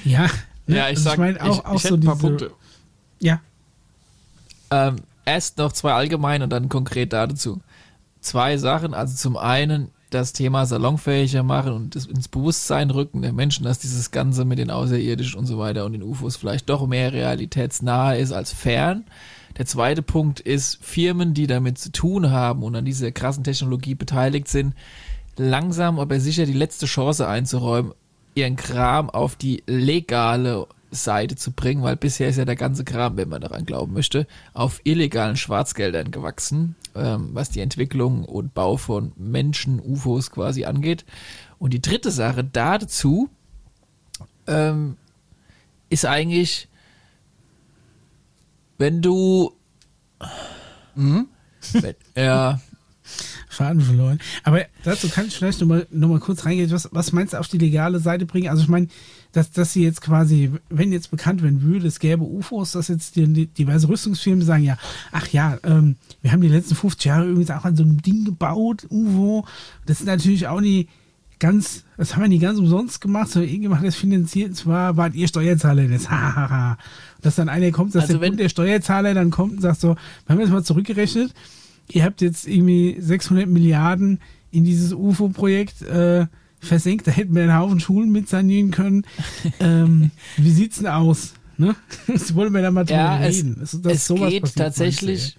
[0.04, 0.22] Ja,
[0.66, 0.76] ne?
[0.76, 2.50] Ja, ich Also sag, mein, auch, ich, auch ich so ein paar diese, Punkte.
[3.20, 3.40] Ja,
[4.70, 7.60] Ähm, erst noch zwei allgemein und dann konkret dazu.
[8.20, 13.34] Zwei Sachen, also zum einen das Thema salonfähiger machen und das ins Bewusstsein rücken der
[13.34, 16.86] Menschen, dass dieses Ganze mit den Außerirdischen und so weiter und den UFOs vielleicht doch
[16.86, 19.04] mehr realitätsnahe ist als fern.
[19.58, 23.94] Der zweite Punkt ist, Firmen, die damit zu tun haben und an dieser krassen Technologie
[23.94, 24.74] beteiligt sind,
[25.36, 27.92] langsam aber sicher die letzte Chance einzuräumen,
[28.34, 33.16] ihren Kram auf die legale Seite zu bringen, weil bisher ist ja der ganze Kram,
[33.16, 38.76] wenn man daran glauben möchte, auf illegalen Schwarzgeldern gewachsen, ähm, was die Entwicklung und Bau
[38.76, 41.04] von Menschen, UFOs quasi angeht.
[41.58, 43.28] Und die dritte Sache dazu
[44.46, 44.96] ähm,
[45.90, 46.68] ist eigentlich,
[48.78, 49.52] wenn du
[50.94, 51.28] Mhm.
[51.72, 52.60] wenn, ja,
[53.48, 54.18] Faden verloren.
[54.44, 56.70] Aber dazu kann ich vielleicht nochmal noch mal kurz reingehen.
[56.70, 58.48] Was, was meinst du auf die legale Seite bringen?
[58.48, 58.88] Also ich meine,
[59.32, 63.16] dass, dass sie jetzt quasi, wenn jetzt bekannt werden würde, es gäbe UFOs, dass jetzt
[63.16, 64.76] die, die diverse Rüstungsfirmen sagen, ja,
[65.12, 68.24] ach ja, ähm, wir haben die letzten 50 Jahre übrigens auch an so einem Ding
[68.24, 69.46] gebaut, UFO.
[69.86, 70.88] Das ist natürlich auch nie
[71.38, 74.96] ganz, das haben wir nicht ganz umsonst gemacht, sondern irgendjemand hat das finanziert, und zwar
[74.96, 76.78] wart ihr Steuerzahler das, hahaha.
[77.22, 79.80] Dass dann einer kommt, dass Also der, wenn- Bund der Steuerzahler dann kommt und sagt
[79.80, 79.96] so, wir
[80.28, 81.32] haben jetzt mal zurückgerechnet,
[81.90, 84.20] ihr habt jetzt irgendwie 600 Milliarden
[84.50, 86.26] in dieses UFO-Projekt äh,
[86.60, 89.04] versenkt, da hätten wir einen Haufen Schulen mit sanieren können.
[89.60, 91.34] ähm, wie sieht's denn aus?
[91.56, 91.74] Ne?
[92.06, 93.60] Das wollen wir da mal drüber Ja, es, reden.
[93.62, 93.70] Es
[94.06, 95.36] sowas geht passiert, tatsächlich,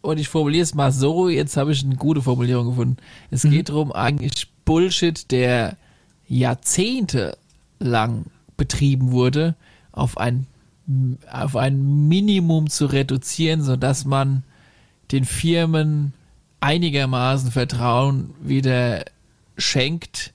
[0.00, 2.96] und ich formuliere es mal so, jetzt habe ich eine gute Formulierung gefunden.
[3.30, 3.50] Es Mhm.
[3.50, 5.76] geht darum, eigentlich Bullshit, der
[6.26, 7.36] Jahrzehnte
[7.78, 9.54] lang betrieben wurde,
[9.92, 10.46] auf ein,
[11.30, 14.42] auf ein Minimum zu reduzieren, sodass man
[15.12, 16.12] den Firmen
[16.60, 19.04] einigermaßen Vertrauen wieder
[19.56, 20.32] schenkt.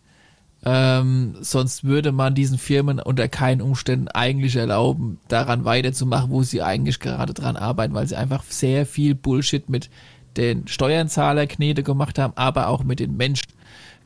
[0.64, 6.62] Ähm, sonst würde man diesen Firmen unter keinen Umständen eigentlich erlauben, daran weiterzumachen, wo sie
[6.62, 9.90] eigentlich gerade dran arbeiten, weil sie einfach sehr viel Bullshit mit
[10.36, 13.48] den Steuerzahlerknete gemacht haben, aber auch mit den Menschen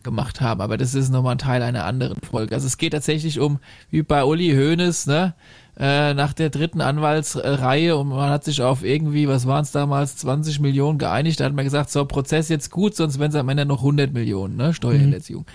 [0.03, 0.61] gemacht haben.
[0.61, 2.55] Aber das ist nochmal ein Teil einer anderen Folge.
[2.55, 5.33] Also es geht tatsächlich um, wie bei Uli Hoeneß, ne?
[5.75, 10.17] Äh, nach der dritten Anwaltsreihe und man hat sich auf irgendwie, was waren es damals,
[10.17, 11.39] 20 Millionen geeinigt.
[11.39, 14.13] Da hat man gesagt, so, Prozess jetzt gut, sonst werden es am Ende noch 100
[14.13, 14.75] Millionen, ne?
[14.75, 15.45] Steuerhinterziehung.
[15.45, 15.51] du?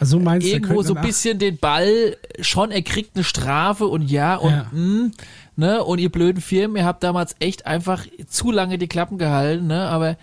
[0.00, 4.10] Also meinst du, Irgendwo so ein bisschen den Ball, schon er kriegt eine Strafe und
[4.10, 4.66] ja und Ja.
[4.72, 5.10] mh,
[5.54, 5.84] ne?
[5.84, 9.82] Und ihr blöden Firmen, ihr habt damals echt einfach zu lange die Klappen gehalten, ne?
[9.88, 10.16] Aber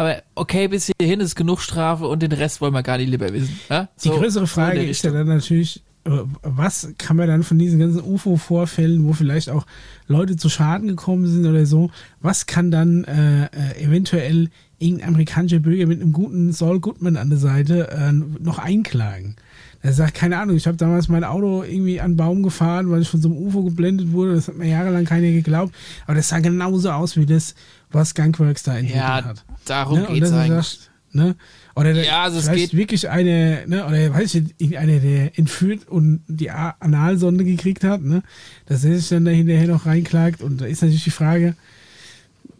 [0.00, 3.32] aber okay, bis hierhin ist genug Strafe und den Rest wollen wir gar nicht lieber
[3.32, 3.58] wissen.
[3.68, 3.88] Ja?
[4.02, 6.10] Die So- größere so in Frage ist ja dann natürlich, äh,
[6.42, 9.66] was kann man dann von diesen ganzen UFO-Vorfällen, wo vielleicht auch
[10.08, 11.90] Leute zu Schaden gekommen sind oder so,
[12.20, 14.48] was kann dann äh, äh, eventuell
[14.78, 19.36] irgendein amerikanischer Bürger mit einem guten Saul Goodman an der Seite äh, noch einklagen?
[19.82, 23.08] Er sagt, keine Ahnung, ich habe damals mein Auto irgendwie an Baum gefahren, weil ich
[23.08, 24.34] von so einem UFO geblendet wurde.
[24.34, 25.74] Das hat mir jahrelang keiner geglaubt.
[26.06, 27.54] Aber das sah genauso aus wie das,
[27.92, 29.44] was Skunkworks da entwickelt Ja, hat.
[29.64, 30.20] darum Ne?
[30.20, 30.48] Dass du eigentlich.
[30.66, 31.34] sagst, ne?
[31.76, 35.88] Oder der, Ja, also es geht- wirklich eine, ne, oder weiß ich, irgendeiner, der entführt
[35.88, 38.22] und die Analsonde gekriegt hat, ne,
[38.66, 40.42] dass er sich dann da hinterher noch reinklagt.
[40.42, 41.56] Und da ist natürlich die Frage,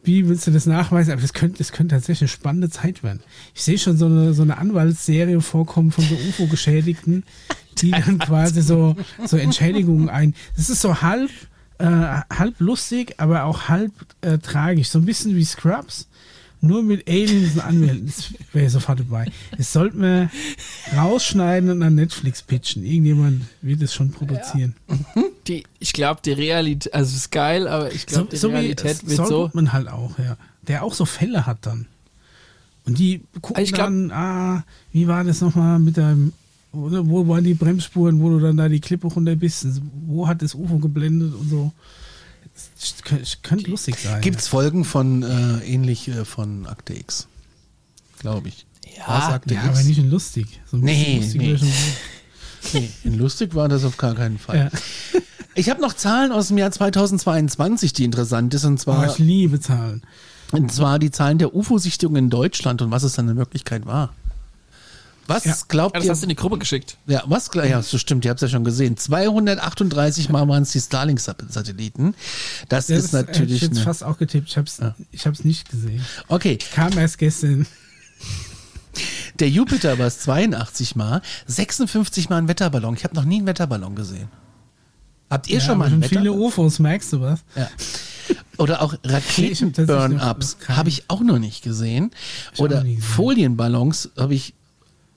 [0.02, 1.12] wie willst du das nachweisen?
[1.12, 3.20] Aber das könnte, das könnte tatsächlich eine spannende Zeit werden.
[3.54, 7.24] Ich sehe schon so eine, so eine Anwaltsserie vorkommen von so UFO-Geschädigten,
[7.78, 10.34] die dann quasi so, so Entschädigungen ein.
[10.56, 11.30] Das ist so halb,
[11.80, 14.88] äh, halb lustig, aber auch halb äh, tragisch.
[14.88, 16.06] So ein bisschen wie Scrubs.
[16.62, 18.04] Nur mit Aliens und Anwälten.
[18.06, 19.26] Das wäre sofort dabei.
[19.56, 20.30] Das sollten wir
[20.94, 22.84] rausschneiden und an Netflix pitchen.
[22.84, 24.76] Irgendjemand wird es schon produzieren.
[25.46, 29.26] Die, ich glaube, die Realität, also es ist geil, aber ich glaube, die Realität wird
[29.26, 29.44] so.
[29.44, 30.36] Goodman halt auch, ja.
[30.68, 31.86] Der auch so Fälle hat dann.
[32.84, 36.34] Und die gucken Ich glaub- dann, ah, wie war das nochmal mit deinem,
[36.72, 39.66] oder wo waren die Bremsspuren, wo du dann da die Klippe runter bist?
[40.06, 41.72] Wo hat das UFO geblendet und so?
[43.10, 44.20] Das könnte, lustig sein.
[44.20, 47.26] Gibt's Folgen von äh, ähnlich äh, von Akte X?
[48.18, 48.66] Glaube ich.
[48.96, 49.68] Ja, Akte ja, X?
[49.70, 50.60] aber nicht in lustig.
[50.70, 51.58] So Nee, lustig nee.
[52.74, 54.70] Nee, in lustig war das auf gar keinen Fall.
[54.70, 55.20] Ja.
[55.54, 59.60] Ich habe noch Zahlen aus dem Jahr 2022, die interessant ist, und zwar, ich liebe
[59.60, 60.02] Zahlen.
[60.52, 64.14] und zwar die Zahlen der UFO-Sichtungen in Deutschland und was es dann in Wirklichkeit war.
[65.30, 65.54] Was Ja.
[65.68, 66.10] glaubt Ja, das ihr?
[66.12, 66.96] hast du in die Gruppe geschickt.
[67.06, 68.96] Ja, was klar, ja, so stimmt, ihr habt es ja schon gesehen.
[68.96, 72.14] 238 Mal waren es die Starlink-Satelliten.
[72.68, 73.60] Das, Das ist hätte ich natürlich.
[73.62, 74.48] jetzt Eine, fast auch getippt.
[74.48, 74.80] Ich habe es
[75.12, 76.04] ich hab's nicht gesehen.
[76.28, 77.66] okay, Kam erst gestern.
[79.38, 82.94] der Jupiter war es 82 Mal, 56 Mal ein Wetterballon.
[82.94, 84.28] Ich habe noch nie einen Wetterballon gesehen.
[85.30, 86.46] Habt ihr Ja, schon mal einen viele Wetterballon?
[86.46, 87.40] UFOs, merkst du was?
[87.54, 87.68] Ja.
[88.58, 92.10] Oder auch ich Raketenburn-Ups habe ich auch noch nicht gesehen.
[92.52, 92.84] Ich Oder.
[93.00, 94.54] Folienballons habe ich.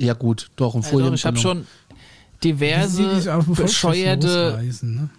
[0.03, 1.15] Ja gut, doch, ein Also Folienballon.
[1.15, 1.67] ich habe schon
[2.43, 5.09] diverse bescheuerte, ne?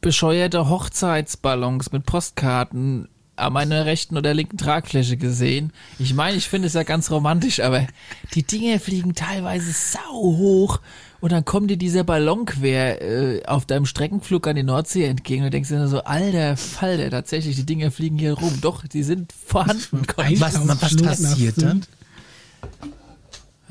[0.00, 5.72] bescheuerte Hochzeitsballons mit Postkarten an meiner rechten oder linken Tragfläche gesehen.
[5.98, 7.86] Ich meine, ich finde es ja ganz romantisch, aber
[8.34, 10.80] die Dinge fliegen teilweise sau hoch
[11.20, 15.44] und dann kommt dir dieser Ballon quer äh, auf deinem Streckenflug an die Nordsee entgegen
[15.44, 18.58] und denkst dir nur so, alter Falter, tatsächlich, die Dinger fliegen hier rum.
[18.60, 20.02] Doch, die sind vorhanden.
[20.38, 21.82] Was, was passiert dann?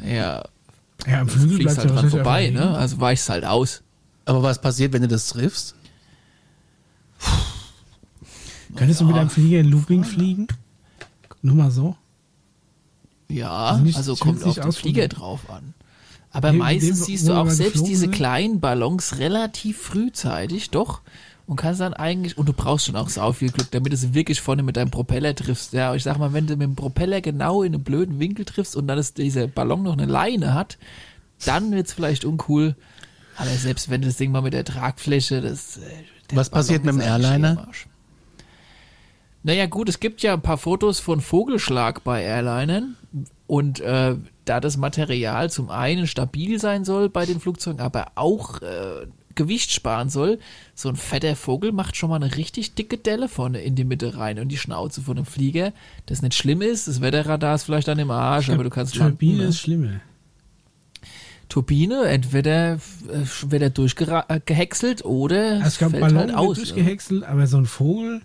[0.03, 0.43] Ja,
[1.07, 2.77] Ja, am Flügel fliegst bleibt halt ja dran vorbei, ne?
[2.77, 3.81] Also weichst halt aus.
[4.25, 5.75] Aber was passiert, wenn du das triffst?
[7.19, 8.75] liegen.
[8.77, 10.47] Könntest du mit einem Flieger in Looping fliegen?
[11.41, 11.95] Nur mal so.
[13.27, 14.71] Ja, Also nicht- also kommt auf den.
[14.71, 15.73] Flieger drauf an.
[16.31, 18.11] Aber Nee, meistens dem, siehst du auch selbst diese sind.
[18.13, 21.01] kleinen Ballons relativ frühzeitig, doch.
[21.51, 24.13] Und kannst dann eigentlich, und du brauchst schon auch sau viel Glück, damit du sie
[24.13, 25.73] wirklich vorne mit deinem Propeller triffst.
[25.73, 28.77] Ja, ich sag mal, wenn du mit dem Propeller genau in einen blöden Winkel triffst
[28.77, 30.77] und dann ist dieser Ballon noch eine Leine hat,
[31.43, 32.77] dann wird's vielleicht uncool.
[33.35, 35.75] Aber selbst wenn das Ding mal mit der Tragfläche, das.
[35.75, 35.81] äh,
[36.29, 37.67] der Was passiert Ballon mit dem Airliner?
[39.43, 42.95] Naja, gut, es gibt ja ein paar Fotos von Vogelschlag bei Airlinern.
[43.47, 48.61] Und äh, da das Material zum einen stabil sein soll bei den Flugzeugen, aber auch
[48.61, 50.39] äh, Gewicht sparen soll,
[50.75, 54.17] so ein fetter Vogel macht schon mal eine richtig dicke Delle vorne in die Mitte
[54.17, 55.73] rein und die Schnauze von einem Flieger.
[56.05, 59.33] Das nicht schlimm ist, das Wetterradar ist vielleicht dann im Arsch, aber du kannst Turbine
[59.33, 60.01] landen, ist schlimmer.
[61.49, 62.79] Turbine, entweder äh,
[63.47, 66.57] wird er durchgehäckselt oder ich glaube, fällt Ballon halt aus.
[66.57, 66.63] ne?
[66.63, 68.21] durchgehäckselt, aber so ein Vogel.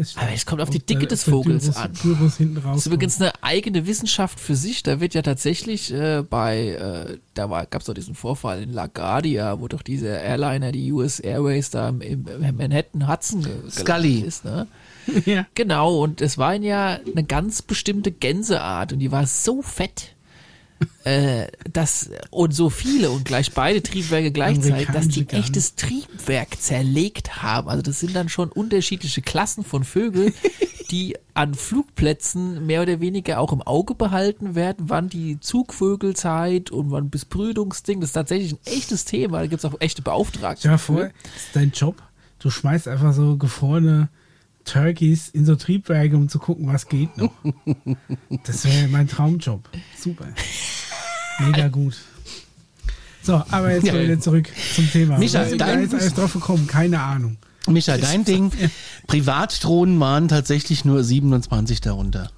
[0.00, 1.92] Ich Aber es kommt auf die Dicke des Vogels an.
[1.92, 2.40] Das
[2.78, 4.82] ist übrigens eine eigene Wissenschaft für sich.
[4.82, 9.60] Da wird ja tatsächlich äh, bei, äh, da gab es doch diesen Vorfall in LaGuardia,
[9.60, 14.20] wo doch dieser Airliner, die US Airways da im, im Manhattan Hudson Scully.
[14.20, 14.44] ist.
[14.44, 14.66] Ne?
[15.24, 15.46] ja.
[15.54, 20.13] Genau, und es war ja eine ganz bestimmte Gänseart und die war so fett.
[21.04, 27.42] Äh, dass, und so viele und gleich beide Triebwerke gleichzeitig, dass die echtes Triebwerk zerlegt
[27.42, 27.68] haben.
[27.68, 30.32] Also das sind dann schon unterschiedliche Klassen von Vögeln,
[30.90, 36.90] die an Flugplätzen mehr oder weniger auch im Auge behalten werden, wann die Zugvögelzeit und
[36.90, 40.68] wann bis Brütungsding, das ist tatsächlich ein echtes Thema, da gibt es auch echte Beauftragte.
[40.68, 42.02] Mal vor, das ist dein Job.
[42.38, 44.08] Du schmeißt einfach so gefrorene
[44.64, 47.32] Turkeys in so Triebwerke, um zu gucken, was geht noch.
[48.44, 49.68] Das wäre mein Traumjob.
[49.98, 50.26] Super.
[51.40, 51.96] Mega gut.
[53.22, 53.94] So, aber jetzt Ja.
[54.00, 55.18] wieder zurück zum Thema.
[55.18, 56.66] Micha, Was dein- jetzt alles drauf gekommen?
[56.66, 57.36] Keine Ahnung.
[57.66, 58.50] Micha, dein Ding.
[59.06, 62.30] Privatdrohnen waren tatsächlich nur 27 darunter.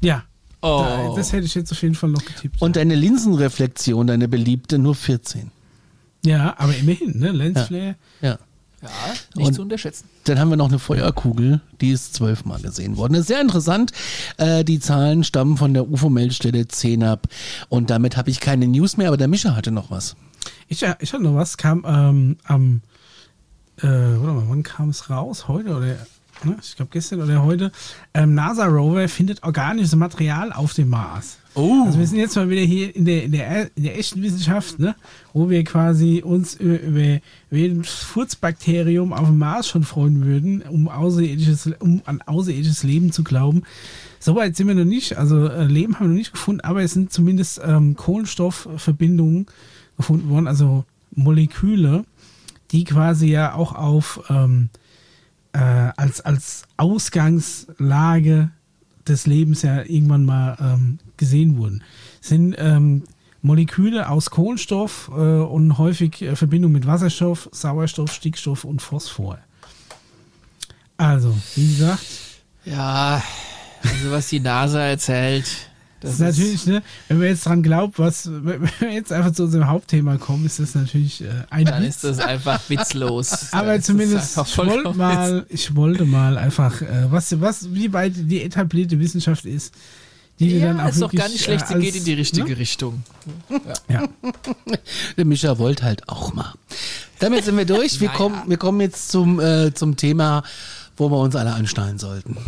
[0.00, 0.24] Ja,
[0.62, 0.84] Oh.
[0.86, 2.60] da, das hätte ich jetzt auf jeden Fall noch getippt.
[2.60, 5.50] Und deine Linsenreflexion, deine beliebte, nur 14.
[6.24, 7.32] ja, aber immerhin, ne?
[7.32, 7.96] Lensflare.
[8.20, 8.28] Ja.
[8.30, 8.38] ja,
[9.34, 10.08] nicht Und- zu unterschätzen.
[10.24, 13.12] Dann haben wir noch eine Feuerkugel, die ist zwölfmal gesehen worden.
[13.14, 13.92] Das ist sehr interessant.
[14.36, 17.26] Äh, die Zahlen stammen von der UFO-Meldestelle 10 ab.
[17.68, 20.16] Und damit habe ich keine News mehr, aber der Mischa hatte noch was.
[20.68, 22.82] Ich, ich hatte noch was, kam ähm, am,
[23.78, 25.48] äh, warte mal, wann kam es raus?
[25.48, 25.96] Heute oder,
[26.44, 26.56] ne?
[26.62, 27.72] ich glaube gestern oder heute.
[28.14, 31.38] Ähm, NASA-Rover findet organisches Material auf dem Mars.
[31.54, 31.84] Oh.
[31.84, 34.78] Also wir sind jetzt mal wieder hier in der, in der, in der echten Wissenschaft,
[34.78, 34.94] ne?
[35.32, 37.20] wo wir quasi uns über, über,
[37.50, 43.24] jedes Furzbakterium auf dem Mars schon freuen würden, um, außerirdisches, um an außerirdisches Leben zu
[43.24, 43.64] glauben.
[44.20, 46.92] Soweit sind wir noch nicht, also äh, Leben haben wir noch nicht gefunden, aber es
[46.92, 49.46] sind zumindest ähm, Kohlenstoffverbindungen
[49.96, 52.04] gefunden worden, also Moleküle,
[52.70, 54.68] die quasi ja auch auf ähm,
[55.52, 55.58] äh,
[55.96, 58.50] als, als Ausgangslage
[59.06, 61.82] des Lebens ja irgendwann mal ähm, gesehen wurden.
[62.20, 63.04] Sind ähm,
[63.42, 69.38] Moleküle aus Kohlenstoff äh, und häufig äh, Verbindung mit Wasserstoff, Sauerstoff, Stickstoff und Phosphor.
[70.96, 72.04] Also, wie gesagt,
[72.64, 73.22] Ja,
[73.82, 75.69] also was die NASA erzählt,
[76.00, 79.32] das das ist natürlich, ne, wenn man jetzt dran glaubt, was, wenn wir jetzt einfach
[79.32, 81.96] zu unserem Hauptthema kommen, ist das natürlich äh, ein dann Witz.
[81.96, 83.48] ist das einfach witzlos.
[83.52, 88.12] Aber ist zumindest, ich wollte mal, ich wollte mal einfach, äh, was, was, wie weit
[88.16, 89.74] die etablierte Wissenschaft ist,
[90.38, 92.04] die Ja, dann auch ist doch wirklich, gar nicht schlecht, äh, sie als, geht in
[92.04, 92.58] die richtige Ne?
[92.58, 93.02] Richtung.
[93.88, 94.08] Ja.
[95.18, 96.54] Der Mischa wollte halt auch mal.
[97.18, 98.00] Damit sind wir durch.
[98.00, 98.16] Wir, Naja.
[98.16, 100.42] kommen, wir kommen jetzt zum, äh, zum Thema,
[100.96, 102.38] wo wir uns alle anschnallen sollten.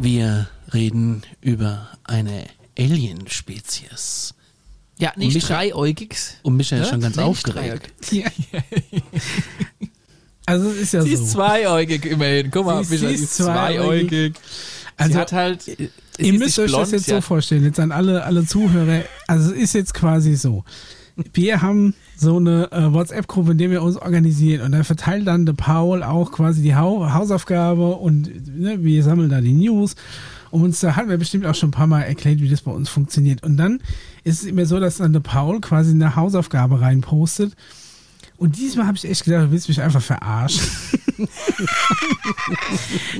[0.00, 2.46] Wir reden über eine
[2.78, 4.34] Alien-Spezies.
[4.98, 5.48] Ja, nicht Micha-.
[6.42, 7.92] Und Mischa ist schon ganz nicht aufgeregt.
[8.12, 8.28] Ja.
[10.46, 11.22] Also es ist ja Sie so.
[11.22, 12.50] ist zweieugig immerhin.
[12.50, 14.34] Guck mal, Sie sie sie ist zweieugig.
[14.96, 15.62] Also, sie hat halt.
[15.62, 15.88] sie
[16.18, 19.02] Ihr müsst euch blond, das jetzt sie so vorstellen, jetzt an alle, alle Zuhörer.
[19.26, 20.64] Also es ist jetzt quasi so.
[21.34, 25.46] wir haben so eine äh, WhatsApp-Gruppe, in der wir uns organisieren und da verteilt dann
[25.46, 29.96] der Paul auch quasi die ha Hausaufgabe und ne, wir sammeln da die News.
[30.50, 32.70] Und uns da hatten wir bestimmt auch schon ein paar Mal erklärt, wie das bei
[32.70, 33.42] uns funktioniert.
[33.42, 33.80] Und dann
[34.22, 37.54] ist es immer so, dass dann der Paul quasi eine Hausaufgabe reinpostet.
[38.42, 40.66] Und diesmal habe ich echt gedacht, du willst mich einfach verarschen.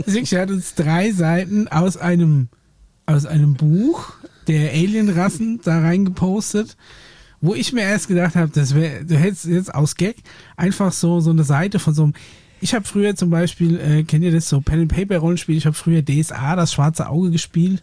[0.06, 2.48] Er hat uns drei Seiten aus einem,
[3.06, 4.14] aus einem Buch
[4.48, 6.76] der Alienrassen da reingepostet
[7.44, 10.16] wo ich mir erst gedacht habe, das wäre, du hättest jetzt aus Gag
[10.56, 12.14] einfach so so eine Seite von so einem
[12.60, 15.56] ich habe früher zum Beispiel, äh, kennt ihr das so Pen and Paper Rollenspiel?
[15.56, 17.82] Ich habe früher DSA, das schwarze Auge gespielt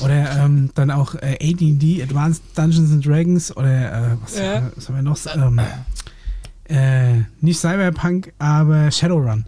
[0.00, 4.72] oder ähm, dann auch äh, AD&D, Advanced Dungeons and Dragons oder äh, was, ja.
[4.74, 5.18] was haben wir noch?
[5.32, 5.60] Ähm,
[6.68, 9.44] äh, nicht Cyberpunk, aber Shadowrun.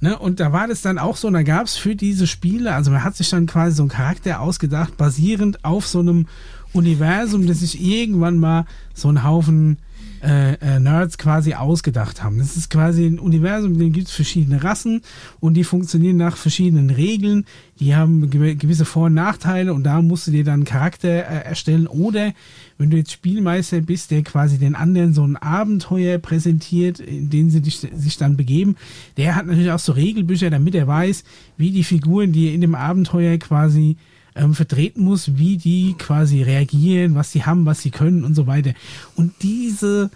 [0.00, 0.18] Ne?
[0.18, 2.90] Und da war das dann auch so, und da gab es für diese Spiele, also
[2.90, 6.26] man hat sich dann quasi so einen Charakter ausgedacht, basierend auf so einem
[6.72, 9.78] Universum, das sich irgendwann mal so einen Haufen
[10.22, 12.38] äh, äh, Nerds quasi ausgedacht haben.
[12.38, 15.02] Das ist quasi ein Universum, in dem gibt es verschiedene Rassen
[15.40, 17.44] und die funktionieren nach verschiedenen Regeln.
[17.80, 21.44] Die haben gewisse Vor- und Nachteile und da musst du dir dann einen Charakter äh,
[21.44, 21.86] erstellen.
[21.86, 22.32] Oder
[22.76, 27.50] wenn du jetzt Spielmeister bist, der quasi den anderen so ein Abenteuer präsentiert, in den
[27.50, 28.76] sie dich, sich dann begeben,
[29.16, 31.24] der hat natürlich auch so Regelbücher, damit er weiß,
[31.56, 33.96] wie die Figuren, die in dem Abenteuer quasi
[34.38, 38.46] ähm, vertreten muss, wie die quasi reagieren, was sie haben, was sie können und so
[38.46, 38.72] weiter.
[39.16, 40.10] Und diese,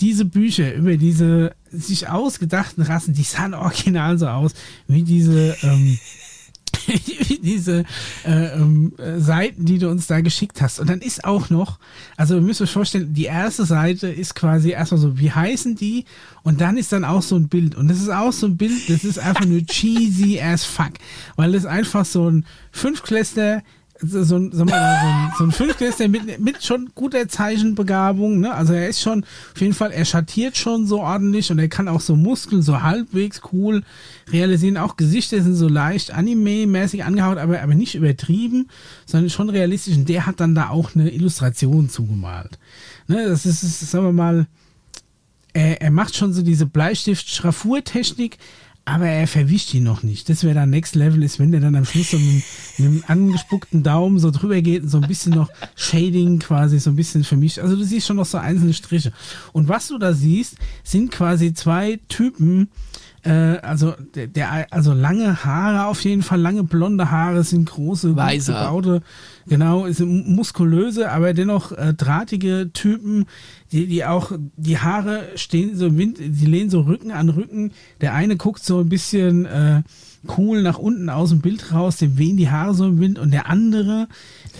[0.00, 4.52] diese Bücher über diese sich ausgedachten Rassen, die sahen original so aus,
[4.86, 5.98] wie diese, ähm,
[7.42, 7.84] diese
[8.24, 10.80] äh, ähm, Seiten, die du uns da geschickt hast.
[10.80, 11.78] Und dann ist auch noch,
[12.16, 16.04] also ihr müsst euch vorstellen, die erste Seite ist quasi erstmal so, wie heißen die?
[16.42, 17.74] Und dann ist dann auch so ein Bild.
[17.74, 20.92] Und das ist auch so ein Bild, das ist einfach nur cheesy as fuck.
[21.36, 23.62] Weil das einfach so ein Fünfklässler
[24.00, 28.54] so, so, so, so ein, so ein Fünftklässler mit, mit schon guter Zeichenbegabung, ne?
[28.54, 31.88] Also er ist schon, auf jeden Fall, er schattiert schon so ordentlich und er kann
[31.88, 33.82] auch so Muskeln so halbwegs cool
[34.30, 34.76] realisieren.
[34.76, 38.68] Auch Gesichter sind so leicht anime-mäßig angehaut, aber, aber nicht übertrieben,
[39.06, 39.96] sondern schon realistisch.
[39.96, 42.58] Und der hat dann da auch eine Illustration zugemalt.
[43.06, 43.22] Ne?
[43.22, 44.46] Ist, das ist sagen wir mal,
[45.52, 48.38] er, er macht schon so diese Bleistift-Schraffurtechnik,
[48.88, 50.30] aber er verwischt ihn noch nicht.
[50.30, 52.42] Das wäre dann Next Level ist, wenn der dann am Schluss so mit,
[52.78, 56.88] mit einem angespuckten Daumen so drüber geht und so ein bisschen noch Shading quasi so
[56.88, 57.58] ein bisschen vermischt.
[57.58, 59.12] Also du siehst schon noch so einzelne Striche.
[59.52, 62.70] Und was du da siehst, sind quasi zwei Typen,
[63.28, 68.16] äh, also der, der, also lange Haare auf jeden Fall, lange blonde Haare sind große,
[68.16, 68.52] Weiße.
[68.52, 69.02] gebaute,
[69.46, 73.26] genau, sind muskulöse, aber dennoch äh, drahtige Typen,
[73.70, 77.72] die, die auch, die Haare stehen so im Wind, die lehnen so Rücken an Rücken.
[78.00, 79.82] Der eine guckt so ein bisschen äh,
[80.38, 83.30] cool nach unten aus dem Bild raus, dem wehen die Haare so im Wind und
[83.30, 84.08] der andere,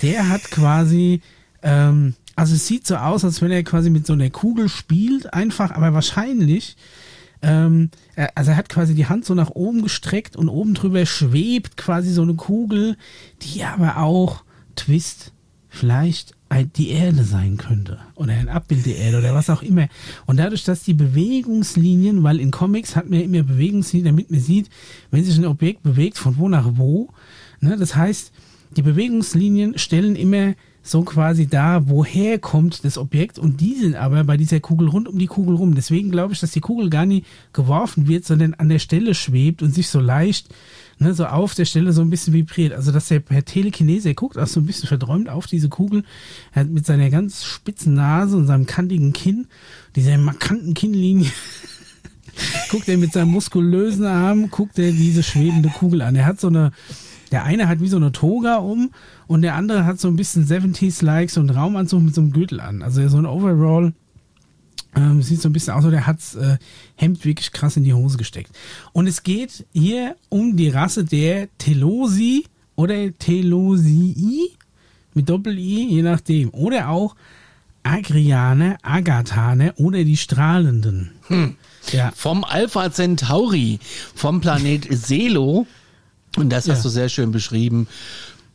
[0.02, 1.22] der hat quasi
[1.62, 5.34] ähm, also es sieht so aus, als wenn er quasi mit so einer Kugel spielt,
[5.34, 6.76] einfach, aber wahrscheinlich
[7.42, 7.90] ähm,
[8.34, 12.12] also er hat quasi die Hand so nach oben gestreckt und oben drüber schwebt quasi
[12.12, 12.96] so eine Kugel,
[13.42, 14.44] die aber auch
[14.76, 15.32] Twist
[15.68, 16.34] vielleicht
[16.76, 19.86] die Erde sein könnte oder ein Abbild der Erde oder was auch immer.
[20.24, 24.70] Und dadurch, dass die Bewegungslinien, weil in Comics hat man immer Bewegungslinien, damit man sieht,
[25.10, 27.10] wenn sich ein Objekt bewegt, von wo nach wo.
[27.60, 27.76] Ne?
[27.76, 28.32] Das heißt,
[28.76, 34.24] die Bewegungslinien stellen immer so quasi da, woher kommt das Objekt und die sind aber
[34.24, 35.74] bei dieser Kugel rund um die Kugel rum.
[35.74, 39.62] Deswegen glaube ich, dass die Kugel gar nie geworfen wird, sondern an der Stelle schwebt
[39.62, 40.48] und sich so leicht,
[40.98, 42.72] ne, so auf der Stelle so ein bisschen vibriert.
[42.72, 46.04] Also dass der per Telekinese, guckt auch so ein bisschen verträumt auf diese Kugel,
[46.52, 49.46] er hat mit seiner ganz spitzen Nase und seinem kantigen Kinn,
[49.94, 51.30] dieser markanten Kinnlinie,
[52.70, 56.16] guckt er mit seinem muskulösen Arm, guckt er diese schwebende Kugel an.
[56.16, 56.72] Er hat so eine
[57.30, 58.90] der eine hat wie so eine Toga um
[59.28, 62.60] und der andere hat so ein bisschen 70s-like, so einen Raumanzug mit so einem Gürtel
[62.60, 62.82] an.
[62.82, 63.92] Also so ein Overall.
[64.96, 66.56] Ähm, sieht so ein bisschen aus, als der hat's äh,
[66.96, 68.50] Hemd wirklich krass in die Hose gesteckt.
[68.92, 74.50] Und es geht hier um die Rasse der Telosi oder Telosii
[75.12, 76.48] mit Doppel-I, je nachdem.
[76.54, 77.14] Oder auch
[77.82, 81.12] Agriane, Agathane oder die Strahlenden.
[81.26, 81.56] Hm.
[81.92, 82.12] Ja.
[82.14, 83.78] Vom Alpha Centauri,
[84.14, 85.66] vom Planet Selo
[86.36, 86.74] und das ja.
[86.74, 87.88] hast du sehr schön beschrieben.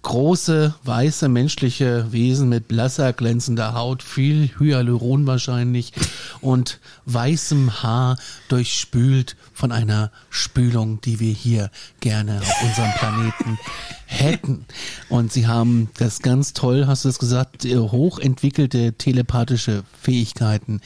[0.04, 5.94] Große, weiße, menschliche Wesen mit blasser, glänzender Haut, viel Hyaluron wahrscheinlich
[6.42, 8.18] und weißem Haar
[8.50, 13.58] durchspült von einer Spülung, die wir hier gerne auf unserem Planeten
[14.14, 14.66] hätten.
[15.10, 20.82] Und sie haben das ganz toll, hast du es gesagt, äh, hochentwickelte telepathische Fähigkeiten.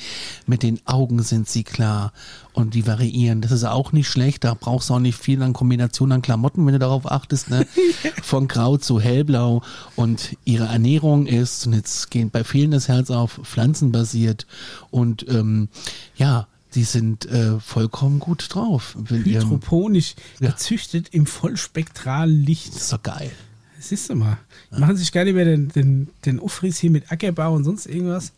[0.46, 2.14] Mit den Augen sind sie klar
[2.54, 3.42] und die variieren.
[3.42, 4.44] Das ist auch nicht schlecht.
[4.44, 7.50] Da brauchst du auch nicht viel an Kombination an Klamotten, wenn du darauf achtest.
[7.50, 7.68] Ne?
[8.24, 9.62] Von grau zu hellblau.
[9.96, 14.48] Und ihre Ernährung ist, und jetzt geht bei vielen das Herz auf, pflanzenbasiert.
[14.90, 15.70] Und ähm,
[16.16, 18.96] ja, die sind äh, vollkommen gut drauf.
[19.10, 20.52] Mit ihrem- Hydroponisch Ja.
[20.52, 22.74] gezüchtet im vollspektralen Licht.
[22.76, 23.32] Das ist doch geil.
[23.80, 24.38] Siehst du mal.
[24.76, 27.86] Die Machen sich gar nicht mehr den, den, den Aufriss hier mit Ackerbau und sonst
[27.86, 28.32] irgendwas.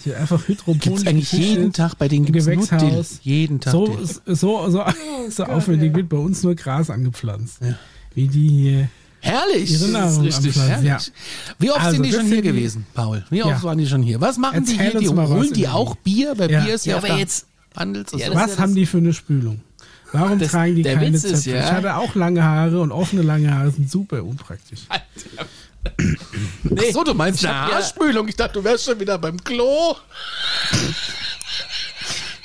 [0.00, 2.24] Sie wird einfach hydroponisch Gibt's eigentlich gezüchtet jeden Tag, bei Dill.
[2.24, 3.18] Gewächshaus.
[3.22, 4.06] Jeden Tag So, Dill.
[4.36, 4.84] so, so,
[5.28, 7.58] so aufwendig wird bei uns nur Gras angepflanzt.
[7.60, 7.74] Ja.
[8.14, 8.88] Wie die hier
[9.20, 9.72] Herrlich.
[9.72, 10.86] ihre Nahrung richtig, anpflanzen.
[10.86, 10.92] Ja.
[10.92, 11.12] Herrlich.
[11.58, 13.24] Wie oft Also, sind die schon hier die- gewesen, Paul?
[13.30, 13.62] Wie oft Ja.
[13.64, 14.20] waren die schon hier?
[14.20, 15.00] Was machen die Erzähl hier?
[15.00, 16.34] Die mal was holen die auch Bier?
[16.38, 16.62] Weil Ja.
[16.64, 17.46] Bier ist ja, Ja, aber da jetzt-
[17.76, 19.60] Handels und Ja, Was haben die für eine Spülung?
[20.12, 21.58] Warum Das- tragen die der keine Witz ist Zöpfe?
[21.58, 24.80] ja- Ich hatte auch lange Haare und offene lange Haare sind super unpraktisch.
[26.64, 28.26] Nee, Ach so, du meinst eine ja- Haarspülung.
[28.28, 29.94] Ich dachte, du wärst schon wieder beim Klo.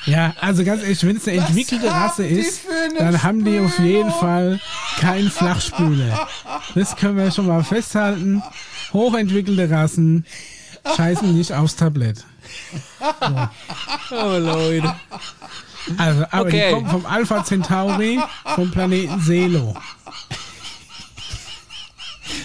[0.06, 2.62] Ja, also ganz ehrlich, wenn es eine entwickelte Rasse ist,
[2.98, 4.60] dann haben die auf jeden Fall
[5.00, 6.28] keinen Flachspüler.
[6.74, 8.42] Das können wir schon mal festhalten.
[8.94, 10.26] Hochentwickelte Rassen
[10.96, 12.26] scheißen nicht aufs Tablett.
[14.12, 14.96] Oh Leute.
[15.98, 16.66] Also, aber Okay.
[16.70, 18.20] die kommen vom Alpha Centauri,
[18.56, 19.76] vom Planeten Selo.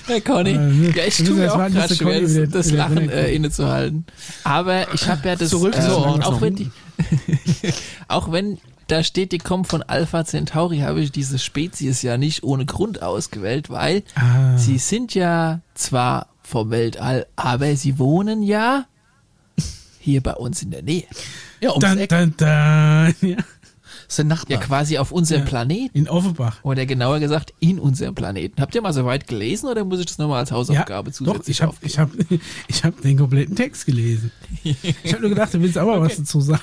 [0.07, 3.09] Herr Conny, Äh, ja, ich tue mir auch gerade schwer, das, wieder- das wieder Lachen
[3.11, 4.07] äh, innezuhalten.
[4.45, 6.23] Aber ich habe ja das, Zurück zur Ordnung.
[6.23, 6.71] auch wenn die,
[8.09, 12.43] auch wenn da steht, die kommen von Alpha Centauri, habe ich diese Spezies ja nicht
[12.45, 14.57] ohne Grund ausgewählt, weil Ah.
[14.57, 18.85] sie sind ja zwar vom Weltall, aber sie wohnen ja
[20.07, 21.05] hier bei uns in der Nähe.
[21.61, 22.09] Ja, ums Dann, Eck.
[22.09, 23.15] dann, dann.
[23.21, 23.37] Ja.
[24.09, 24.61] Das sind Nachbarn.
[24.61, 25.99] Ja, quasi auf unserem Planeten.
[25.99, 26.59] In Offenbach.
[26.63, 28.61] Oder genauer gesagt, in unserem Planeten.
[28.61, 31.17] Habt ihr mal so weit gelesen oder muss ich das nochmal als Ja, Hausaufgabe doch,
[31.17, 32.11] zusätzlich ich habe ich hab,
[32.69, 34.31] ich hab den kompletten Text gelesen.
[34.63, 36.61] Ich habe nur gedacht, du willst auch mal was dazu sagen.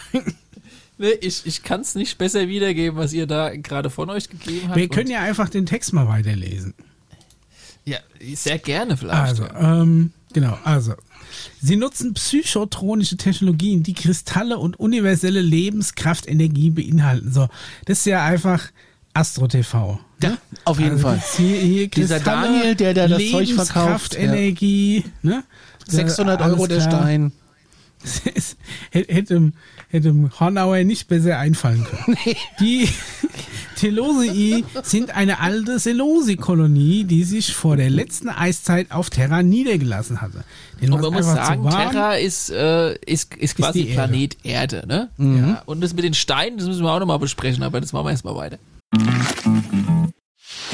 [0.97, 4.67] Nee, ich, ich kann es nicht besser wiedergeben, was ihr da gerade von euch gegeben
[4.69, 4.77] habt.
[4.77, 6.73] Wir können ja einfach den Text mal weiterlesen.
[7.83, 7.97] ja,
[8.35, 9.19] sehr gerne vielleicht.
[9.19, 9.81] Also, ja.
[9.81, 10.93] ähm, genau, also.
[11.61, 17.31] Sie nutzen psychotronische Technologien, die Kristalle und universelle Lebenskraftenergie beinhalten.
[17.31, 17.47] So,
[17.85, 18.63] das ist ja einfach
[19.13, 19.99] Astro TV.
[20.21, 21.23] ja, auf jeden Also Fall.
[21.37, 24.21] Hier, hier Dieser Daniel, der da das Zeug verkauft, ja.
[24.21, 25.43] Lebenskräftenergie, ne?
[25.87, 26.81] 600 Alles Euro der.
[26.81, 27.31] Stein.
[28.91, 29.51] Hätte,
[29.93, 32.17] hätte Hornauer nicht besser einfallen können.
[32.59, 32.89] Die
[33.75, 40.43] Telosii sind eine alte Selosi-Kolonie, die sich vor der letzten Eiszeit auf Terra niedergelassen hatte.
[40.81, 41.69] Den Und man muss sagen.
[41.69, 43.93] Terra ist, äh, ist, ist quasi Erde.
[43.93, 45.09] Planet Erde, ne?
[45.17, 45.61] Ja.
[45.65, 48.11] Und das mit den Steinen, das müssen wir auch nochmal besprechen, aber das machen wir
[48.11, 48.57] erstmal weiter.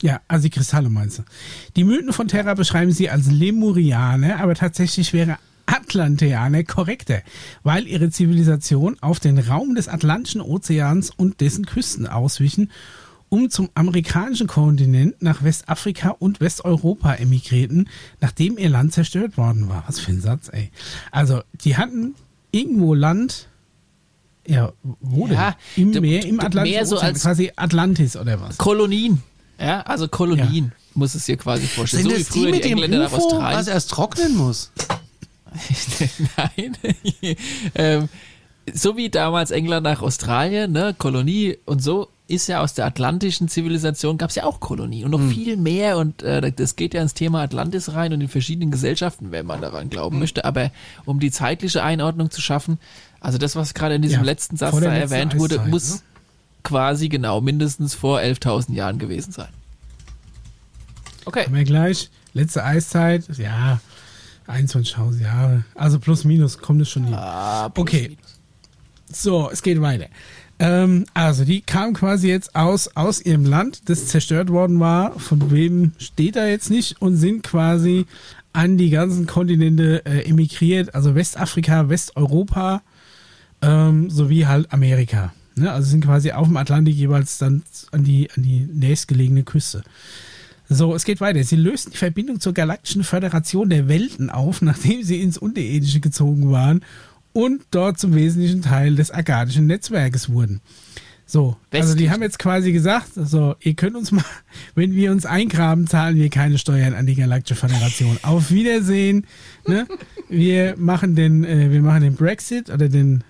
[0.00, 1.22] Ja, also die Kristalle meinst du.
[1.76, 7.22] Die Mythen von Terra beschreiben sie als Lemurianer, aber tatsächlich wäre Atlanteaner korrekter,
[7.62, 12.70] weil ihre Zivilisation auf den Raum des Atlantischen Ozeans und dessen Küsten auswichen,
[13.28, 17.88] um zum amerikanischen Kontinent nach Westafrika und Westeuropa emigrierten,
[18.20, 19.84] nachdem ihr Land zerstört worden war.
[19.86, 20.70] Was für ein Satz, ey.
[21.10, 22.14] Also, die hatten
[22.50, 23.48] irgendwo Land,
[24.46, 25.92] ja, wo Ja, denn?
[25.92, 28.56] Im Meer, im Atlantischen mehr so Ozean, quasi Atlantis oder was?
[28.56, 29.22] Kolonien.
[29.60, 32.04] Ja, also Kolonien muss es hier quasi vorstellen.
[32.04, 33.58] Sind so wie das die früher die mit dem Engländer nach UFO, Australien.
[33.60, 34.70] was erst trocknen muss?
[36.36, 36.76] Nein.
[37.74, 38.08] ähm,
[38.72, 43.48] so wie damals England nach Australien, ne, Kolonie und so, ist ja aus der atlantischen
[43.48, 45.30] Zivilisation, gab es ja auch Kolonien und noch Hm.
[45.30, 49.30] viel mehr und äh, das geht ja ins Thema Atlantis rein und in verschiedenen Gesellschaften,
[49.30, 50.20] wenn man daran glauben Hm.
[50.20, 50.44] möchte.
[50.44, 50.70] Aber
[51.06, 52.78] um die zeitliche Einordnung zu schaffen,
[53.20, 56.00] also das, was gerade in diesem Ja, letzten Satz da erwähnt wurde, Eiszeit, muss ne?
[56.68, 59.48] Quasi genau mindestens vor 11.000 Jahren gewesen sein.
[61.24, 61.44] Okay.
[61.46, 62.10] Haben wir gleich.
[62.34, 63.80] Letzte Eiszeit, ja,
[64.46, 65.64] 21.000 Jahre.
[65.74, 67.14] Also plus minus kommt es schon hin.
[67.14, 68.08] Ah, plus Okay.
[68.10, 68.38] minus.
[69.22, 70.06] So, es geht weiter.
[70.58, 75.18] Ähm, also, die kamen quasi jetzt aus, aus ihrem Land, das zerstört worden war.
[75.18, 78.06] Von wem steht da jetzt nicht und sind quasi
[78.52, 80.94] an die ganzen Kontinente äh, emigriert.
[80.94, 82.82] Also Westafrika, Westeuropa
[83.62, 85.32] ähm, sowie halt Amerika.
[85.58, 85.72] Ne?
[85.72, 89.82] Also sind quasi auf dem Atlantik jeweils dann an die, an die nächstgelegene Küste.
[90.68, 91.42] So, es geht weiter.
[91.42, 96.50] Sie lösten die Verbindung zur Galaktischen Föderation der Welten auf, nachdem sie ins Unterirdische gezogen
[96.50, 96.84] waren
[97.32, 100.60] und dort zum wesentlichen Teil des Agadischen Netzwerkes wurden.
[101.30, 104.24] So, also die haben jetzt quasi gesagt, so, ihr könnt uns mal,
[104.74, 108.18] wenn wir uns eingraben, zahlen wir keine Steuern an die Galaktische Föderation.
[108.22, 109.26] Auf Wiedersehen,
[109.66, 109.86] ne?
[110.30, 113.24] Wir machen den, äh, wir machen den Brexit oder den,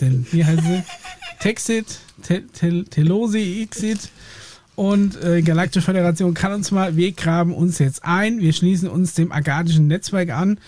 [0.00, 0.82] den wie heißt sie?
[1.40, 4.08] Texit, Te- Tel- Telosi, Exit.
[4.74, 9.12] Und äh, Galaktische Föderation kann uns mal, wir graben uns jetzt ein, wir schließen uns
[9.12, 10.58] dem agadischen Netzwerk an.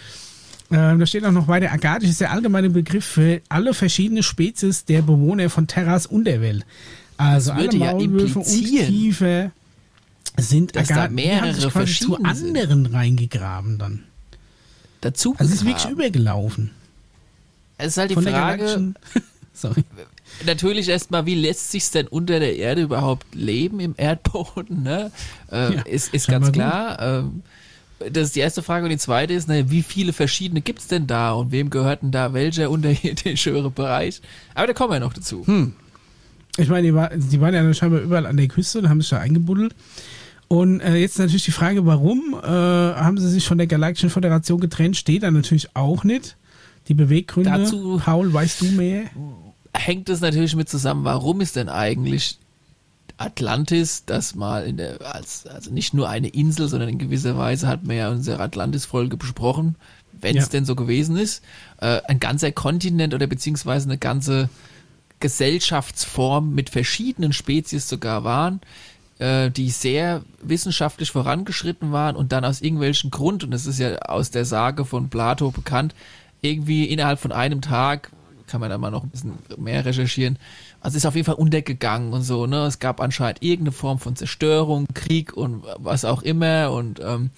[0.71, 4.85] Ähm, da steht auch noch weiter, agadisch ist der allgemeine Begriff für alle verschiedene Spezies
[4.85, 6.67] der Bewohner von Terras Unterwelt.
[7.17, 9.51] Also Das alle würde ja Maulwürfe und Kiefer
[10.37, 12.27] sind dass da haben sich mehrere quasi zu verschiedene sind.
[12.27, 14.05] anderen reingegraben dann.
[15.01, 16.71] Dazu Also es ist wirklich übergelaufen.
[17.79, 18.95] Es ist halt die Von der Frage.
[19.55, 19.85] Sorry.
[20.47, 24.83] natürlich erstmal, wie lässt sich denn unter der Erde überhaupt leben im Erdboden?
[24.85, 25.11] Ne?
[25.51, 27.03] Äh, Ja, ist ist scheinbar ganz klar.
[27.21, 27.43] Ähm,
[27.99, 28.85] das ist die erste Frage.
[28.85, 32.11] Und die zweite ist, ne, wie viele verschiedene gibt's denn da und wem gehört denn
[32.11, 34.21] da welcher unterirdische Bereich?
[34.55, 35.45] Aber da kommen wir noch dazu.
[36.57, 39.01] Ich meine, die, war, die waren ja dann scheinbar überall an der Küste und haben
[39.01, 39.75] sich da eingebuddelt.
[40.49, 44.59] Und äh, jetzt natürlich die Frage, warum äh, haben sie sich von der Galaktischen Föderation
[44.61, 46.37] getrennt, steht da natürlich auch nicht.
[46.89, 47.51] Die Beweggründe.
[47.51, 49.03] Dazu- Paul, weißt du mehr?
[49.75, 52.39] Hängt es natürlich mit zusammen, warum ist denn eigentlich
[53.19, 57.67] Atlantis, das mal in der, als, also nicht nur eine Insel, sondern in gewisser Weise
[57.69, 59.75] hat man ja unsere Atlantis-Folge besprochen,
[60.13, 60.51] wenn es Ja.
[60.51, 61.43] denn so gewesen ist,
[61.81, 64.49] äh, ein ganzer Kontinent oder beziehungsweise eine ganze
[65.21, 68.61] Gesellschaftsform mit verschiedenen Spezies sogar waren,
[69.19, 73.97] äh, die sehr wissenschaftlich vorangeschritten waren und dann aus irgendwelchen Grund, und das ist ja
[74.03, 75.95] aus der Sage von Plato bekannt,
[76.41, 78.11] irgendwie innerhalb von einem Tag,
[78.47, 80.39] kann man da mal noch ein bisschen mehr recherchieren,
[80.89, 82.65] also ist auf jeden Fall untergegangen und so, ne?
[82.65, 87.31] Es gab anscheinend irgendeine Form von Zerstörung, Krieg und was auch immer und ähm,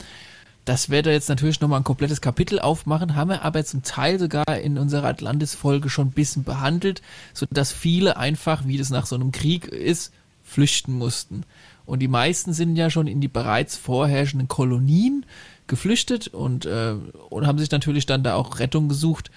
[0.64, 4.46] das wird jetzt natürlich nochmal ein komplettes Kapitel aufmachen, haben wir aber zum Teil sogar
[4.62, 7.02] in unserer Atlantis-Folge schon ein bisschen behandelt,
[7.34, 10.12] sodass viele einfach, wie das nach so einem Krieg ist,
[10.44, 11.44] flüchten mussten.
[11.86, 15.26] Und die meisten sind ja schon in die bereits vorherrschenden Kolonien
[15.66, 16.94] geflüchtet und, äh,
[17.30, 19.30] und haben sich natürlich dann da auch Rettung gesucht.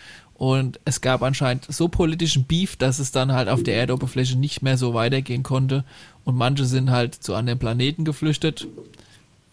[0.43, 4.61] Und es gab anscheinend so politischen Beef, dass es dann halt auf der Erdoberfläche nicht
[4.61, 5.85] mehr so weitergehen konnte.
[6.25, 8.67] Und manche sind halt zu anderen Planeten geflüchtet.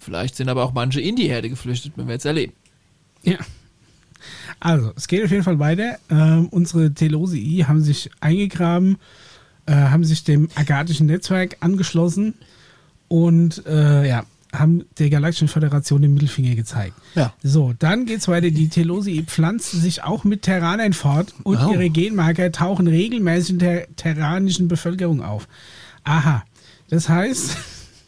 [0.00, 2.54] Vielleicht sind aber auch manche in die Erde geflüchtet, wenn wir jetzt erleben.
[3.22, 3.36] Ja.
[4.58, 5.96] Also, es geht auf jeden Fall weiter.
[6.10, 8.98] Ähm, unsere Telosii haben sich eingegraben,
[9.66, 12.34] äh, haben sich dem agatischen Netzwerk angeschlossen
[13.06, 16.94] und äh, ja, haben der Galaktischen Föderation den Mittelfinger gezeigt.
[17.14, 17.32] Ja.
[17.42, 18.50] So, dann geht's weiter.
[18.50, 21.72] Die Telosii pflanzen sich auch mit Terranern fort und Oh.
[21.72, 25.46] ihre Genmarker tauchen regelmäßig in der terranischen Bevölkerung auf.
[26.04, 26.42] Aha.
[26.88, 27.56] Das heißt,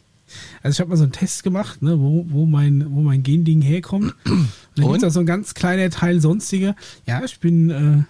[0.63, 3.61] also ich habe mal so einen Test gemacht, ne, wo, wo, mein, wo mein Gending
[3.61, 4.13] herkommt.
[4.25, 5.05] Und da gibt Und?
[5.05, 6.75] auch so ein ganz kleiner Teil sonstige.
[7.05, 8.03] Ja, ich bin, äh,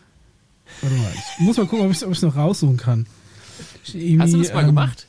[0.82, 3.06] warte mal, ich muss mal gucken, ob ich es noch raussuchen kann.
[3.84, 3.94] Hast
[4.34, 5.06] du das mal ähm, gemacht?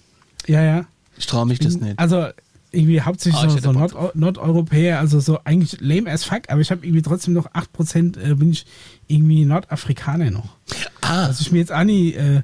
[0.47, 0.85] Ja, ja.
[1.16, 1.99] Ich traue mich das Bin- nicht.
[1.99, 2.27] Also
[2.75, 6.70] irgendwie hauptsächlich ich so, so Nord Nordeuropäer, also so eigentlich lame as fuck, aber ich
[6.70, 8.66] habe irgendwie trotzdem noch 8% äh, bin ich
[9.09, 10.57] irgendwie Nordafrikaner noch.
[11.01, 12.43] Ah, Was ich mir jetzt Anni äh,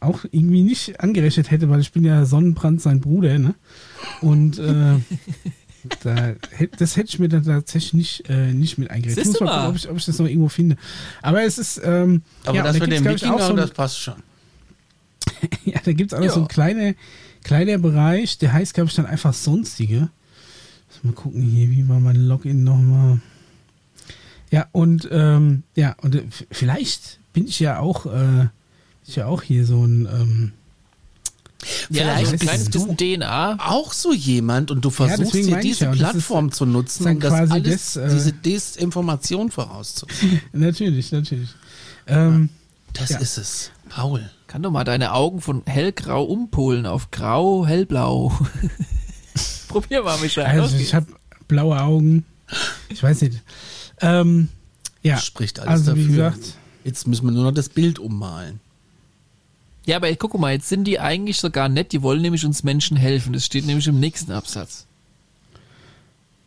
[0.00, 3.54] auch irgendwie nicht angerechnet hätte, weil ich bin ja Sonnenbrand sein Bruder, ne?
[4.20, 4.94] Und äh,
[6.02, 6.32] da,
[6.78, 9.24] das hätte ich mir dann tatsächlich nicht, äh, nicht mit eingerechnet.
[9.26, 10.76] Ich muss mal gucken, ob ich, ob ich das noch irgendwo finde.
[11.22, 13.70] Aber es ist, ähm, aber ja, das da mit dem auch Wikinger, so ein- das
[13.70, 14.14] passt schon.
[15.64, 16.46] ja, da gibt es auch noch so Ja.
[17.46, 20.08] Ein kleiner, Bereich, der heißt, glaube ich, dann einfach Sonstige.
[21.02, 23.20] Mal gucken hier, wie war mein Login nochmal.
[24.50, 28.46] Ja, und ähm, ja, und äh, vielleicht bin ich ja auch, äh,
[29.06, 30.52] ich ja auch hier so ein, ähm,
[31.90, 33.56] Ja, Vielleicht so ein bist kleines du- bisschen DNA.
[33.60, 37.30] Auch so jemand und du versuchst deswegen dir diese ja, Plattform zu nutzen, um das
[37.32, 40.40] quasi alles, das, äh, diese Desinformation vorauszufinden.
[40.52, 41.50] natürlich, natürlich.
[42.06, 42.48] Ähm,
[42.94, 43.18] Das Ja.
[43.18, 43.70] ist es.
[43.90, 44.30] Paul.
[44.56, 48.32] Kann doch mal deine Augen von hellgrau umpolen auf grau, hellblau.
[49.68, 50.46] Probier mal, Michael.
[50.46, 51.08] also Los ich habe
[51.46, 52.24] blaue Augen.
[52.88, 53.42] Ich weiß nicht.
[54.00, 54.48] Ähm,
[55.02, 56.04] ja, Spricht alles also dafür.
[56.04, 56.54] wie gesagt,
[56.84, 58.60] Jetzt müssen wir nur noch das Bild ummalen.
[59.84, 61.92] Ja, aber guck mal, jetzt sind die eigentlich sogar nett.
[61.92, 63.34] Die wollen nämlich uns Menschen helfen.
[63.34, 64.86] Das steht nämlich im nächsten Absatz.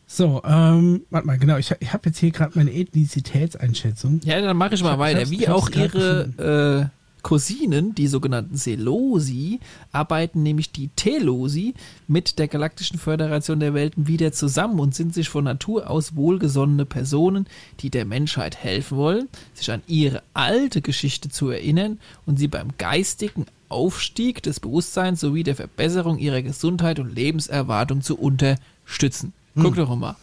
[0.08, 4.22] so, ähm, warte mal, genau, ich, ich habe jetzt hier gerade meine Ethnizitätseinschätzung.
[4.24, 5.30] Ja, dann mache ich mal Ich weiter.
[5.30, 9.60] Wie auch ihre äh, Cousinen, die sogenannten Selosi,
[9.92, 11.74] arbeiten nämlich die Telosi
[12.08, 16.86] mit der Galaktischen Föderation der Welten wieder zusammen und sind sich von Natur aus wohlgesonnene
[16.86, 17.48] Personen,
[17.82, 22.70] die der Menschheit helfen wollen, sich an ihre alte Geschichte zu erinnern und sie beim
[22.78, 28.64] geistigen Aufstieg des Bewusstseins sowie der Verbesserung ihrer Gesundheit und Lebenserwartung zu unterstützen.
[28.86, 29.34] stützen.
[29.56, 30.16] Guck doch mal.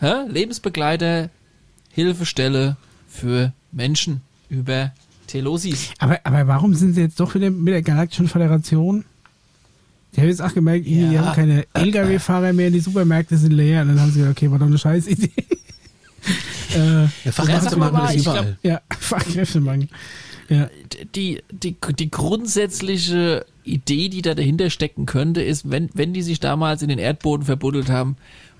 [0.00, 0.28] Hä?
[0.28, 1.30] Lebensbegleiter,
[1.92, 2.76] Hilfestelle
[3.08, 4.92] für Menschen über
[5.34, 5.90] Telosis.
[5.98, 9.04] Aber, aber warum sind sie jetzt doch wieder mit der Galaktischen Föderation?
[10.12, 11.24] Ich habe jetzt auch gemerkt, die Ja.
[11.26, 13.82] haben keine Lkw-Fahrer mehr, die Supermärkte sind leer.
[13.82, 15.30] Und dann haben sie gesagt, okay, war doch eine scheiß Idee.
[16.74, 18.56] äh, Fachkräftemangel ist überall.
[18.62, 19.88] ja, Fachkräftemangel.
[20.48, 20.68] Ja.
[21.14, 26.38] die, die, die grundsätzliche Idee, die da dahinter stecken könnte, ist, wenn, wenn die sich
[26.38, 28.16] damals in den Erdboden verbuddelt haben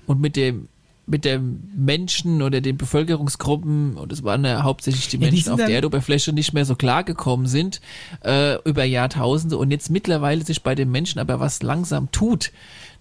[0.07, 0.67] und mit dem
[1.07, 5.51] mit dem Menschen oder den Bevölkerungsgruppen, und es waren ja hauptsächlich die Ja, die Menschen
[5.51, 7.79] auf der Erdoberfläche nicht mehr so klar gekommen sind,
[8.23, 12.51] äh, über Jahrtausende und jetzt mittlerweile sich bei den Menschen aber was langsam tut,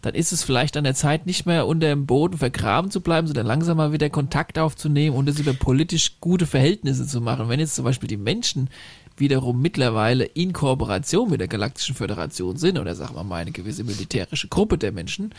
[0.02, 3.26] dann ist es vielleicht an der Zeit, nicht mehr unter dem Boden vergraben zu bleiben,
[3.26, 7.48] sondern langsam mal wieder Kontakt aufzunehmen und es über politisch gute Verhältnisse zu machen.
[7.48, 8.68] Wenn jetzt zum Beispiel die Menschen
[9.16, 13.84] wiederum mittlerweile in Kooperation mit der Galaktischen Föderation sind, oder sagen wir mal eine gewisse
[13.84, 15.32] militärische Gruppe der Menschen,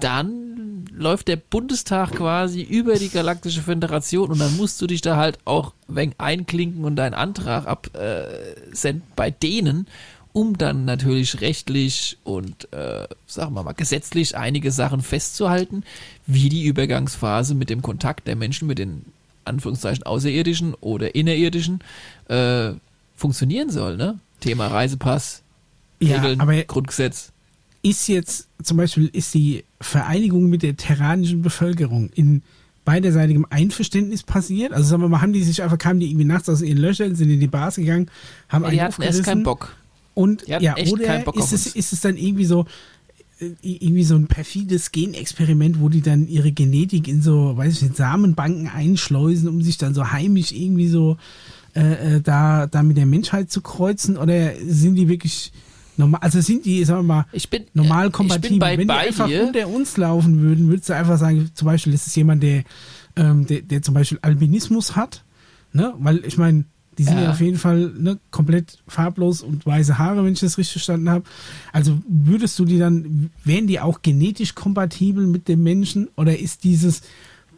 [0.00, 5.16] dann läuft der Bundestag quasi über die Galaktische Föderation und dann musst du dich da
[5.16, 9.86] halt auch wenn einklinken und deinen Antrag absenden bei denen,
[10.32, 15.82] um dann natürlich rechtlich und äh, sagen wir mal gesetzlich einige Sachen festzuhalten,
[16.26, 19.06] wie die Übergangsphase mit dem Kontakt der Menschen mit den
[19.44, 21.80] Anführungszeichen Außerirdischen oder Innerirdischen
[22.28, 22.72] äh,
[23.16, 24.18] funktionieren soll, ne?
[24.40, 25.42] Thema Reisepass,
[26.00, 27.32] Ja, Regeln, aber Grundgesetz.
[27.82, 32.42] Ist jetzt zum Beispiel ist die Vereinigung mit der terranischen Bevölkerung in
[32.84, 34.72] beiderseitigem Einverständnis passiert?
[34.72, 37.14] Also sagen wir mal, haben die sich einfach, kamen die irgendwie nachts aus ihren Löchern,
[37.14, 38.10] sind in die Bars gegangen,
[38.48, 39.76] haben Die einen hatten erst keinen Bock.
[40.14, 42.66] und Die ja, oder ist es, ist es dann irgendwie so
[43.38, 47.82] äh, irgendwie so ein perfides Genexperiment, wo die dann ihre Genetik in so, weiß ich
[47.82, 51.16] nicht, Samenbanken einschleusen, um sich dann so heimisch irgendwie so
[51.74, 54.16] äh, äh, da, da mit der Menschheit zu kreuzen?
[54.16, 55.52] Oder sind die wirklich
[56.00, 58.44] normal, also sind die, sagen wir mal, Ich bin normal kompatibel.
[58.46, 59.46] Ich bin bei, Wenn die bei einfach dir.
[59.46, 62.64] unter uns laufen würden, würdest du einfach sagen, zum Beispiel, das ist jemand, der,
[63.16, 65.24] ähm, der, der zum Beispiel Albinismus hat,
[65.72, 65.94] ne?
[65.98, 66.64] Weil ich meine,
[66.98, 67.24] die sind ja.
[67.24, 67.30] Ja.
[67.30, 71.24] auf jeden Fall ne, komplett farblos und weiße Haare, wenn ich das richtig verstanden habe.
[71.72, 76.64] Also würdest du die dann, wären die auch genetisch kompatibel mit dem Menschen oder ist
[76.64, 77.00] dieses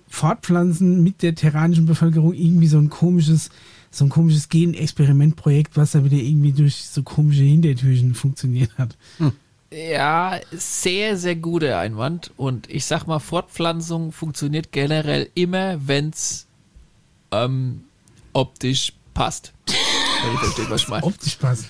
[0.06, 3.48] Fortpflanzen mit der terranischen Bevölkerung irgendwie so ein komisches,
[3.94, 8.96] so ein komisches Genexperimentprojekt, was da wieder irgendwie durch so komische Hintertürchen funktioniert hat?
[9.70, 12.30] Ja, sehr, sehr guter Einwand.
[12.36, 16.46] Und ich sag mal, Fortpflanzung funktioniert generell immer, wenn's
[17.30, 17.84] ähm,
[18.32, 19.52] optisch passt.
[19.66, 21.04] Wenn ihr versteht, was ich meine.
[21.04, 21.66] optisch passt.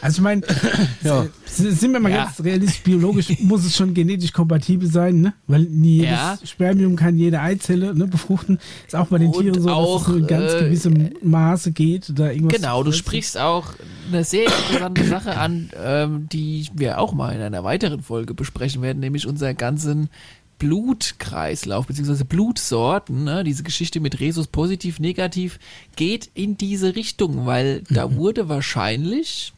[0.00, 0.42] Also ich meine,
[1.02, 1.26] Ja.
[1.46, 2.24] sind wir mal Ja.
[2.24, 5.34] ganz realistisch, biologisch muss es schon genetisch kompatibel sein, ne?
[5.46, 6.38] Weil nie jedes Ja.
[6.44, 8.58] Spermium kann jede Eizelle ne, befruchten.
[8.86, 11.10] Ist auch bei den Und Tieren so, auch, dass es nur in ganz äh, gewissem
[11.22, 12.12] Maße geht.
[12.14, 13.72] Da irgendwas Genau, du sprichst auch
[14.08, 18.82] eine sehr interessante Sache an, ähm, die wir auch mal in einer weiteren Folge besprechen
[18.82, 20.08] werden, nämlich unser ganzen
[20.58, 23.44] Blutkreislauf beziehungsweise Blutsorten, ne?
[23.44, 25.58] diese Geschichte mit Resus positiv, negativ,
[25.96, 29.52] geht in diese Richtung, weil da wurde wahrscheinlich,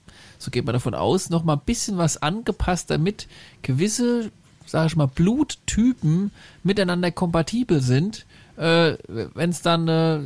[0.49, 3.29] so geht man davon aus, noch mal ein bisschen was angepasst, damit
[3.61, 4.31] gewisse,
[4.65, 6.31] sage ich mal, Bluttypen
[6.62, 8.25] miteinander kompatibel sind.
[8.57, 10.20] Äh, Wenn es dann, äh,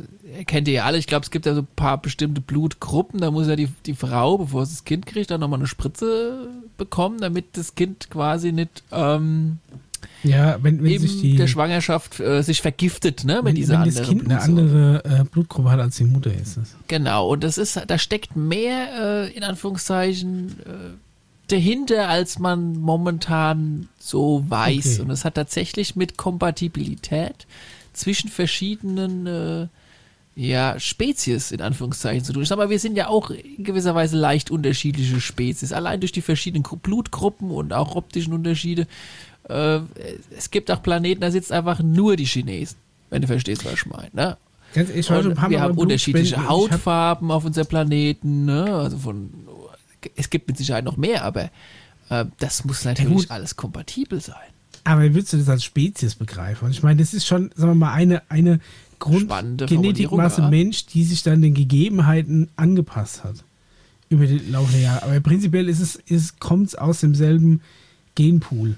[0.45, 3.31] kennt ihr ja alle, ich glaube, es gibt ja so ein paar bestimmte Blutgruppen, da
[3.31, 6.47] muss ja die, die Frau, bevor sie das Kind kriegt, dann nochmal eine Spritze
[6.77, 9.59] bekommen, damit das Kind quasi nicht ähm,
[10.23, 13.93] Ja, wenn, wenn sich die, der Schwangerschaft äh, sich vergiftet, ne, mit wenn, dieser wenn
[13.93, 16.75] das Kind eine andere äh, Blutgruppe hat als die Mutter ist es.
[16.87, 20.93] Genau, und das ist, da steckt mehr, äh, in Anführungszeichen, äh,
[21.49, 24.93] dahinter, als man momentan so weiß.
[24.93, 25.01] Okay.
[25.01, 27.45] Und es hat tatsächlich mit Kompatibilität
[27.91, 29.67] zwischen verschiedenen äh,
[30.35, 32.41] ja, Spezies in Anführungszeichen zu tun.
[32.41, 35.73] Ich sag mal, wir sind ja auch in gewisser Weise leicht unterschiedliche Spezies.
[35.73, 38.87] Allein durch die verschiedenen Gru- Blutgruppen und auch optischen Unterschiede.
[39.49, 39.79] Äh,
[40.35, 42.77] es gibt auch Planeten, da sitzt einfach nur die Chinesen.
[43.09, 44.09] Wenn du verstehst, was ich meine.
[44.13, 44.37] Ne?
[44.73, 46.35] Ganz ehrlich, wir haben beim unterschiedliche.
[46.35, 48.45] Ich hab- Hautfarben auf unserem Planeten.
[48.45, 48.63] Ne?
[48.75, 49.29] Also von,
[50.15, 51.49] es gibt mit Sicherheit noch mehr, aber
[52.09, 54.35] äh, das muss natürlich alles kompatibel sein.
[54.83, 56.69] Aber wie würdest du das als Spezies begreifen?
[56.71, 58.59] Ich meine, das ist schon, sagen wir mal, eine, eine
[58.99, 60.49] Grundgenetikmasse ja.
[60.49, 63.35] Mensch, die sich dann den Gegebenheiten angepasst hat.
[64.09, 65.03] Über den Lauf der Jahre.
[65.03, 67.61] Aber prinzipiell ist es, ist, kommt es aus demselben
[68.15, 68.75] Genpool.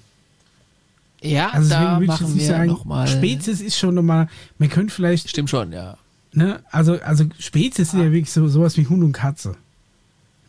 [1.25, 3.07] Ja, Also da machen wir sagen, nochmal.
[3.07, 4.27] Spezies ist schon nochmal,
[4.57, 5.97] man könnte vielleicht, Stimmt schon, ja.
[6.33, 9.55] ne, also, also Spezies sind ja wirklich so, sowas wie Hund und Katze.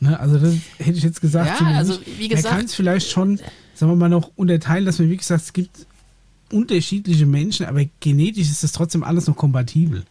[0.00, 1.60] Ne, also das hätte ich jetzt gesagt.
[1.60, 2.18] Ja, also, nicht.
[2.18, 3.38] wie Man gesagt- kann es vielleicht schon,
[3.74, 5.86] sagen wir mal, noch unterteilen, dass man wirklich sagt, es gibt
[6.52, 10.04] unterschiedliche Menschen, aber genetisch ist das trotzdem alles noch kompatibel.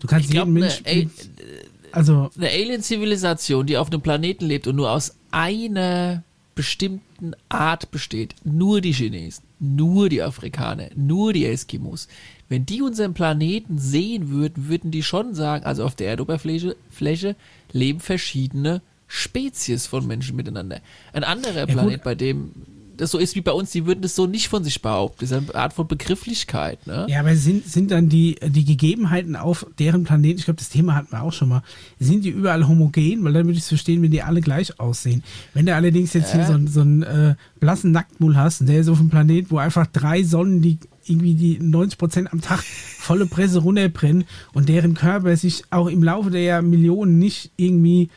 [0.00, 1.10] Du kannst Ich jeden eine, Mensch, Al- mit-
[1.92, 6.24] also eine Alien-Zivilisation, die auf einem Planeten lebt und nur aus einer
[6.54, 8.34] bestimmten Art besteht.
[8.44, 12.08] Nur die Chinesen, nur die Afrikaner, nur die Eskimos.
[12.48, 17.36] Wenn die unseren Planeten sehen würden, würden die schon sagen, also auf der Erdoberfläche Fläche
[17.72, 20.80] leben verschiedene Spezies von Menschen miteinander.
[21.12, 22.52] Ein anderer Planet, bei dem
[22.96, 25.18] das so ist wie bei uns, die würden das so nicht von sich behaupten.
[25.20, 26.86] Das ist eine Art von Begrifflichkeit.
[26.86, 27.06] Ne?
[27.08, 30.94] Ja, aber sind, sind dann die, die Gegebenheiten auf deren Planeten, ich glaube, das Thema
[30.94, 31.62] hatten wir auch schon mal,
[31.98, 33.24] sind die überall homogen?
[33.24, 35.22] Weil dann würde ich es verstehen, wenn die alle gleich aussehen.
[35.54, 38.88] Wenn du allerdings jetzt hier so, einen- so einen äh, blassen Nacktmull hast, der ist
[38.88, 42.62] auf einem Planet, wo einfach drei Sonnen, die irgendwie die 90 Prozent am Tag
[42.98, 48.08] volle Presse runterbrennen und deren Körper sich auch im Laufe der Jahr Millionen nicht irgendwie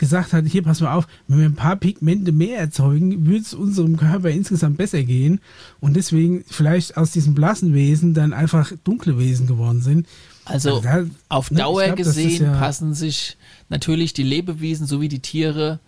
[0.00, 3.54] gesagt hat, hier pass mal auf, wenn wir ein paar Pigmente mehr erzeugen, würde es
[3.54, 5.40] unserem Körper insgesamt besser gehen
[5.78, 10.08] und deswegen vielleicht aus diesem blassen Wesen dann einfach dunkle Wesen geworden sind.
[10.44, 13.36] Also da- auf ne, Dauer glaub, gesehen ja- passen sich
[13.68, 15.78] natürlich die Lebewesen sowie die Tiere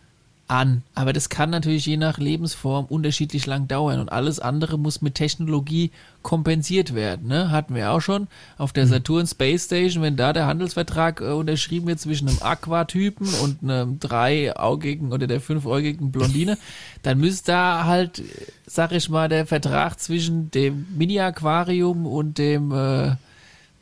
[0.52, 0.82] an.
[0.94, 5.14] Aber das kann natürlich je nach Lebensform unterschiedlich lang dauern und alles andere muss mit
[5.14, 7.28] Technologie kompensiert werden.
[7.28, 7.50] Ne?
[7.50, 8.74] Hatten wir auch schon auf Mhm.
[8.74, 13.62] der Saturn Space Station, wenn da der Handelsvertrag äh, unterschrieben wird zwischen einem Aquatypen und
[13.62, 16.58] einem dreiaugigen oder der fünfäugigen Blondine,
[17.02, 18.24] dann müsste da halt, äh,
[18.66, 23.16] sag ich mal, der Vertrag zwischen dem Mini-Aquarium und dem äh,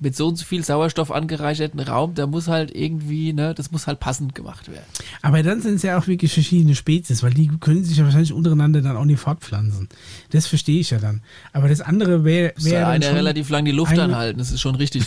[0.00, 3.86] mit so und so viel Sauerstoff angereicherten Raum, da muss halt irgendwie, ne, das muss
[3.86, 4.86] halt passend gemacht werden.
[5.20, 8.32] Aber dann sind es ja auch wirklich verschiedene Spezies, weil die können sich ja wahrscheinlich
[8.32, 9.88] untereinander dann auch nicht fortpflanzen.
[10.30, 11.20] Das verstehe ich ja dann.
[11.52, 14.60] Aber das andere wäre ja wär dann einer relativ lang die Luft anhalten, das ist
[14.60, 15.04] schon richtig.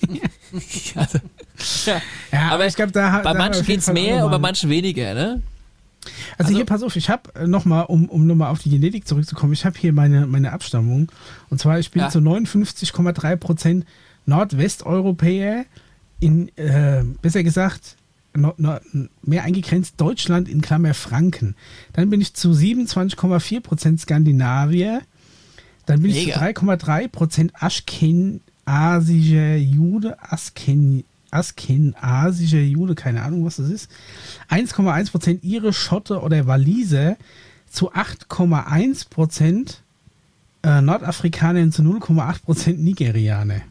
[0.96, 1.18] also,
[1.86, 2.02] ja.
[2.32, 4.70] Ja, aber ich glaube, da Bei da manchen geht's Fall auch mehr und bei manchen
[4.70, 5.42] weniger, ne?
[6.36, 9.52] Also, Also- hier, pass auf, ich habe nochmal, um, um nochmal auf die Genetik zurückzukommen,
[9.52, 11.10] ich habe hier meine, meine Abstammung.
[11.50, 12.10] Und zwar, ich bin Ja.
[12.10, 13.84] zu 59,3 Prozent
[14.26, 15.64] Nordwesteuropäer,
[16.20, 17.96] in, äh, besser gesagt,
[18.34, 18.78] no, no,
[19.22, 21.54] mehr eingegrenzt Deutschland in Klammer Franken.
[21.92, 25.02] Dann bin ich zu 27,4 Prozent Skandinavier.
[25.86, 26.34] Dann bin ich Mega.
[26.34, 31.02] zu 3,3 Prozent Aschkenasischer Jude, Asken,
[31.32, 33.90] Askenasischer Jude, keine Ahnung, was das ist.
[34.50, 37.16] 1,1 Prozent Ire, Schotte oder Waliser,
[37.70, 39.82] zu 8,1 Prozent
[40.62, 43.62] äh, Nordafrikaner und zu 0,8 Prozent Nigerianer.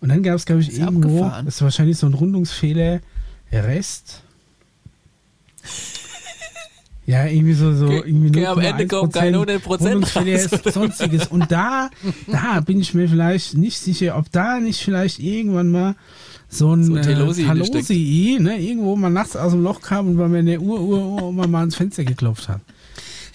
[0.00, 1.46] Und dann gab es, glaube ich, Ist irgendwo, abgefahren.
[1.46, 3.00] das ist wahrscheinlich so ein Rundungsfehler,
[3.52, 4.22] Rest.
[7.08, 10.52] Ja, irgendwie so, so Ge- irgendwie ge- am Ende 0,1% kommt keine 100% Rundungsfehler, raus,
[10.54, 10.72] oder?
[10.72, 11.26] sonstiges.
[11.28, 11.88] Und da,
[12.26, 15.94] da bin ich mir vielleicht nicht sicher, ob da nicht vielleicht irgendwann mal
[16.58, 17.72] so ein, So ein Telosi äh, steckt.
[17.72, 20.80] Talosi, ne, irgendwo mal nachts aus dem Loch kam und bei mir in der Uhr,
[20.80, 22.60] Uhr, Uhr mal, ans Fenster geklopft hat.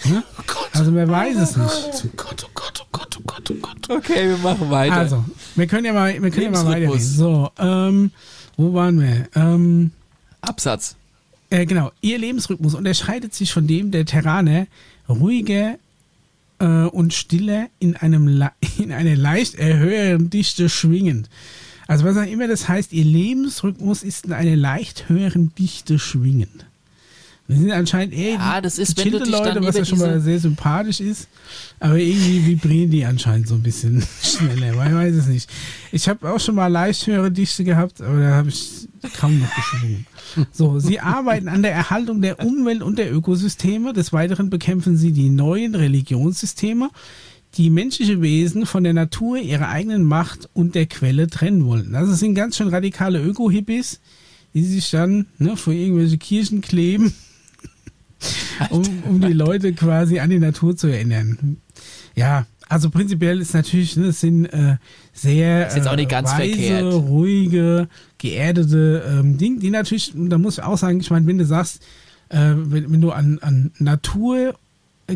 [0.05, 0.23] Ne?
[0.73, 2.05] Also wer weiß es nicht.
[2.05, 3.89] Oh Gott, oh Gott, oh Gott, oh Gott, oh Gott.
[3.89, 4.95] Okay, wir machen weiter.
[4.95, 5.23] Also,
[5.55, 6.79] wir können ja mal, wir können ja mal.
[6.79, 7.15] Lebensrhythmus.
[7.15, 8.11] So, ähm,
[8.57, 9.27] wo waren wir?
[9.35, 9.91] Ähm,
[10.41, 10.95] Absatz.
[11.51, 14.65] äh, genau, ihr Lebensrhythmus unterscheidet sich von dem der Terraner
[15.07, 15.75] ruhiger
[16.59, 18.27] äh, und stiller in einem
[18.79, 21.29] in einer leicht erhöhten Dichte schwingend.
[21.91, 26.65] Also was auch immer das heißt, ihr Lebensrhythmus ist in einer leicht höheren Dichte schwingend.
[27.49, 29.99] Das sind anscheinend eher Ja, das ist, wenn du dich dann Leute, was ja schon
[29.99, 31.27] mal sehr sympathisch ist.
[31.81, 34.73] Aber irgendwie vibrieren die anscheinend so ein bisschen schneller.
[34.73, 35.49] Man weiß es nicht.
[35.91, 38.87] Ich habe auch schon mal leicht höhere Dichte gehabt, aber da habe ich
[39.19, 40.07] kaum noch geschwungen.
[40.53, 43.91] So, sie arbeiten an der Erhaltung der Umwelt und der Ökosysteme.
[43.91, 46.89] Des Weiteren bekämpfen sie die neuen Religionssysteme,
[47.55, 51.95] die menschliche Wesen von der Natur, ihrer eigenen Macht und der Quelle trennen wollen.
[51.95, 53.99] Also es sind ganz schön radikale Öko-Hippies,
[54.53, 57.13] die sich dann ne, vor irgendwelche Kirchen kleben,
[58.69, 61.57] um, um die Leute quasi an die Natur zu erinnern.
[62.15, 64.77] Ja, also prinzipiell ist natürlich, ne, es sind äh,
[65.11, 66.93] sehr Ist äh, weise, verkehrt.
[66.93, 71.45] ruhige, geerdete ähm, Dinge, die natürlich, da muss ich auch sagen, ich meine, wenn du
[71.45, 71.81] sagst,
[72.29, 74.55] äh, wenn, wenn du an, an Natur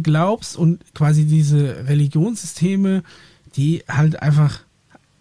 [0.01, 3.03] glaubst und quasi diese Religionssysteme,
[3.55, 4.61] die halt einfach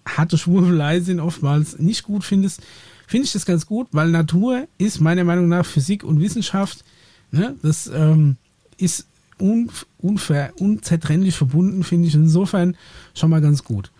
[0.06, 2.62] harte Schwurbelei sind, oftmals nicht gut findest,
[3.06, 6.84] finde ich das ganz gut, weil Natur ist meiner Meinung nach Physik und Wissenschaft,
[7.30, 8.36] ne, das ähm,
[8.76, 9.06] ist
[9.40, 12.76] un, unver, unzertrennlich verbunden, finde ich insofern
[13.14, 13.90] schon mal ganz gut.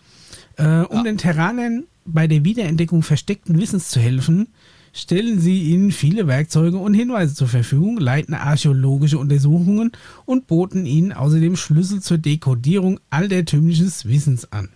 [0.57, 4.49] Äh, um den Terranern bei der Wiederentdeckung versteckten Wissens zu helfen,
[4.95, 9.93] stellen sie ihnen viele Werkzeuge und Hinweise zur Verfügung, leiten archäologische Untersuchungen
[10.25, 14.69] und boten ihnen außerdem Schlüssel zur Dekodierung altertümliches Wissens an.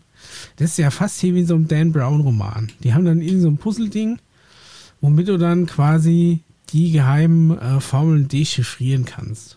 [0.56, 2.70] Das ist ja fast hier wie in so einem Dan Brown Roman.
[2.82, 4.18] Die haben dann irgend so ein Puzzle-Ding,
[5.00, 6.40] womit du dann quasi
[6.72, 9.56] die geheimen äh, Formeln dechiffrieren kannst.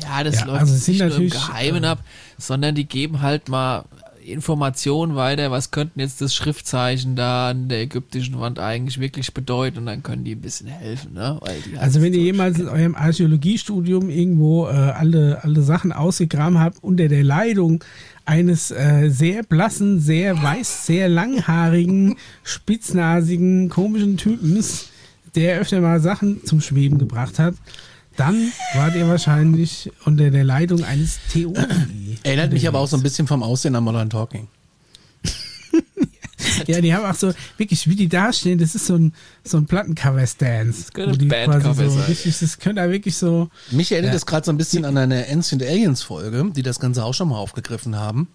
[0.00, 2.04] Ja, das Ja, läuft also sind nicht nur im natürlich, Geheimen äh, ab,
[2.38, 3.84] sondern die geben halt mal
[4.24, 9.78] Informationen weiter, was könnten jetzt das Schriftzeichen da an der ägyptischen Wand eigentlich wirklich bedeuten
[9.78, 11.40] und dann können die ein bisschen helfen, ne?
[11.44, 16.58] Die halt Also wenn ihr jemals in eurem Archäologiestudium irgendwo äh, alle, alle Sachen ausgegraben
[16.58, 17.82] habt unter der Leitung
[18.24, 24.90] eines äh, sehr blassen, sehr weiß, sehr langhaarigen, spitznasigen, komischen Typens,
[25.34, 27.54] der öfter mal Sachen zum Schweben gebracht hat,
[28.16, 32.18] dann wart ihr wahrscheinlich unter der Leitung eines Theologie.
[32.22, 34.48] Erinnert mich aber auch so ein bisschen vom Aussehen an Modern Talking.
[36.66, 39.12] Ja, die haben auch so, wirklich, wie die dastehen, das ist so ein,
[39.44, 40.82] so ein Plattencover-Stance.
[40.82, 42.04] Das könnte wo die Bandcover quasi so sein.
[42.06, 44.14] richtig, das könnte da wirklich so, Mich erinnert Ja.
[44.14, 47.28] das gerade so ein bisschen an eine Ancient Aliens Folge, die das Ganze auch schon
[47.28, 48.28] mal aufgegriffen haben.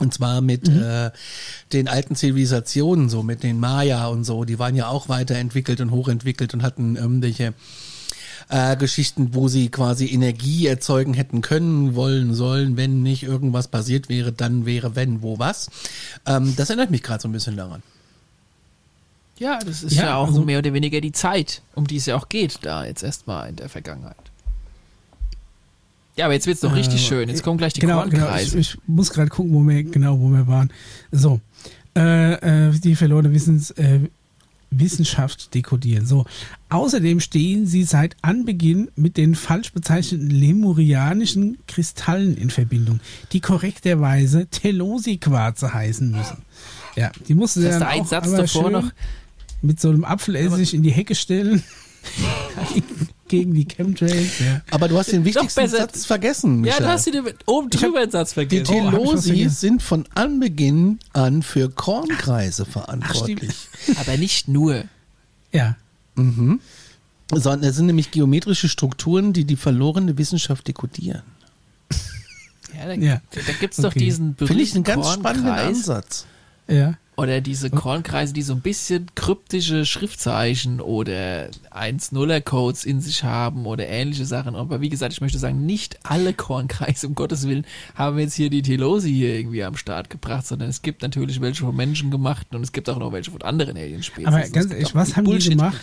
[0.00, 1.10] Und zwar mit äh,
[1.72, 5.90] den alten Zivilisationen, so mit den Maya und so, die waren ja auch weiterentwickelt und
[5.90, 7.52] hochentwickelt und hatten irgendwelche
[8.48, 14.08] äh, Geschichten, wo sie quasi Energie erzeugen hätten können, wollen, sollen, wenn nicht irgendwas passiert
[14.08, 15.70] wäre, dann wäre wenn, wo, was.
[16.26, 17.82] Ähm, das erinnert mich gerade so ein bisschen daran.
[19.38, 22.06] Ja, das ist ja, Ja, auch also- mehr oder weniger die Zeit, um die es
[22.06, 24.16] ja auch geht, da jetzt erstmal in der Vergangenheit.
[26.16, 27.28] Ja, aber jetzt wird's noch richtig Äh, schön.
[27.30, 28.58] Jetzt kommen gleich die genau, genau, ich, Kornkreise.
[28.58, 30.70] ich muss gerade gucken, wo wir genau wo wir waren.
[31.12, 31.40] So,
[31.96, 32.34] äh,
[32.68, 34.00] äh, die verlorene Wissens, äh,
[34.70, 36.06] Wissenschaft dekodieren.
[36.06, 36.26] So,
[36.68, 43.00] außerdem stehen sie seit Anbeginn mit den falsch bezeichneten lemurianischen Kristallen in Verbindung,
[43.32, 46.38] die korrekterweise Telosi-Quarze heißen müssen.
[46.96, 48.90] Ja, die mussten sie dann auch Satz davor noch.
[49.62, 51.62] mit so einem Apfelessig in die Hecke stellen
[53.30, 54.38] gegen die Chemtrails.
[54.40, 54.60] Ja.
[54.70, 56.82] Aber du hast den wichtigsten Satz vergessen, Ja, Michael.
[56.84, 58.74] da hast du den oben drüber einen Satz Die vergessen.
[58.74, 59.56] Oh, was Telosi vergessen.
[59.56, 63.54] sind von Anbeginn an für Kornkreise verantwortlich.
[63.98, 64.84] aber nicht nur.
[65.52, 65.76] ja.
[67.32, 71.22] Sondern es sind nämlich geometrische Strukturen, die die verlorene Wissenschaft dekodieren.
[72.76, 73.20] Ja, da, Ja.
[73.32, 74.00] da gibt's doch Okay.
[74.00, 75.50] diesen berühmten Finde ich einen ganz spannenden.
[75.52, 76.26] Ansatz.
[76.68, 76.94] Ja.
[77.20, 83.86] Oder diese Kornkreise, die so ein bisschen kryptische Schriftzeichen oder 1-0er-Codes in sich haben oder
[83.86, 84.56] ähnliche Sachen.
[84.56, 88.48] Aber wie gesagt, ich möchte sagen, nicht alle Kornkreise, um Gottes Willen, haben jetzt hier
[88.48, 92.46] die Telosi hier irgendwie am Start gebracht, sondern es gibt natürlich welche von Menschen gemacht
[92.52, 94.26] und es gibt auch noch welche von anderen Alienspezies.
[94.26, 95.50] Aber ganz ehrlich, was haben die Bullshit.
[95.50, 95.82] gemacht,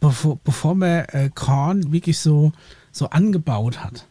[0.00, 2.52] bevor, bevor man äh, Korn wirklich so,
[2.90, 4.06] so angebaut hat?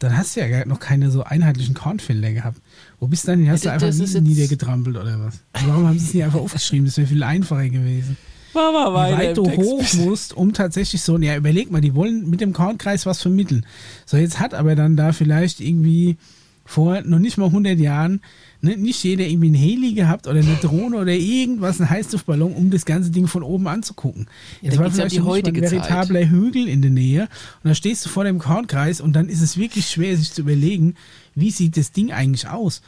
[0.00, 2.60] Dann hast du ja noch keine so einheitlichen Kornfelder gehabt.
[3.04, 3.40] Wo bist du dann?
[3.40, 3.50] hin?
[3.50, 5.34] Hast du einfach nie, niedergetrampelt oder was?
[5.66, 6.86] Warum haben sie es nicht einfach aufgeschrieben?
[6.86, 8.16] Das wäre viel einfacher gewesen.
[8.54, 12.30] Mach mal Wie weit du hoch musst, um tatsächlich so, ja, überleg mal, die wollen
[12.30, 13.66] mit dem Kornkreis was vermitteln.
[14.06, 16.16] So, jetzt hat aber dann da vielleicht irgendwie
[16.64, 18.22] vor noch nicht mal 100 Jahren
[18.64, 22.70] ne, nicht jeder irgendwie ein Heli gehabt oder eine Drohne oder irgendwas, ein Heißluftballon, um
[22.70, 24.26] das ganze Ding von oben anzugucken.
[24.60, 27.28] Ja, Jetzt da war vielleicht die heutige ein veritabler Hügel in der Nähe
[27.62, 30.40] und da stehst du vor dem Kornkreis und dann ist es wirklich schwer, sich zu
[30.40, 30.94] überlegen,
[31.34, 32.82] wie sieht das Ding eigentlich aus.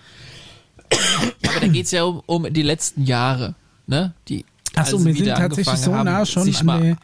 [1.46, 3.54] Aber da geht's ja um, um die letzten Jahre,
[3.86, 4.14] ne?
[4.28, 4.44] Die
[4.74, 6.96] Achso, also wir sind tatsächlich so haben, nah schon an der,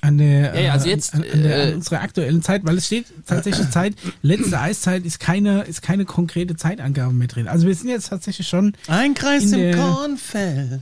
[0.00, 2.86] an der, Ja, ja, also jetzt, an, an, der, äh, unserer aktuellen Zeit, weil es
[2.86, 7.48] steht tatsächlich Zeit, letzte Eiszeit ist keine, ist keine konkrete Zeitangabe mehr drin.
[7.48, 10.80] Also wir sind jetzt tatsächlich schon, Ein Kreis In im der- Kornfeld.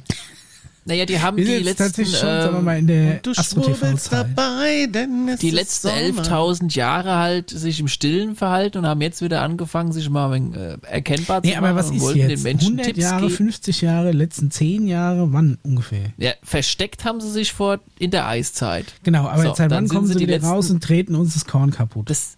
[0.84, 3.30] Naja, die haben wir die letzten, tatsächlich schon, sagen wir ähm, mal, in der Du
[3.30, 3.76] Astro-TV-Zeit.
[3.78, 6.22] schwurbelst dabei, denn es die ist letzten Sommer.
[6.28, 10.76] 11.000 Jahre halt sich im Stillen verhalten und haben jetzt wieder angefangen, sich mal äh,
[10.90, 12.30] erkennbar Nee, zu aber machen was und ist wollten jetzt?
[12.30, 13.34] den Menschen 100 Tipps Jahre, geben.
[13.34, 16.06] 50 Jahre, letzten 10 Jahre, wann ungefähr?
[16.18, 18.86] Ja, versteckt haben sie sich vor in der Eiszeit.
[19.04, 21.34] Genau, aber So, jetzt seit dann wann kommen sie wieder letzten- raus und treten uns
[21.34, 22.10] das Korn kaputt?
[22.10, 22.36] Das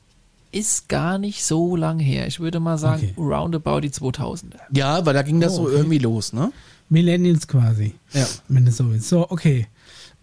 [0.52, 2.26] ist gar nicht so lang her.
[2.26, 3.34] Ich würde mal sagen, Okay.
[3.34, 4.60] roundabout die 2000er.
[4.70, 5.76] Ja, weil da ging das Oh, so okay.
[5.76, 6.52] irgendwie los, ne?
[6.88, 7.94] Millennials quasi.
[8.12, 8.26] Ja.
[8.48, 9.08] Wenn du so willst.
[9.08, 9.66] So, okay.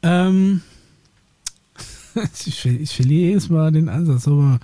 [0.03, 0.61] Ähm,
[2.45, 4.27] ich, ich verliere jedes Mal den Ansatz.
[4.27, 4.59] Aber,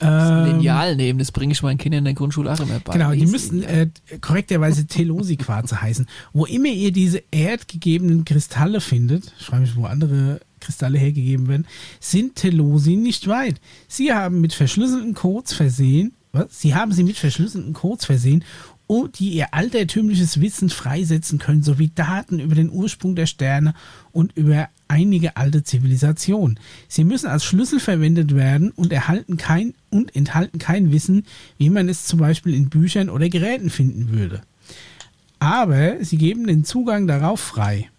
[0.00, 2.92] ähm, Lineal nehmen, das bringe ich meinen Kindern in der Grundschule auch immer bei.
[2.92, 3.90] Genau, die Lineal.
[4.08, 6.06] äh, korrekterweise Telosi-Quarze heißen.
[6.32, 11.66] Wo immer ihr diese erdgegebenen Kristalle findet, ich frage mich, wo andere Kristalle hergegeben werden,
[12.00, 13.60] sind Telosi nicht weit.
[13.88, 16.60] Sie haben mit verschlüsselten Codes versehen, was?
[16.60, 18.44] Sie haben sie mit verschlüsselten Codes versehen,
[18.86, 23.74] oh, die ihr altertümliches Wissen freisetzen können, sowie Daten über den Ursprung der Sterne
[24.12, 26.58] und über einige alte Zivilisationen.
[26.88, 31.24] Sie müssen als Schlüssel verwendet werden und erhalten kein und enthalten kein Wissen,
[31.58, 34.42] wie man es zum Beispiel in Büchern oder Geräten finden würde.
[35.38, 37.90] Aber sie geben den Zugang darauf frei.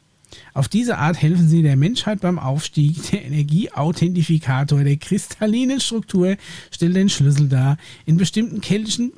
[0.57, 3.11] Auf diese Art helfen sie der Menschheit beim Aufstieg.
[3.11, 6.35] Der Energieauthentifikator der kristallinen Struktur
[6.71, 7.77] stellt den Schlüssel dar.
[8.07, 9.13] In bestimmten keltischen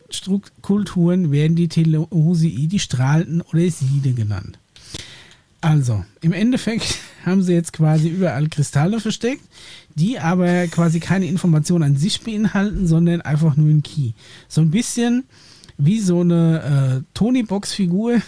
[0.61, 4.59] Kulturen werden die Telosii die Strahlenden oder Siede genannt.
[5.61, 9.43] Also, im Endeffekt haben sie jetzt quasi überall Kristalle versteckt,
[9.95, 14.11] die aber quasi keine Information an sich beinhalten, sondern einfach nur ein Key.
[14.49, 15.23] So ein bisschen
[15.77, 18.21] wie so eine äh, Tony-Box-Figur,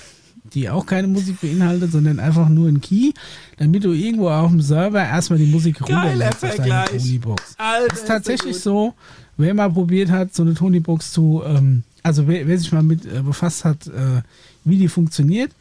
[0.54, 3.12] die auch keine Musik beinhaltet, sondern einfach nur ein Key,
[3.58, 7.56] damit du irgendwo auf dem Server erstmal die Musik runterlädst auf deine Tony-Box.
[7.58, 8.94] Das ist tatsächlich so,
[9.38, 13.06] wer mal probiert hat, so eine Tony-Box zu, ähm, also wer, wer sich mal mit
[13.06, 14.22] äh, befasst hat, äh,
[14.66, 15.52] wie die funktioniert,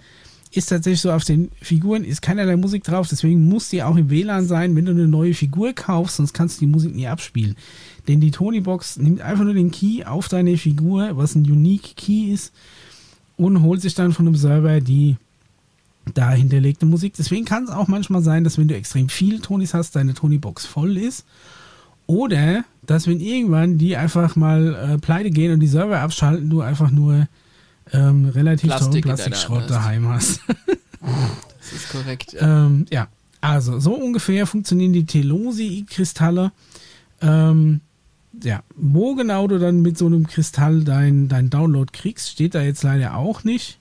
[0.53, 4.11] ist tatsächlich so, auf den Figuren ist keinerlei Musik drauf, deswegen muss die auch im
[4.11, 7.55] WLAN sein, wenn du eine neue Figur kaufst, sonst kannst du die Musik nie abspielen.
[8.09, 12.33] Denn die Tony-Box nimmt einfach nur den Key auf deine Figur, was ein Unique Key
[12.33, 12.53] ist,
[13.41, 15.17] und holt sich dann von einem Server die
[16.15, 17.15] da hinterlegte Musik.
[17.17, 20.67] Deswegen kann es auch manchmal sein, dass wenn du extrem viele Tonys hast, deine Tony-Box
[20.67, 21.25] voll ist.
[22.07, 26.61] Oder dass wenn irgendwann die einfach mal äh, pleite gehen und die Server abschalten, du
[26.61, 27.29] einfach nur
[27.93, 30.41] ähm, relativ Plastik teuren Plastikschrott daheim hast.
[31.01, 32.37] Das ist korrekt.
[32.39, 33.09] ähm, ja,
[33.41, 36.53] also so ungefähr funktionieren die Telosi-Kristalle.
[37.23, 37.81] Ähm,
[38.43, 42.63] ja, wo genau du dann mit so einem Kristall dein, dein Download kriegst, steht da
[42.63, 43.79] jetzt leider auch nicht.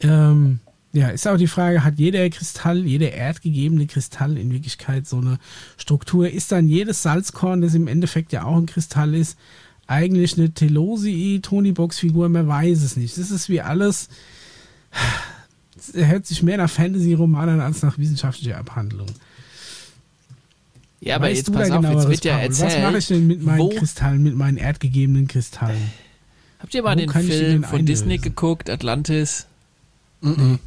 [0.00, 0.60] Ähm,
[0.92, 5.38] ja, ist auch die Frage, hat jeder Kristall, jeder erdgegebene Kristall in Wirklichkeit so eine
[5.76, 6.28] Struktur?
[6.28, 9.38] Ist dann jedes Salzkorn, das im Endeffekt ja auch ein Kristall ist,
[9.86, 12.28] eigentlich eine Telosi Tony Box Figur?
[12.28, 13.16] Man weiß es nicht.
[13.18, 14.08] Das ist wie alles,
[15.76, 19.08] es hört sich mehr nach Fantasy-Roman an als nach wissenschaftlicher Abhandlung.
[21.00, 22.72] Ja, aber Weißt jetzt pass auf, jetzt wird ja erzählt.
[22.72, 25.90] Was mache ich denn mit meinen wo, Kristallen, mit meinen erdgegebenen Kristallen?
[26.58, 29.46] habt ihr mal wo den Film von Disney geguckt, Atlantis?
[30.20, 30.58] Mhm.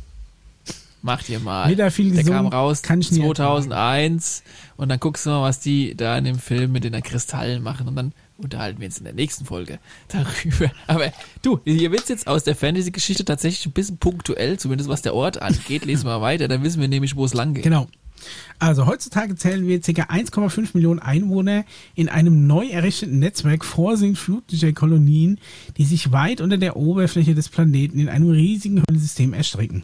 [1.03, 1.69] Macht ihr mal.
[1.69, 4.41] Weder viel Der gesungen, kam raus kann ich nie 2001
[4.77, 7.88] und dann guckst du mal, was die da in dem Film mit den Kristallen machen
[7.88, 10.72] und dann unterhalten wir uns in der nächsten Folge darüber.
[10.88, 11.11] Aber
[11.41, 15.41] du, hier wird's jetzt aus der Fantasy-Geschichte tatsächlich ein bisschen punktuell, zumindest was der Ort
[15.41, 15.85] angeht.
[15.85, 17.64] Lesen wir weiter, dann wissen wir nämlich, wo es lang geht.
[17.64, 17.88] Genau.
[18.60, 19.91] Also heutzutage zählen wir ca.
[19.91, 25.40] 1,5 Millionen Einwohner in einem neu errichteten Netzwerk vorsintflutlicher Kolonien,
[25.78, 29.84] die sich weit unter der Oberfläche des Planeten in einem riesigen Höhlensystem erstrecken.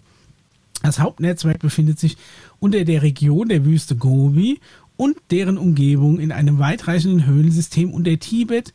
[0.81, 2.17] Das Hauptnetzwerk befindet sich
[2.59, 4.59] unter der Region der Wüste Gobi
[4.95, 8.73] und deren Umgebung in einem weitreichenden Höhlensystem unter Tibet,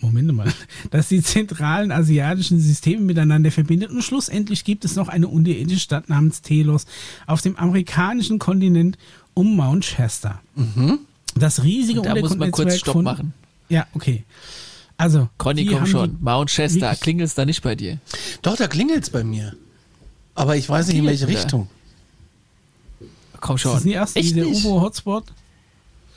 [0.00, 0.52] Moment mal,
[0.90, 3.90] das die zentralen asiatischen Systeme miteinander verbindet.
[3.90, 6.86] Und schlussendlich gibt es noch eine unterirdische Stadt namens Telos
[7.26, 8.96] auf dem amerikanischen Kontinent
[9.34, 10.40] um Mount Shasta.
[11.34, 12.04] Das riesige Mhm.
[12.04, 13.34] Da muss man kurz Stopp von, machen.
[13.68, 14.24] Ja, okay.
[14.96, 16.10] Also, Conny, die komm schon.
[16.18, 17.98] die- Mount Shasta, wirklich- klingelt's da nicht bei dir?
[18.42, 19.54] Doch, da klingelt's bei mir.
[20.34, 21.44] Aber ich weiß nicht, in welche Klingelt.
[21.46, 21.68] Richtung.
[23.40, 23.72] Komm Ist schon.
[23.74, 24.64] das nicht erst Echt der nicht?
[24.64, 25.24] UFO-Hotspot?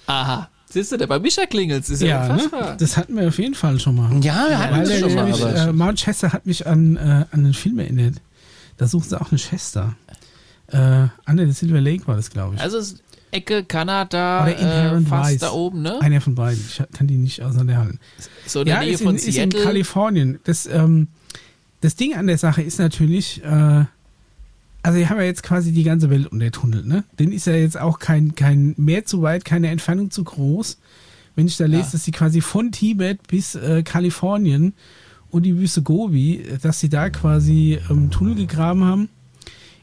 [0.08, 0.50] Aha.
[0.72, 1.90] Siehst du, der bei Micha klingelt's.
[1.90, 2.76] Ist ja, Ja, ne?
[2.80, 4.12] das hatten wir auf jeden Fall schon mal.
[4.24, 5.34] Ja, wir hatten Weil das der, schon mal.
[5.34, 8.16] Aber äh, Mount Chester hat mich an, äh, an einen Film erinnert.
[8.78, 9.96] Da suchen sie auch eine Chester.
[10.68, 12.62] Äh, Under the Silver Lake war das, glaube ich.
[12.62, 15.40] Also es ist Ecke Kanada, Oder äh, Inherent fast Vice.
[15.40, 16.02] da oben, ne?
[16.02, 16.60] Einer von beiden.
[16.68, 18.00] Ich kann die nicht auseinanderhalten.
[18.46, 19.64] So in der Ja, Nähe ist von in, ist in Seattle.
[19.64, 20.40] Kalifornien.
[20.44, 21.08] Das, ähm,
[21.82, 23.86] das Ding an der Sache ist natürlich, äh,
[24.84, 27.04] also wir haben ja jetzt quasi die ganze Welt untertunnelt, ne?
[27.20, 30.78] Den ist ja jetzt auch kein, kein mehr zu weit, keine Entfernung zu groß.
[31.36, 31.90] Wenn ich da lese, Ja.
[31.94, 34.74] dass sie quasi von Tibet bis äh, Kalifornien
[35.30, 39.10] und die Wüste Gobi, dass sie da quasi ähm, Tunnel gegraben haben,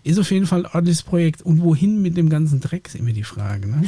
[0.04, 1.42] ist auf jeden Fall ein ordentliches Projekt.
[1.42, 3.82] Und wohin mit dem ganzen Dreck, ist immer die Frage, ne?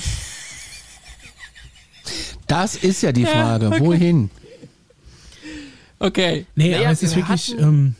[2.47, 3.71] das ist ja die Frage.
[3.79, 4.31] Wohin?
[5.99, 6.47] Okay.
[6.55, 7.95] Nee, Naja, aber es ist wir wirklich, Hatten, ähm,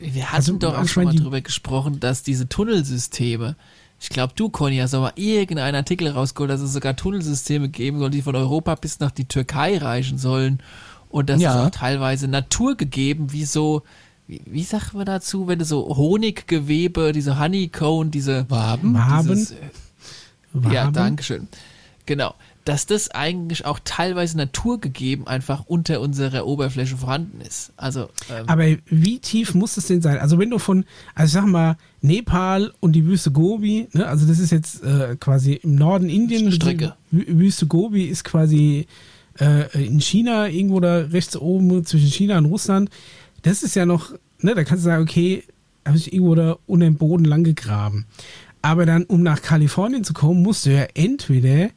[0.00, 3.56] wir hatten also, doch auch schon mal drüber gesprochen, dass diese Tunnelsysteme,
[4.00, 7.98] ich glaube, du, Conny, hast aber mal irgendeinen Artikel rausgeholt, dass es sogar Tunnelsysteme geben
[7.98, 10.60] soll, die von Europa bis nach die Türkei reichen sollen.
[11.10, 11.50] Und das Ja.
[11.52, 13.82] ist auch teilweise naturgegeben, wie so,
[14.26, 18.94] wie, wie sagt man dazu, wenn du so Honiggewebe, diese Honeycomb, diese Waben?
[18.94, 19.54] Waben, dieses,
[20.70, 20.92] Ja, Waben.
[20.94, 21.48] danke schön.
[22.06, 22.34] Genau.
[22.64, 27.72] Dass das eigentlich auch teilweise naturgegeben einfach unter unserer Oberfläche vorhanden ist.
[27.76, 30.18] Also, ähm, Aber wie tief muss es denn sein?
[30.18, 30.84] Also wenn du von,
[31.14, 35.16] also ich sag mal, Nepal und die Wüste Gobi, ne, also das ist jetzt äh,
[35.18, 36.52] quasi im Norden Indien.
[36.52, 36.94] Strecke.
[37.10, 38.86] Wüste Gobi ist quasi
[39.38, 42.90] äh, in China, irgendwo da rechts oben zwischen China und Russland.
[43.42, 45.44] Das ist ja noch, ne, da kannst du sagen, okay,
[45.86, 48.06] habe ich irgendwo da unter dem Boden lang gegraben.
[48.62, 51.70] Aber dann, um nach Kalifornien zu kommen, musst du ja entweder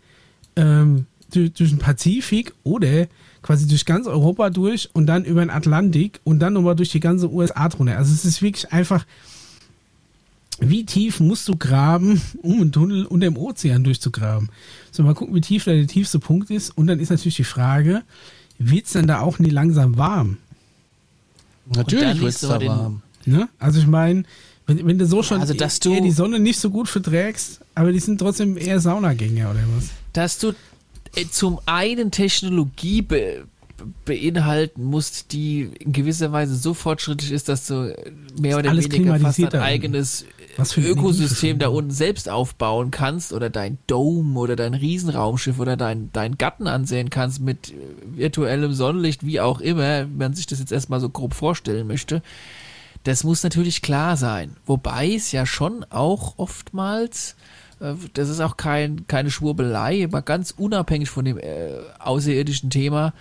[0.56, 3.08] ähm, durch, durch den Pazifik oder
[3.42, 7.00] quasi durch ganz Europa durch und dann über den Atlantik und dann nochmal durch die
[7.00, 7.98] ganze USA drunter.
[7.98, 9.06] Also es ist wirklich einfach,
[10.60, 14.50] wie tief musst du graben, um einen Tunnel unter dem Ozean durchzugraben?
[14.92, 16.70] So, mal gucken, wie tief da der tiefste Punkt ist.
[16.78, 18.04] Und dann ist natürlich die Frage,
[18.60, 20.38] wird es dann da auch nie langsam warm?
[21.76, 23.02] Natürlich wird es da warm.
[23.26, 23.50] Ne?
[23.58, 24.24] Also ich meine,
[24.68, 27.92] wenn, wenn du so schon Also, dass du- die Sonne nicht so gut verträgst, aber
[27.92, 29.90] die sind trotzdem eher Saunagänger oder was?
[30.14, 30.54] Dass du
[31.16, 33.46] äh, zum einen Technologie be,
[34.06, 37.96] beinhalten musst, die in gewisser Weise so fortschrittlich ist, dass du
[38.40, 40.26] mehr oder weniger fast dein eigenes
[40.78, 46.38] Ökosystem da unten selbst aufbauen kannst oder dein Dome oder dein Riesenraumschiff oder dein, dein
[46.38, 47.76] Gatten ansehen kannst mit äh,
[48.16, 52.22] virtuellem Sonnenlicht, wie auch immer, wenn man sich das jetzt erstmal so grob vorstellen möchte.
[53.04, 54.56] Das muss natürlich klar sein.
[54.66, 57.36] Wobei es ja schon auch oftmals,
[58.14, 61.70] das ist auch kein, keine Schwurbelei, aber ganz unabhängig von dem äh,
[62.00, 63.14] außerirdischen Thema,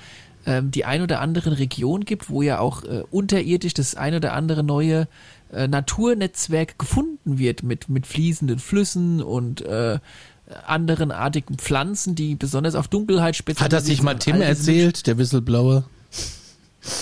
[0.47, 4.33] ähm, die ein oder andere Region gibt, wo ja auch äh, unterirdisch das ein oder
[4.33, 5.09] andere neue
[5.53, 9.99] äh, Naturnetzwerk gefunden wird mit, mit fließenden Flüssen und äh,
[10.67, 14.35] anderen artigen Pflanzen, die besonders auf Dunkelheit spezialisiert Hat das sich mal sind.
[14.35, 15.85] Tim erzählt, der Whistleblower?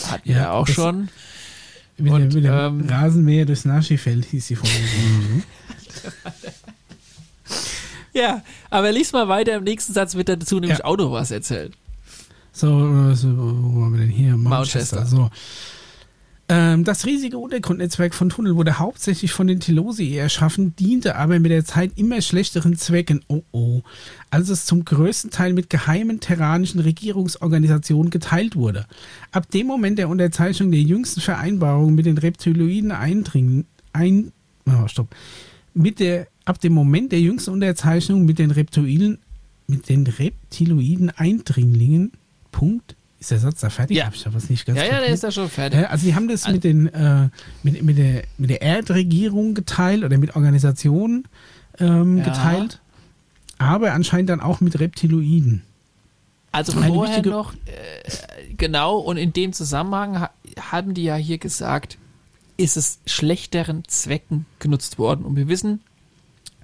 [0.09, 1.09] Hatten wir Ja, auch schon.
[1.97, 4.75] Mit, Und, dem, mit dem ähm, Rasenmäher durchs Naschifeld hieß die Folge.
[8.13, 9.55] Ja, aber lies mal weiter.
[9.55, 10.85] Im nächsten Satz wird dazu nämlich Ja.
[10.85, 11.75] auch noch was erzählt.
[12.53, 14.37] So, so, wo waren wir denn hier?
[14.37, 14.97] Manchester.
[14.97, 15.07] Manchester.
[15.07, 15.31] So.
[16.49, 21.53] Ähm, das riesige Untergrundnetzwerk von Tunnel wurde hauptsächlich von den Telosii erschaffen, diente aber mit
[21.53, 23.23] der Zeit immer schlechteren Zwecken.
[23.29, 23.83] Oh oh.
[24.31, 28.87] Als es zum größten Teil mit geheimen terranischen Regierungsorganisationen geteilt wurde.
[29.31, 34.33] Ab dem Moment der Unterzeichnung der jüngsten Vereinbarung mit den Reptiloiden eindringen, ein,
[34.67, 35.07] oh, stopp.
[35.73, 39.19] Mit der, ab dem Moment der jüngsten Unterzeichnung mit den Reptiloiden,
[39.67, 42.13] mit den Reptiloiden Eindringlingen,
[42.53, 42.97] Punkt.
[43.21, 43.97] Ist der Satz da fertig?
[43.97, 44.07] Ja.
[44.07, 45.81] Hab ich da was nicht ganz Ja, ja, der ist ja schon fertig.
[45.81, 47.29] Ja, also die haben das mit den äh,
[47.63, 51.29] mit, mit, der, mit der Erdregierung geteilt oder mit Organisationen
[51.79, 52.25] ähm, Ja.
[52.25, 52.81] geteilt,
[53.59, 55.63] aber anscheinend dann auch mit Reptiloiden.
[56.53, 61.97] Also vorher noch, äh, genau, und in dem Zusammenhang ha haben die ja hier gesagt,
[62.57, 65.25] ist es schlechteren Zwecken genutzt worden.
[65.25, 65.81] Und wir wissen,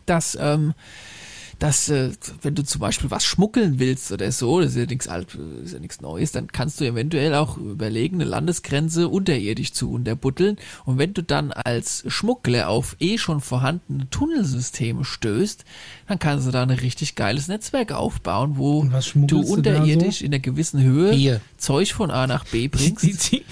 [0.06, 0.74] dass, ähm,
[1.58, 2.10] dass äh,
[2.42, 5.34] wenn du zum Beispiel was schmuggeln willst oder so, das ist ja nichts alt,
[5.64, 10.58] ist ja nichts Neues, dann kannst du eventuell auch überlegen, eine Landesgrenze unterirdisch zu unterbuddeln.
[10.84, 15.64] Und wenn du dann als Schmuggler auf eh schon vorhandene Tunnelsysteme stößt,
[16.08, 20.32] dann kannst du da ein richtig geiles Netzwerk aufbauen, wo du schmuggelst du unterirdisch in
[20.32, 21.40] einer gewissen Höhe Bier.
[21.56, 23.02] Zeug von A nach B bringst.
[23.32, 23.44] die,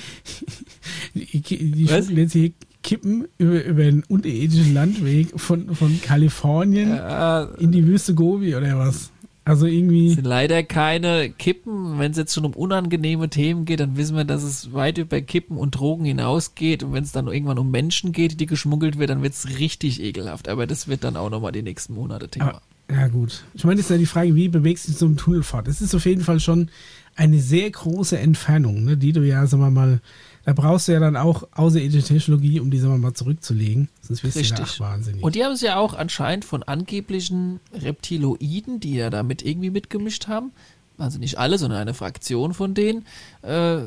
[1.14, 2.52] die, die, die jetzt hier
[2.84, 8.78] Kippen über, über den unterirdischen Landweg von, von Kalifornien Äh, in die Wüste Gobi oder
[8.78, 9.10] was.
[9.46, 10.10] Also irgendwie.
[10.10, 11.98] sind leider keine Kippen.
[11.98, 15.20] Wenn es jetzt schon um unangenehme Themen geht, dann wissen wir, dass es weit über
[15.20, 16.82] Kippen und Drogen hinausgeht.
[16.82, 20.02] Und wenn es dann irgendwann um Menschen geht, die geschmuggelt wird, dann wird es richtig
[20.02, 20.48] ekelhaft.
[20.48, 22.48] Aber das wird dann auch nochmal die nächsten Monate Thema.
[22.48, 23.44] Aber, ja, gut.
[23.52, 25.68] Ich meine, das ist ja die Frage, wie bewegst du dich so einem Tunnel fort?
[25.68, 26.70] Das ist auf jeden Fall schon
[27.14, 30.00] eine sehr große Entfernung, ne, die du ja, sagen wir mal,
[30.44, 33.88] da brauchst du ja dann auch außerirdische Technologie, um die, wir mal, zurückzulegen.
[34.02, 34.80] Sonst wirst du ja Richtig.
[34.80, 35.22] wahnsinnig.
[35.22, 40.28] Und die haben es ja auch anscheinend von angeblichen Reptiloiden, die ja damit irgendwie mitgemischt
[40.28, 40.52] haben,
[40.98, 43.06] also nicht alle, sondern eine Fraktion von denen,
[43.42, 43.78] äh,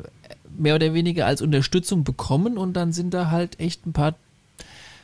[0.57, 4.15] mehr oder weniger als Unterstützung bekommen und dann sind da halt echt ein paar,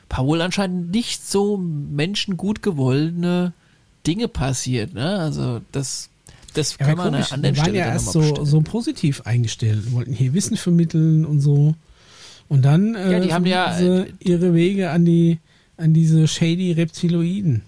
[0.09, 3.53] paar wohl anscheinend nicht so menschengut gewollene
[4.07, 4.93] Dinge passiert.
[4.93, 5.19] Ne?
[5.19, 6.09] Also das,
[6.53, 10.13] das ja, kann man an komisch, waren Stelle ja erst so, so positiv eingestellt, wollten
[10.13, 11.75] hier Wissen vermitteln und so.
[12.49, 15.39] Und dann äh, Ja, die haben ja, sie äh, ihre Wege an die
[15.77, 17.63] an diese shady Reptiloiden.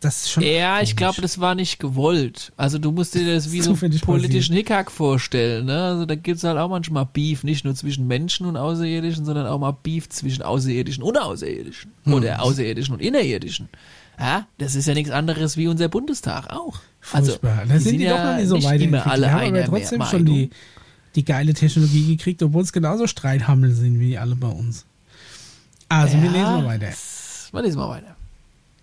[0.00, 0.96] Das ist schon Ja, ich komisch.
[0.96, 2.52] glaube, das war nicht gewollt.
[2.58, 5.64] Also du musst dir das wie so Zufällig politischen Hickhack vorstellen.
[5.64, 5.82] Ne?
[5.82, 9.58] Also da gibt's halt auch manchmal Beef, nicht nur zwischen Menschen und Außerirdischen, sondern auch
[9.58, 11.92] mal Beef zwischen Außerirdischen und Außerirdischen.
[12.04, 12.12] Hm.
[12.12, 13.70] Oder Außerirdischen und Innerirdischen.
[14.18, 16.80] Ja, das ist ja nichts anderes wie unser Bundestag auch.
[17.12, 17.64] Also Furchtbar.
[17.68, 19.06] da die sind die doch noch nicht so weit immer entwickelt.
[19.06, 20.10] alle Die haben aber trotzdem Meinung.
[20.10, 20.50] schon die,
[21.14, 24.84] die geile Technologie gekriegt, obwohl es genauso Streithammel sind wie alle bei uns.
[25.88, 26.88] Also, wir Ja, lesen mal weiter.
[27.52, 28.16] Wir lesen mal weiter.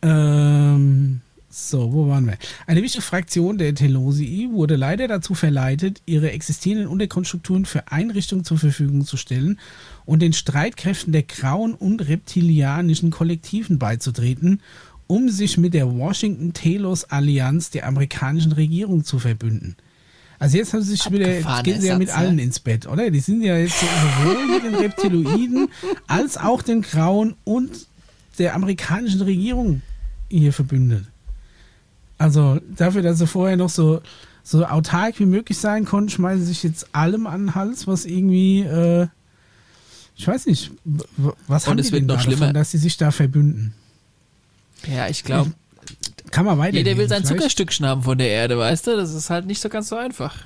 [0.03, 2.37] Ähm, so, wo waren wir?
[2.65, 8.57] Eine wichtige Fraktion der Telosii wurde leider dazu verleitet, ihre existierenden Untergrundstrukturen für Einrichtungen zur
[8.57, 9.59] Verfügung zu stellen
[10.05, 14.61] und den Streitkräften der grauen und reptilianischen Kollektiven beizutreten,
[15.11, 19.75] um sich mit der Washington-Telos-Allianz der amerikanischen Regierung zu verbünden.
[20.39, 23.11] Also jetzt haben sie sich wieder, jetzt gehen sie ja mit allen ins Bett, oder?
[23.11, 25.67] Die sind ja jetzt sowohl mit den Reptiloiden
[26.07, 27.87] als auch den Grauen und
[28.39, 29.81] der amerikanischen Regierung
[30.29, 31.03] hier verbündet.
[32.17, 34.01] Also dafür, dass sie vorher noch so,
[34.43, 38.05] so autark wie möglich sein konnten, schmeißen sie sich jetzt allem an den Hals, was
[38.05, 39.07] irgendwie, äh,
[40.15, 40.71] ich weiß nicht,
[41.49, 42.39] was Und haben es die wird noch schlimmer.
[42.39, 43.73] davon, dass sie sich da verbünden?
[44.87, 45.51] Ja, ich glaube,
[46.31, 46.77] Kann man weiter.
[46.77, 48.95] jeder will sein Vielleicht- Zuckerstückchen haben von der Erde, weißt du?
[48.95, 50.37] Das ist halt nicht so ganz so einfach.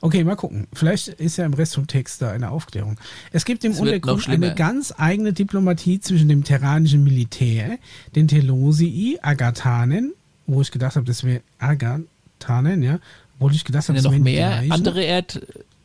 [0.00, 0.66] Okay, mal gucken.
[0.72, 2.98] Vielleicht ist ja im Rest vom Text da eine Aufklärung.
[3.30, 7.78] Es gibt im Es Untergrund eine ganz eigene Diplomatie zwischen dem terranischen Militär,
[8.16, 10.12] den Telosii, Agathanen,
[10.46, 12.98] wo ich gedacht habe, das wäre Agathanen, ja,
[13.38, 14.72] Obwohl ich gedacht Sind habe, ja es noch mehr gleichen.
[14.72, 15.40] andere Erd...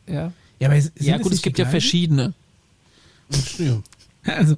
[0.08, 2.32] Ja, Ja, aber es, sind ja es gut, nicht es gibt ja verschiedene.
[3.58, 3.78] Ja.
[4.28, 4.56] Also,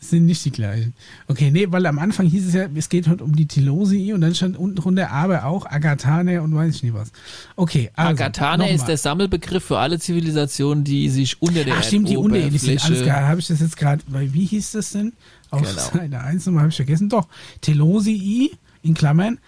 [0.00, 0.94] es sind nicht die gleichen.
[1.28, 4.20] Okay, nee, weil am Anfang hieß es ja, es geht heute um die Telosii und
[4.20, 7.12] dann stand unten drunter aber auch Agathane und weiß ich nicht was.
[7.56, 8.10] Okay, also.
[8.10, 12.78] Agatane ist der Sammelbegriff für alle Zivilisationen, die sich unter der Ach stimmt, die unterirdischen
[12.78, 12.84] sind.
[12.84, 15.12] Alles klar, habe ich das jetzt gerade, weil wie hieß das denn?
[15.50, 15.72] Auf Genau.
[15.72, 17.08] Seite 1 nochmal habe ich vergessen.
[17.08, 17.28] Doch,
[17.60, 18.52] Telosii,
[18.82, 19.38] in Klammern,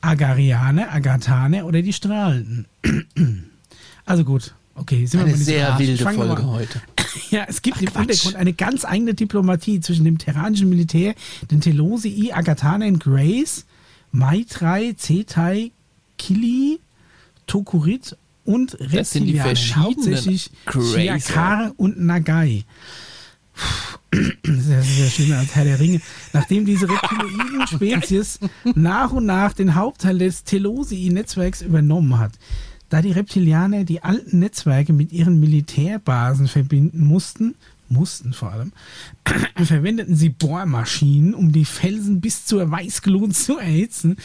[0.00, 2.66] Agariane, Agathane oder die Strahlenden.
[4.08, 6.80] Also gut, okay, sind wir Eine sehr wilde Folge heute.
[7.30, 11.14] Ja, es gibt im Untergrund eine ganz eigene Diplomatie zwischen dem terranischen Militär,
[11.50, 13.64] den Telosii, Agathane und Grace,
[14.12, 15.72] Maitrai, Cetai,
[16.18, 16.80] Kili,
[17.46, 18.98] Tokurit und Reptilianer.
[18.98, 20.50] Das sind die verschiedenen Hauptsächlich.
[20.70, 22.64] Shiakar und Nagai.
[24.42, 26.00] Das ist ja sehr schlimmer als Herr der Ringe.
[26.32, 28.38] Nachdem diese reptiloiden Spezies
[28.74, 32.32] nach und nach den Hauptteil des Telosii-Netzwerks übernommen hat,
[32.88, 37.54] da die Reptilianer die alten Netzwerke mit ihren Militärbasen verbinden mussten,
[37.88, 38.72] mussten vor allem,
[39.64, 44.16] verwendeten sie Bohrmaschinen, um die Felsen bis zur Weißglut zu erhitzen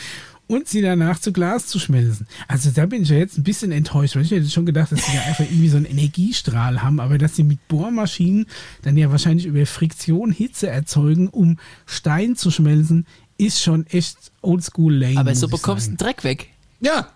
[0.47, 2.27] und sie danach zu Glas zu schmelzen.
[2.47, 5.05] Also da bin ich ja jetzt ein bisschen enttäuscht, weil ich hätte schon gedacht, dass
[5.05, 8.47] sie da einfach irgendwie so einen Energiestrahl haben, aber dass sie mit Bohrmaschinen
[8.81, 13.05] dann ja wahrscheinlich über Friktion Hitze erzeugen, um Stein zu schmelzen,
[13.37, 15.19] ist schon echt oldschool lame.
[15.19, 16.49] Aber so bekommst du den Dreck weg.
[16.81, 17.07] Ja,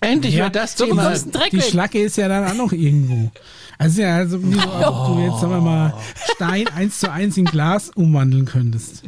[0.00, 1.12] endlich Ja, wird das so Thema.
[1.52, 1.60] Die.
[1.60, 3.30] Schlacke ist ja dann auch noch irgendwo.
[3.78, 5.94] Also ja, also wie so, ob du jetzt, sagen wir mal,
[6.34, 9.04] Stein eins zu eins in Glas umwandeln könntest.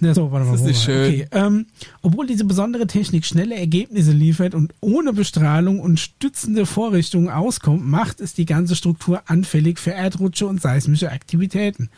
[0.00, 1.06] Ja, so, warte mal, Das ist nicht schön.
[1.06, 1.66] Okay, ähm,
[2.02, 8.20] obwohl diese besondere Technik schnelle Ergebnisse liefert und ohne Bestrahlung und stützende Vorrichtungen auskommt, macht
[8.20, 11.90] es die ganze Struktur anfällig für Erdrutsche und seismische Aktivitäten.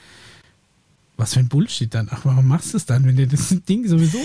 [1.19, 2.09] Was für ein Bullshit dann.
[2.11, 4.19] Ach, warum machst du es dann, wenn dir das Ding sowieso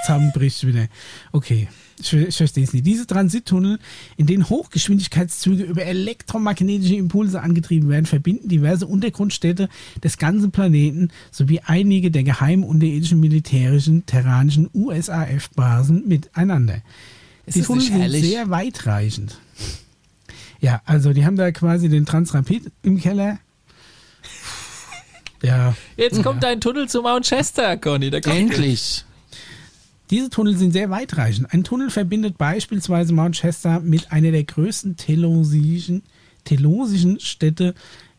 [0.00, 0.88] zusammenbricht wieder?
[1.32, 1.68] Okay,
[2.00, 2.86] ich, ich verstehe es nicht.
[2.86, 3.78] Diese Transittunnel,
[4.16, 9.68] in denen Hochgeschwindigkeitszüge über elektromagnetische Impulse angetrieben werden, verbinden diverse Untergrundstädte
[10.02, 16.80] des ganzen Planeten sowie einige der geheimen unterirdischen militärischen terranischen USAF-Basen miteinander.
[17.44, 19.38] Ist die Tunnel sind sehr weitreichend.
[20.60, 23.38] Ja, also die haben da quasi den Transrapid im Keller.
[25.42, 28.08] Ja, Jetzt kommt dein Tunnel zu Mount Chester, Conny.
[28.08, 29.04] Endlich.
[30.10, 31.52] Diese Tunnel sind sehr weitreichend.
[31.52, 36.02] Ein Tunnel verbindet beispielsweise Mount Chester mit einer der größten telosischen,
[36.44, 37.74] telosischen Städte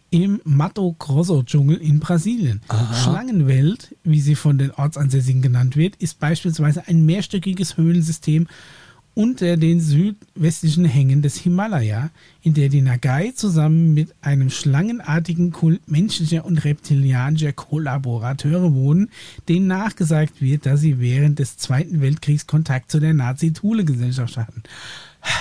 [0.10, 2.62] im Mato Grosso-Dschungel in Brasilien.
[3.02, 8.48] Schlangenwelt, wie sie von den Ortsansässigen genannt wird, ist beispielsweise ein mehrstöckiges Höhlensystem
[9.14, 12.10] unter den südwestlichen Hängen des Himalaya,
[12.42, 19.10] in der die Nagai zusammen mit einem schlangenartigen Kult menschlicher und reptilianischer Kollaborateure wohnen,
[19.50, 24.64] denen nachgesagt wird, dass sie während des Zweiten Weltkriegs Kontakt zu der Nazi-Thule-Gesellschaft hatten.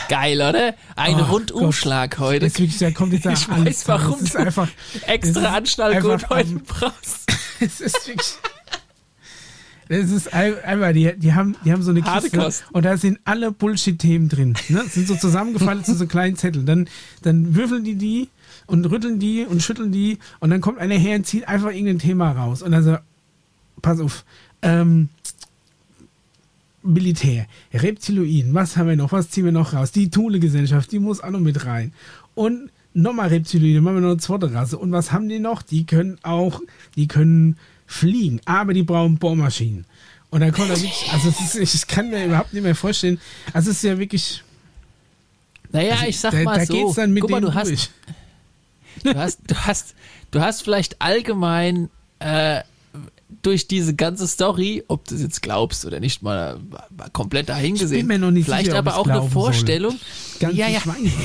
[0.09, 0.75] Geil, oder?
[0.97, 2.21] Ein Oh Rundumschlag Gott.
[2.21, 2.47] heute.
[2.47, 4.69] Das ist wirklich, da kommt jetzt Ich weiß, warum Das ist einfach,
[5.07, 7.33] extra Anschnallgurt einfach heute brauchst.
[7.61, 8.35] es ist wirklich.
[9.91, 12.65] Das ist ein- einmal, die, die, haben, die haben so eine Harte Kiste Kost.
[12.73, 14.55] und da sind alle Bullshit-Themen drin.
[14.69, 14.85] Ne?
[14.89, 16.65] Sind so zusammengefallen zu so kleinen Zetteln.
[16.65, 16.89] Dann,
[17.23, 18.29] dann würfeln die die
[18.67, 21.99] und rütteln die und schütteln die und dann kommt einer her und zieht einfach irgendein
[21.99, 22.63] Thema raus.
[22.63, 22.97] Und dann so,
[23.83, 24.25] pass auf,
[24.63, 25.09] ähm,
[26.83, 29.91] Militär, Reptiloiden, was haben wir noch, was ziehen wir noch raus?
[29.93, 31.93] Die Thule-Gesellschaft, die muss auch noch mit rein.
[32.35, 34.79] Und nochmal Reptiloide, machen wir noch eine zweite Rasse.
[34.79, 35.61] Und was haben die noch?
[35.63, 36.61] Die können auch,
[36.97, 37.57] die können
[37.91, 39.85] fliegen, aber die brauchen Bohrmaschinen.
[40.31, 43.21] Und dann kommt da wirklich, also ist, ich kann mir überhaupt nicht mehr vorstellen,
[43.53, 44.45] also es ist ja wirklich,
[45.73, 46.73] Naja, ich sag da, mal da so.
[46.73, 47.89] geht's dann mit Guck mal, du hast, durch.
[49.03, 49.95] du hast, du hast,
[50.31, 51.91] du hast vielleicht allgemein
[52.21, 52.61] äh,
[53.43, 56.61] durch diese ganze Story, ob du es jetzt glaubst oder nicht, mal,
[56.97, 57.93] mal komplett dahingesehen.
[57.93, 59.43] Ich bin mir noch nicht vielleicht sicher, aber auch eine glauben soll.
[59.43, 59.99] Vorstellung.
[60.39, 61.17] Ganz ja, ja, ich weiß es nicht.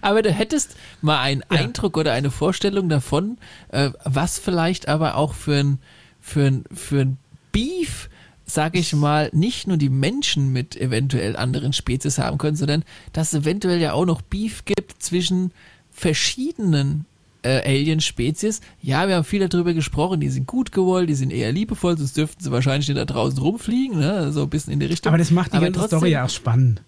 [0.00, 3.38] Aber du hättest mal einen Eindruck oder eine Vorstellung davon,
[3.68, 5.78] äh, was vielleicht aber auch für ein,
[6.20, 7.18] für ein, für ein
[7.52, 8.08] Beef,
[8.46, 13.32] sage ich mal, nicht nur die Menschen mit eventuell anderen Spezies haben können, sondern dass
[13.32, 15.52] es eventuell ja auch noch Beef gibt zwischen
[15.90, 17.06] verschiedenen
[17.42, 18.60] äh, Alien-Spezies.
[18.82, 22.16] Ja, wir haben viel darüber gesprochen, die sind gut gewollt, die sind eher liebevoll, sonst
[22.16, 24.32] dürften sie wahrscheinlich nicht da draußen rumfliegen, ne?
[24.32, 25.10] so ein bisschen in die Richtung.
[25.10, 26.82] Aber das macht die Aber ganze trotzdem- Story ja auch spannend.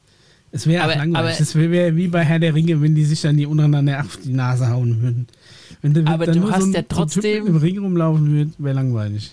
[0.56, 1.36] Es wäre langweilig.
[1.38, 4.32] Das wäre wie bei Herr der Ringe, wenn die sich dann die untereinander auf die
[4.32, 5.26] Nase hauen würden.
[5.82, 8.74] Wenn da Aber du hast so ein, ja so trotzdem- im Ring rumlaufen würde, wäre
[8.74, 9.32] langweilig.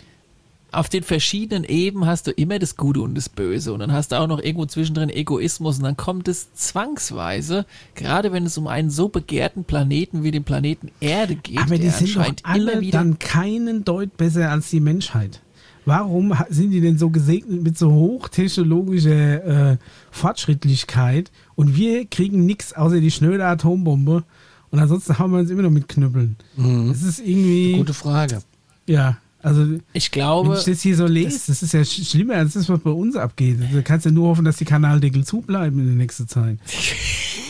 [0.71, 4.11] auf den verschiedenen Ebenen hast du immer das Gute und das Böse und dann hast
[4.11, 8.65] du auch noch irgendwo zwischendrin Egoismus und dann kommt es zwangsweise, gerade wenn es um
[8.67, 12.97] einen so begehrten Planeten wie den Planeten Erde geht, Aber die sind doch alle wieder
[12.99, 15.41] dann keinen Deut besser als die Menschheit.
[15.85, 19.77] Warum sind die denn so gesegnet mit so hochtechnologischer äh,
[20.11, 24.23] Fortschrittlichkeit und wir kriegen nichts außer die schnöde Atombombe
[24.71, 26.35] und ansonsten haben wir uns immer noch mit Knüppeln.
[26.57, 28.39] Das ist irgendwie, Gute Frage.
[28.87, 32.35] ja, also Ich wenn glaube, ich das hier so lese, das ist ja sch- schlimmer
[32.35, 33.59] als das, was bei uns abgeht.
[33.71, 36.57] Du kannst ja nur hoffen, dass die Kanaldeckel zubleiben in der nächsten Zeit.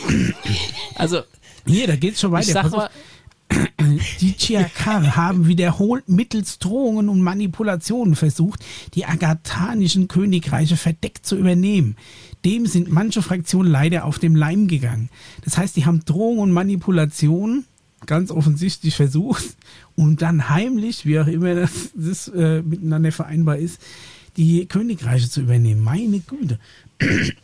[0.96, 1.20] also
[1.66, 2.46] Hier, da geht's schon weiter.
[2.48, 2.90] ich sag mal,
[4.20, 8.64] Die Chiakar haben wiederholt mittels Drohungen und Manipulationen versucht,
[8.94, 11.96] die agathanischen Königreiche verdeckt zu übernehmen.
[12.44, 15.08] Dem sind manche Fraktionen leider auf dem Leim gegangen.
[15.42, 17.64] Das heißt, die haben Drohungen und Manipulationen
[18.06, 19.56] ganz offensichtlich versucht
[19.96, 23.80] und dann heimlich, wie auch immer das, das äh, miteinander vereinbar ist,
[24.36, 25.80] die Königreiche zu übernehmen.
[25.80, 26.58] Meine Güte.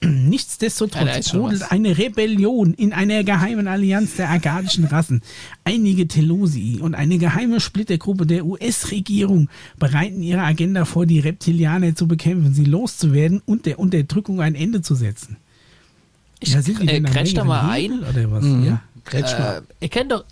[0.02, 5.22] Nichtsdestotrotz brodelt eine Rebellion in einer geheimen Allianz der agadischen Rassen.
[5.64, 9.48] Einige Telosii und eine geheime Splittergruppe der US-Regierung
[9.78, 14.80] bereiten ihre Agenda vor, die Reptilianer zu bekämpfen, sie loszuwerden und der Unterdrückung ein Ende
[14.82, 15.36] zu setzen.
[16.38, 18.04] ich Ja, sind die äh, grätsch da mal ein.
[18.04, 18.44] Oder was?
[18.44, 18.64] Mhm.
[18.64, 18.82] Ja.
[19.04, 19.58] Grätsch mal.
[19.58, 20.24] Äh, ihr kennt doch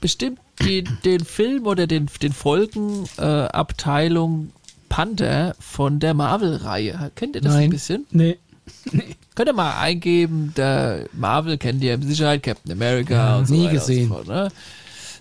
[0.00, 4.48] bestimmt die, den Film oder den, den Folgenabteilung äh,
[4.88, 7.12] Panther von der Marvel-Reihe.
[7.14, 7.64] Kennt ihr das Nein.
[7.64, 8.04] ein bisschen?
[8.10, 8.38] Nee.
[9.34, 13.68] Könnt ihr mal eingeben, der Marvel kennt ihr mit Sicherheit, Captain America und so nie
[13.68, 14.08] gesehen.
[14.08, 14.48] So fort, ne?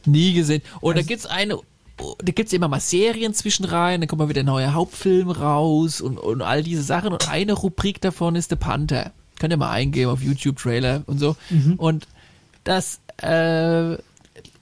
[0.05, 0.61] Nie gesehen.
[0.81, 1.57] Und da gibt's eine,
[1.97, 6.17] da gibt's immer mal Serien zwischenrein, dann kommt mal wieder ein neuer Hauptfilm raus und,
[6.17, 7.13] und all diese Sachen.
[7.13, 9.11] Und eine Rubrik davon ist der Panther.
[9.39, 11.35] Könnt ihr mal eingeben auf YouTube Trailer und so.
[11.77, 12.07] Und
[12.63, 13.97] das, äh,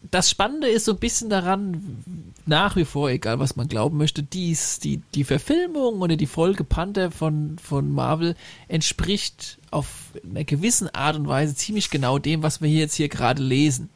[0.01, 4.23] das Spannende ist so ein bisschen daran, nach wie vor, egal was man glauben möchte,
[4.23, 8.35] dies, die, die Verfilmung oder die Folge Panther von, von Marvel
[8.67, 9.87] entspricht auf
[10.27, 13.89] einer gewissen Art und Weise ziemlich genau dem, was wir hier jetzt hier gerade lesen.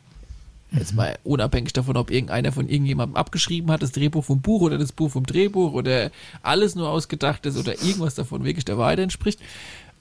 [0.71, 4.77] Jetzt mal unabhängig davon, ob irgendeiner von irgendjemandem abgeschrieben hat, das Drehbuch vom Buch oder
[4.77, 6.11] das Buch vom Drehbuch oder
[6.41, 9.39] alles nur ausgedacht ist oder irgendwas davon wirklich der Wahrheit entspricht.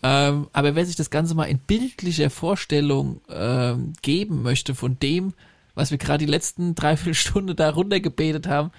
[0.03, 5.35] Ähm, aber wer sich das Ganze mal in bildlicher Vorstellung ähm, geben möchte von dem,
[5.75, 8.71] was wir gerade die letzten dreiviertel Stunde da runtergebetet haben,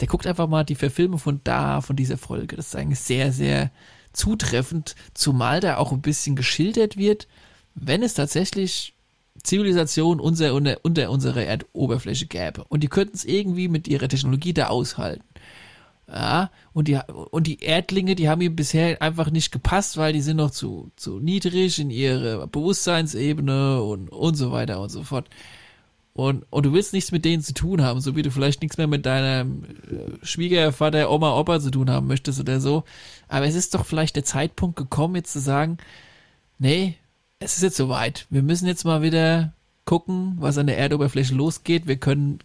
[0.00, 2.56] der guckt einfach mal die Verfilmung von da, von dieser Folge.
[2.56, 3.70] Das ist eigentlich sehr, sehr
[4.12, 7.28] zutreffend, zumal da auch ein bisschen geschildert wird,
[7.74, 8.94] wenn es tatsächlich
[9.42, 12.64] Zivilisation unter, unter, unter unserer Erdoberfläche gäbe.
[12.68, 15.24] Und die könnten es irgendwie mit ihrer Technologie da aushalten.
[16.08, 16.98] Ja, und die,
[17.30, 20.90] und die Erdlinge, die haben ihm bisher einfach nicht gepasst, weil die sind noch zu,
[20.96, 25.30] zu niedrig in ihrer Bewusstseinsebene und, und so weiter und so fort.
[26.14, 28.76] Und, und du willst nichts mit denen zu tun haben, so wie du vielleicht nichts
[28.76, 32.84] mehr mit deinem äh, Schwiegervater, Oma, Opa zu tun haben möchtest oder so.
[33.28, 35.78] Aber es ist doch vielleicht der Zeitpunkt gekommen, jetzt zu sagen,
[36.58, 36.96] nee,
[37.38, 38.26] es ist jetzt soweit.
[38.28, 39.54] Wir müssen jetzt mal wieder
[39.86, 41.86] gucken, was an der Erdoberfläche losgeht.
[41.86, 42.40] Wir können,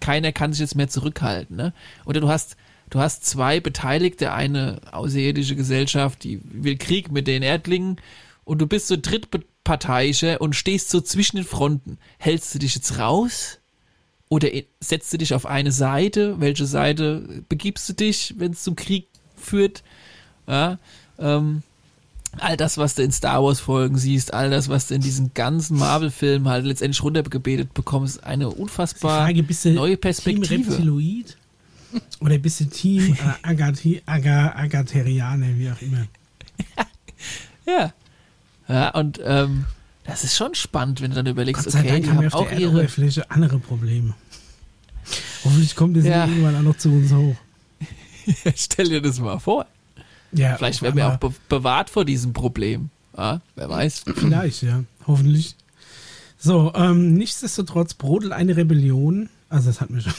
[0.00, 1.56] keiner kann sich jetzt mehr zurückhalten.
[1.56, 1.72] Ne?
[2.04, 2.56] Oder du hast,
[2.90, 7.98] du hast zwei Beteiligte, eine außerirdische Gesellschaft, die will Krieg mit den Erdlingen
[8.44, 8.96] und du bist so
[9.62, 11.98] drittparteiischer und stehst so zwischen den Fronten.
[12.18, 13.58] Hältst du dich jetzt raus?
[14.28, 14.48] Oder
[14.80, 16.40] setzt du dich auf eine Seite?
[16.40, 19.82] Welche Seite begibst du dich, wenn es zum Krieg führt?
[20.46, 20.78] Ja,
[21.18, 21.62] ähm,
[22.38, 25.34] all das, was du in Star Wars Folgen siehst, all das, was du in diesen
[25.34, 29.44] ganzen Marvel-Filmen halt letztendlich runtergebetet bekommst, eine unfassbar Frage,
[29.74, 30.70] neue Team Perspektive.
[30.70, 31.36] Reptiloid?
[32.20, 33.14] Oder bist du Team
[33.44, 36.06] äh, Agatherianer, wie auch immer?
[37.66, 37.92] Ja.
[38.72, 39.66] Ja, und ähm,
[40.04, 42.34] das ist schon spannend, wenn du dann überlegst, Gott sei okay, Dank haben wir auf
[42.34, 42.70] auch der ihre.
[42.72, 44.14] Erdoberfläche andere Probleme.
[45.44, 46.26] Hoffentlich kommt es Ja.
[46.26, 47.36] irgendwann auch noch zu uns hoch.
[48.56, 49.66] Stell dir das mal vor.
[50.32, 52.88] Ja, Vielleicht werden wir auch be bewahrt vor diesem Problem.
[53.16, 54.04] Ja, wer weiß.
[54.14, 54.84] Vielleicht, ja.
[55.06, 55.56] Hoffentlich.
[56.38, 59.28] So, ähm, nichtsdestotrotz brodelt eine Rebellion.
[59.50, 60.14] Also, das hatten wir schon.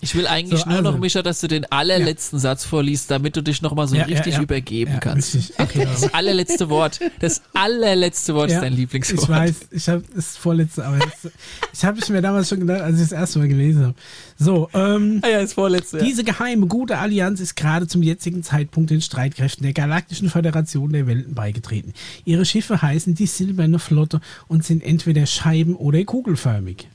[0.00, 0.92] Ich will eigentlich So, nur also.
[0.92, 4.14] noch, Micha, dass du den allerletzten Satz vorliest, damit du dich nochmal so Ja, ja,
[4.14, 4.42] richtig ja.
[4.42, 5.34] übergeben Ja, kannst.
[5.34, 5.58] richtig.
[5.58, 7.00] Okay, Das allerletzte Wort.
[7.18, 9.22] Das allerletzte Wort Ja, ist dein Lieblingswort.
[9.24, 11.32] Ich weiß, ich habe das vorletzte, aber das,
[11.72, 13.94] ich habe mir damals schon gedacht, als ich das erste Mal gelesen habe.
[14.38, 15.98] So, ähm, Ah ja, das vorletzte.
[15.98, 16.04] Ja.
[16.04, 21.08] Diese geheime gute Allianz ist gerade zum jetzigen Zeitpunkt den Streitkräften der Galaktischen Föderation der
[21.08, 21.92] Welten beigetreten.
[22.24, 26.86] Ihre Schiffe heißen die Silberne Flotte und sind entweder scheiben- oder kugelförmig.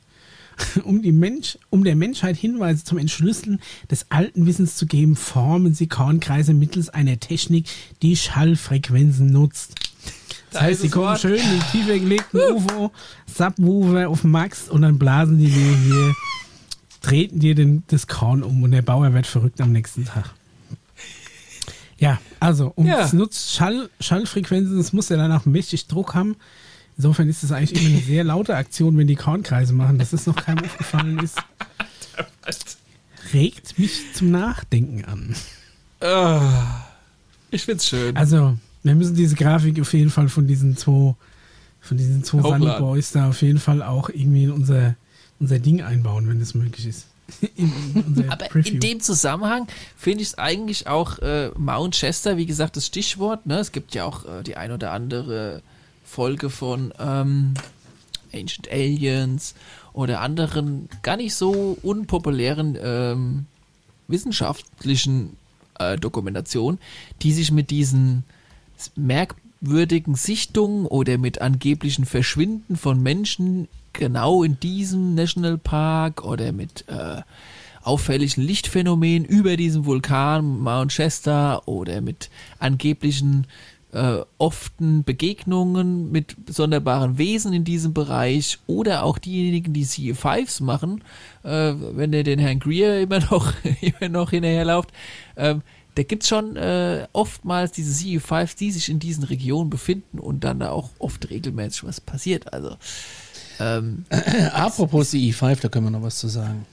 [0.84, 3.60] Um, die Mensch, um der Menschheit Hinweise zum Entschlüsseln
[3.92, 7.68] des alten Wissens zu geben, formen sie Kornkreise mittels einer Technik,
[8.02, 9.76] die Schallfrequenzen nutzt.
[10.52, 11.22] Das Da heißt, sie kommen Wort.
[11.22, 12.92] schön in die tiefer gelegten UFO,
[13.28, 16.14] Subwoofer auf Max und dann blasen die dir hier
[17.02, 20.34] treten dir den, das Korn um und der Bauer wird verrückt am nächsten Tag.
[21.98, 23.02] Ja, also, um Ja.
[23.02, 26.36] es nutzt Schall, Schallfrequenzen, es muss ja dann auch mächtig Druck haben.
[26.98, 30.28] Insofern ist es eigentlich immer eine sehr laute Aktion, wenn die Kornkreise machen, dass es
[30.28, 31.38] noch keinem aufgefallen ist.
[33.34, 35.36] Regt mich zum Nachdenken an.
[36.02, 36.86] Ah,
[37.50, 38.16] ich find's schön.
[38.16, 41.16] Also, wir müssen diese Grafik auf jeden Fall von diesen zwei,
[41.80, 42.42] von diesen zwei.
[42.42, 44.96] Sunny Boys da auf jeden Fall auch irgendwie in unser,
[45.40, 47.08] unser Ding einbauen, wenn das möglich ist.
[47.56, 48.74] In, Aber Preview.
[48.74, 53.46] in dem Zusammenhang finde ich es eigentlich auch äh, Mount Chester, wie gesagt, das Stichwort.
[53.46, 53.60] Ne?
[53.60, 55.64] Es gibt ja auch äh, die ein oder andere
[56.14, 57.56] Folge von ähm,
[58.32, 59.56] Ancient Aliens
[59.94, 63.46] oder anderen gar nicht so unpopulären ähm,
[64.08, 65.38] wissenschaftlichen
[65.80, 66.80] äh, Dokumentationen,
[67.24, 68.26] die sich mit diesen
[68.96, 77.22] merkwürdigen Sichtungen oder mit angeblichen Verschwinden von Menschen genau in diesem Nationalpark oder mit äh,
[77.82, 82.30] auffälligen Lichtphänomenen über diesem Vulkan Mount Shasta oder mit
[82.60, 83.48] angeblichen
[83.94, 91.04] äh, often Begegnungen mit sonderbaren Wesen in diesem Bereich oder auch diejenigen, die CE5s machen,
[91.44, 94.92] äh, wenn ihr den Herrn Greer immer noch, immer noch hinterherlauft,
[95.38, 95.62] ähm,
[95.96, 100.60] da gibt's schon äh, oftmals diese CE5s, die sich in diesen Regionen befinden und dann
[100.60, 102.52] da auch oft regelmäßig was passiert.
[102.52, 102.78] Also,
[103.60, 104.06] ähm,
[104.54, 106.66] Apropos CE5, da können wir noch was zu sagen.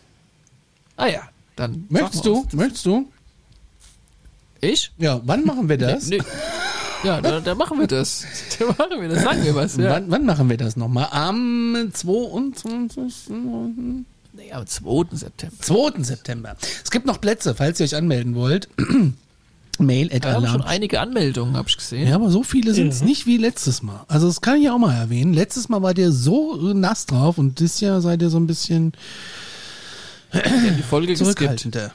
[0.97, 1.85] ah ja, dann.
[1.91, 2.47] Möchtest du?
[2.53, 3.11] Möchtest du?
[4.63, 4.91] Ich?
[4.97, 6.07] Ja, wann machen wir das?
[6.09, 6.21] Nee.
[7.03, 8.25] Ja, da, da machen wir das.
[8.59, 9.23] Da machen wir das.
[9.23, 9.77] Sagen wir was.
[9.77, 9.91] Ja.
[9.91, 11.09] Wann, wann machen wir das nochmal?
[11.11, 13.31] Am 22.
[14.33, 15.17] Nee, am 2.
[15.17, 15.57] September.
[15.61, 16.03] 2.
[16.03, 16.57] September.
[16.85, 18.69] Es gibt noch Plätze, falls ihr euch anmelden wollt.
[19.79, 22.07] Mail at Wir haben schon einige Anmeldungen, habe ich gesehen.
[22.07, 24.05] Ja, aber so viele sind es nicht wie letztes Mal.
[24.09, 25.33] Also das kann ich auch mal erwähnen.
[25.33, 28.93] Letztes Mal wart ihr so nass drauf und dieses Jahr seid ihr so ein bisschen
[30.33, 31.39] die Folge geskippt.
[31.39, 31.93] zurückhaltender.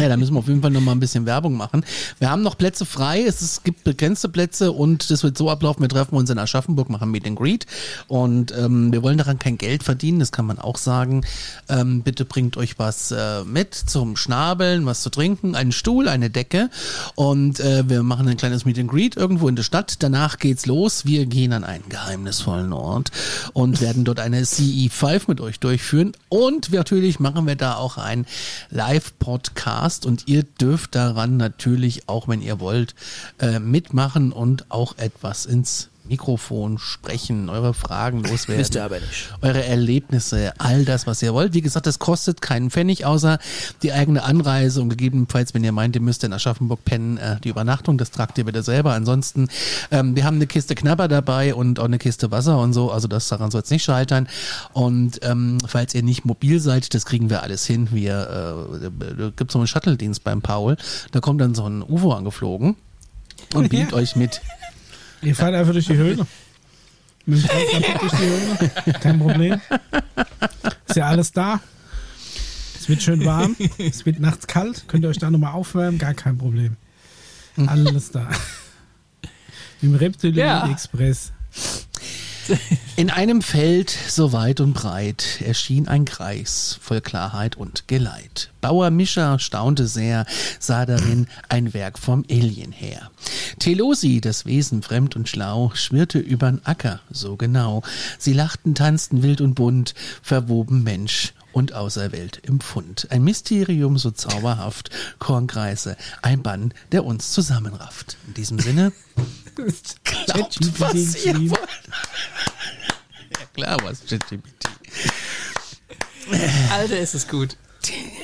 [0.00, 1.84] Ja, da müssen wir auf jeden Fall noch mal ein bisschen Werbung machen.
[2.20, 3.24] Wir haben noch Plätze frei.
[3.24, 5.82] Es, ist, gibt begrenzte Plätze und das wird so ablaufen.
[5.82, 7.66] Wir treffen uns in Aschaffenburg, machen Meet and Greet
[8.06, 10.20] und ähm, wir wollen daran kein Geld verdienen.
[10.20, 11.22] Das kann man auch sagen.
[11.68, 16.30] Ähm, bitte bringt euch was äh, mit zum Schnabeln, was zu trinken, einen Stuhl, eine
[16.30, 16.70] Decke
[17.16, 19.96] und äh, wir machen ein kleines Meet and Greet irgendwo in der Stadt.
[19.98, 21.06] Danach geht's los.
[21.06, 23.10] Wir gehen an einen geheimnisvollen Ort
[23.52, 28.26] und werden dort eine CE5 mit euch durchführen und natürlich machen wir da auch ein
[28.70, 32.94] Live-Podcast und ihr dürft daran natürlich auch, wenn ihr wollt,
[33.38, 38.60] äh, mitmachen und auch etwas ins Mikrofon sprechen, eure Fragen loswerden.
[38.60, 39.32] Wisst ihr aber nicht.
[39.42, 41.54] Eure Erlebnisse, all das, was ihr wollt.
[41.54, 43.38] Wie gesagt, das kostet keinen Pfennig, außer
[43.82, 47.50] die eigene Anreise und gegebenenfalls, wenn ihr meint, ihr müsst in Aschaffenburg pennen, äh, die
[47.50, 48.92] Übernachtung, das tragt ihr bitte selber.
[48.92, 49.48] Ansonsten,
[49.90, 53.08] ähm, wir haben eine Kiste Knabber dabei und auch eine Kiste Wasser und so, also
[53.08, 54.28] das daran soll es nicht scheitern.
[54.72, 57.88] Und ähm, falls ihr nicht mobil seid, das kriegen wir alles hin.
[57.92, 60.76] Wir, äh, da gibt's so einen Shuttle-Dienst beim Paul,
[61.12, 62.76] da kommt dann so ein UFO angeflogen
[63.54, 64.40] und beamt euch mit.
[65.22, 66.26] Ihr fahrt einfach durch die Höhle.
[67.26, 68.98] Mit dem Transport durch die Höhle.
[69.00, 69.60] Kein Problem.
[70.86, 71.60] Ist ja alles da.
[72.78, 73.54] Es wird schön warm.
[73.78, 74.84] Es wird nachts kalt.
[74.88, 75.98] Könnt ihr euch da nochmal aufwärmen?
[75.98, 76.76] Gar kein Problem.
[77.66, 78.28] Alles da.
[79.82, 80.70] Im Reptiloid Ja.
[80.70, 81.32] Express.
[82.96, 88.50] In einem Feld so weit und breit erschien ein Kreis voll Klarheit und Geleit.
[88.60, 90.26] Bauer Mischer staunte sehr,
[90.58, 93.10] sah darin ein Werk vom Alien her.
[93.58, 97.82] Telosi, das Wesen fremd und schlau, schwirrte übern Acker so genau.
[98.18, 103.08] Sie lachten, tanzten wild und bunt, verwoben Mensch und Außerwelt im Pfund.
[103.10, 108.16] Ein Mysterium so zauberhaft, Kornkreise, ein Bann, der uns zusammenrafft.
[108.26, 108.92] In diesem Sinne,
[110.04, 111.68] glaubt, was ihr wollt.
[113.38, 114.68] Ja klar, was ChatGPT.
[116.70, 117.56] Alter, ist es gut.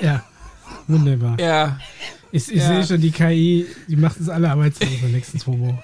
[0.01, 0.25] Ja.
[0.87, 1.39] Wunderbar.
[1.41, 1.79] Ja.
[2.33, 2.67] Ich, ich Ja.
[2.69, 5.83] sehe schon, die KI, die macht uns alle arbeitslos in den nächsten zwei Wochen.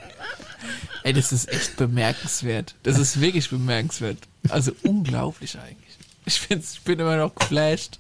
[1.02, 2.74] Ey, das ist echt bemerkenswert.
[2.82, 4.18] Das ist wirklich bemerkenswert.
[4.48, 5.96] Also unglaublich eigentlich.
[6.26, 7.98] Ich, find's, ich bin immer noch geflasht.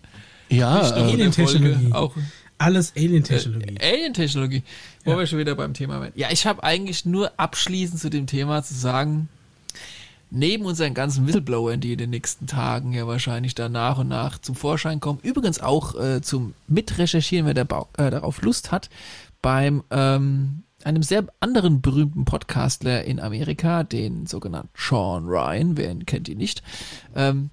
[0.50, 2.14] Ja, äh, in der Folge, auch
[2.60, 3.76] Alles Alien-Technologie.
[3.78, 4.62] Äh, Alien-Technologie.
[5.04, 5.18] Wo Ja.
[5.18, 6.12] wir schon wieder beim Thema werden.
[6.14, 9.30] Ja, ich habe eigentlich nur abschließend zu dem Thema zu sagen,
[10.30, 14.38] neben unseren ganzen Whistleblowern, die in den nächsten Tagen ja wahrscheinlich dann nach und nach
[14.38, 18.90] zum Vorschein kommen, übrigens auch äh, zum Mitrecherchieren, wer da, äh, darauf Lust hat,
[19.40, 26.04] beim ähm, einem sehr anderen berühmten Podcastler in Amerika, den sogenannten Sean Ryan, wer ihn
[26.04, 26.62] kennt ihn nicht,
[27.16, 27.48] ähm,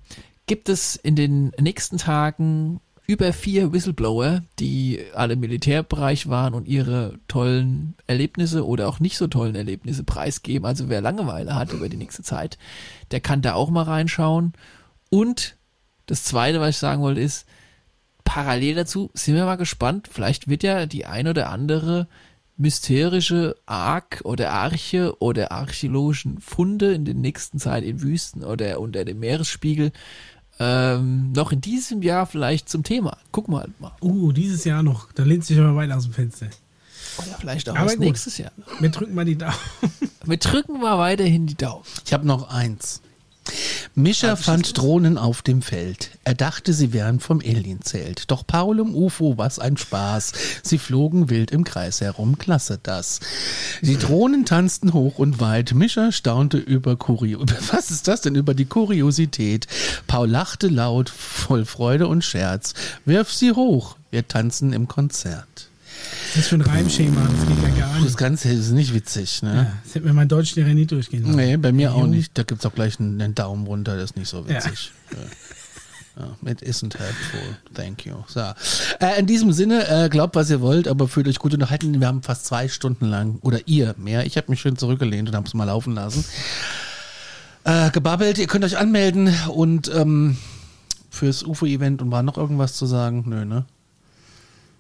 [0.47, 6.67] gibt es in den nächsten Tagen über vier Whistleblower, die alle im Militärbereich waren und
[6.67, 10.65] ihre tollen Erlebnisse oder auch nicht so tollen Erlebnisse preisgeben.
[10.65, 12.57] Also wer Langeweile hat über die nächste Zeit,
[13.11, 14.51] der kann da auch mal reinschauen.
[15.09, 15.55] Und
[16.05, 17.45] das Zweite, was ich sagen wollte, ist,
[18.25, 22.09] parallel dazu sind wir mal gespannt, vielleicht wird ja die ein oder andere
[22.57, 29.05] mysterische Ark oder Arche oder archäologischen Funde in der nächsten Zeit in Wüsten oder unter
[29.05, 29.91] dem Meeresspiegel
[30.59, 33.17] ähm, noch in diesem Jahr vielleicht zum Thema.
[33.31, 33.91] Gucken wir halt mal.
[34.01, 35.11] Uh, dieses Jahr noch.
[35.13, 36.47] Da lehnt sich aber weit aus dem Fenster.
[37.17, 38.51] Oder vielleicht auch Aber nächstes Jahr.
[38.79, 39.55] Wir drücken mal die Daumen.
[40.23, 41.84] Wir drücken mal weiterhin die Daumen.
[42.05, 43.01] Ich habe noch eins.
[43.95, 46.11] Mischa fand Drohnen auf dem Feld.
[46.23, 48.29] Er dachte, sie wären vom Alienzelt.
[48.29, 50.33] Doch Paul im UFO, was ein Spaß.
[50.63, 52.37] Sie flogen wild im Kreis herum.
[52.37, 53.19] Klasse das.
[53.81, 55.73] Die Drohnen tanzten hoch und weit.
[55.73, 57.43] Mischa staunte über Kurio.
[57.71, 58.35] Was ist das denn?
[58.35, 59.67] Über die Kuriosität.
[60.07, 62.73] Paul lachte laut, voll Freude und Scherz.
[63.05, 63.97] Wirf sie hoch.
[64.11, 65.69] Wir tanzen im Konzert.
[66.34, 67.21] Das ist für ein Reimschema.
[67.21, 68.17] Das geht ja gar Das nicht.
[68.17, 69.55] Ganze ist nicht witzig, ne?
[69.55, 71.35] Ja, das hätte mir mein Deutschlehrer nie durchgehen lassen.
[71.35, 72.38] Nee, bei mir auch nicht.
[72.38, 74.91] Da gibt's auch gleich einen, einen Daumen runter, das ist nicht so witzig.
[75.11, 75.17] Ja.
[76.19, 77.39] Ja, it isn't helpful.
[77.75, 78.15] Thank you.
[78.27, 78.39] So.
[78.99, 81.99] Äh, in diesem Sinne, äh, glaubt, was ihr wollt, aber fühlt euch gut unterhalten.
[81.99, 85.35] Wir haben fast zwei Stunden lang, oder ihr mehr, ich habe mich schön zurückgelehnt und
[85.35, 86.25] habe es mal laufen lassen.
[87.65, 90.38] Äh, gebabbelt, ihr könnt euch anmelden und ähm,
[91.11, 93.23] fürs UFO-Event und war noch irgendwas zu sagen?
[93.27, 93.65] Nö, ne?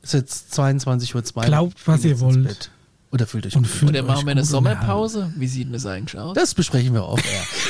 [0.01, 1.43] Ist jetzt 22.02 Uhr.
[1.43, 2.43] Glaubt, was ihr wollt.
[2.43, 2.71] Bett.
[3.11, 5.31] Oder fühlt euch und fühlt Oder machen wir eine Sommerpause?
[5.37, 6.35] Wie sieht denn das eigentlich aus?
[6.35, 7.23] Das besprechen wir oft.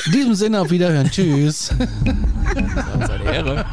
[0.08, 1.10] In diesem Sinne auf Wiederhören.
[1.10, 1.74] Tschüss.
[2.58, 3.66] Das ist eine Ehre.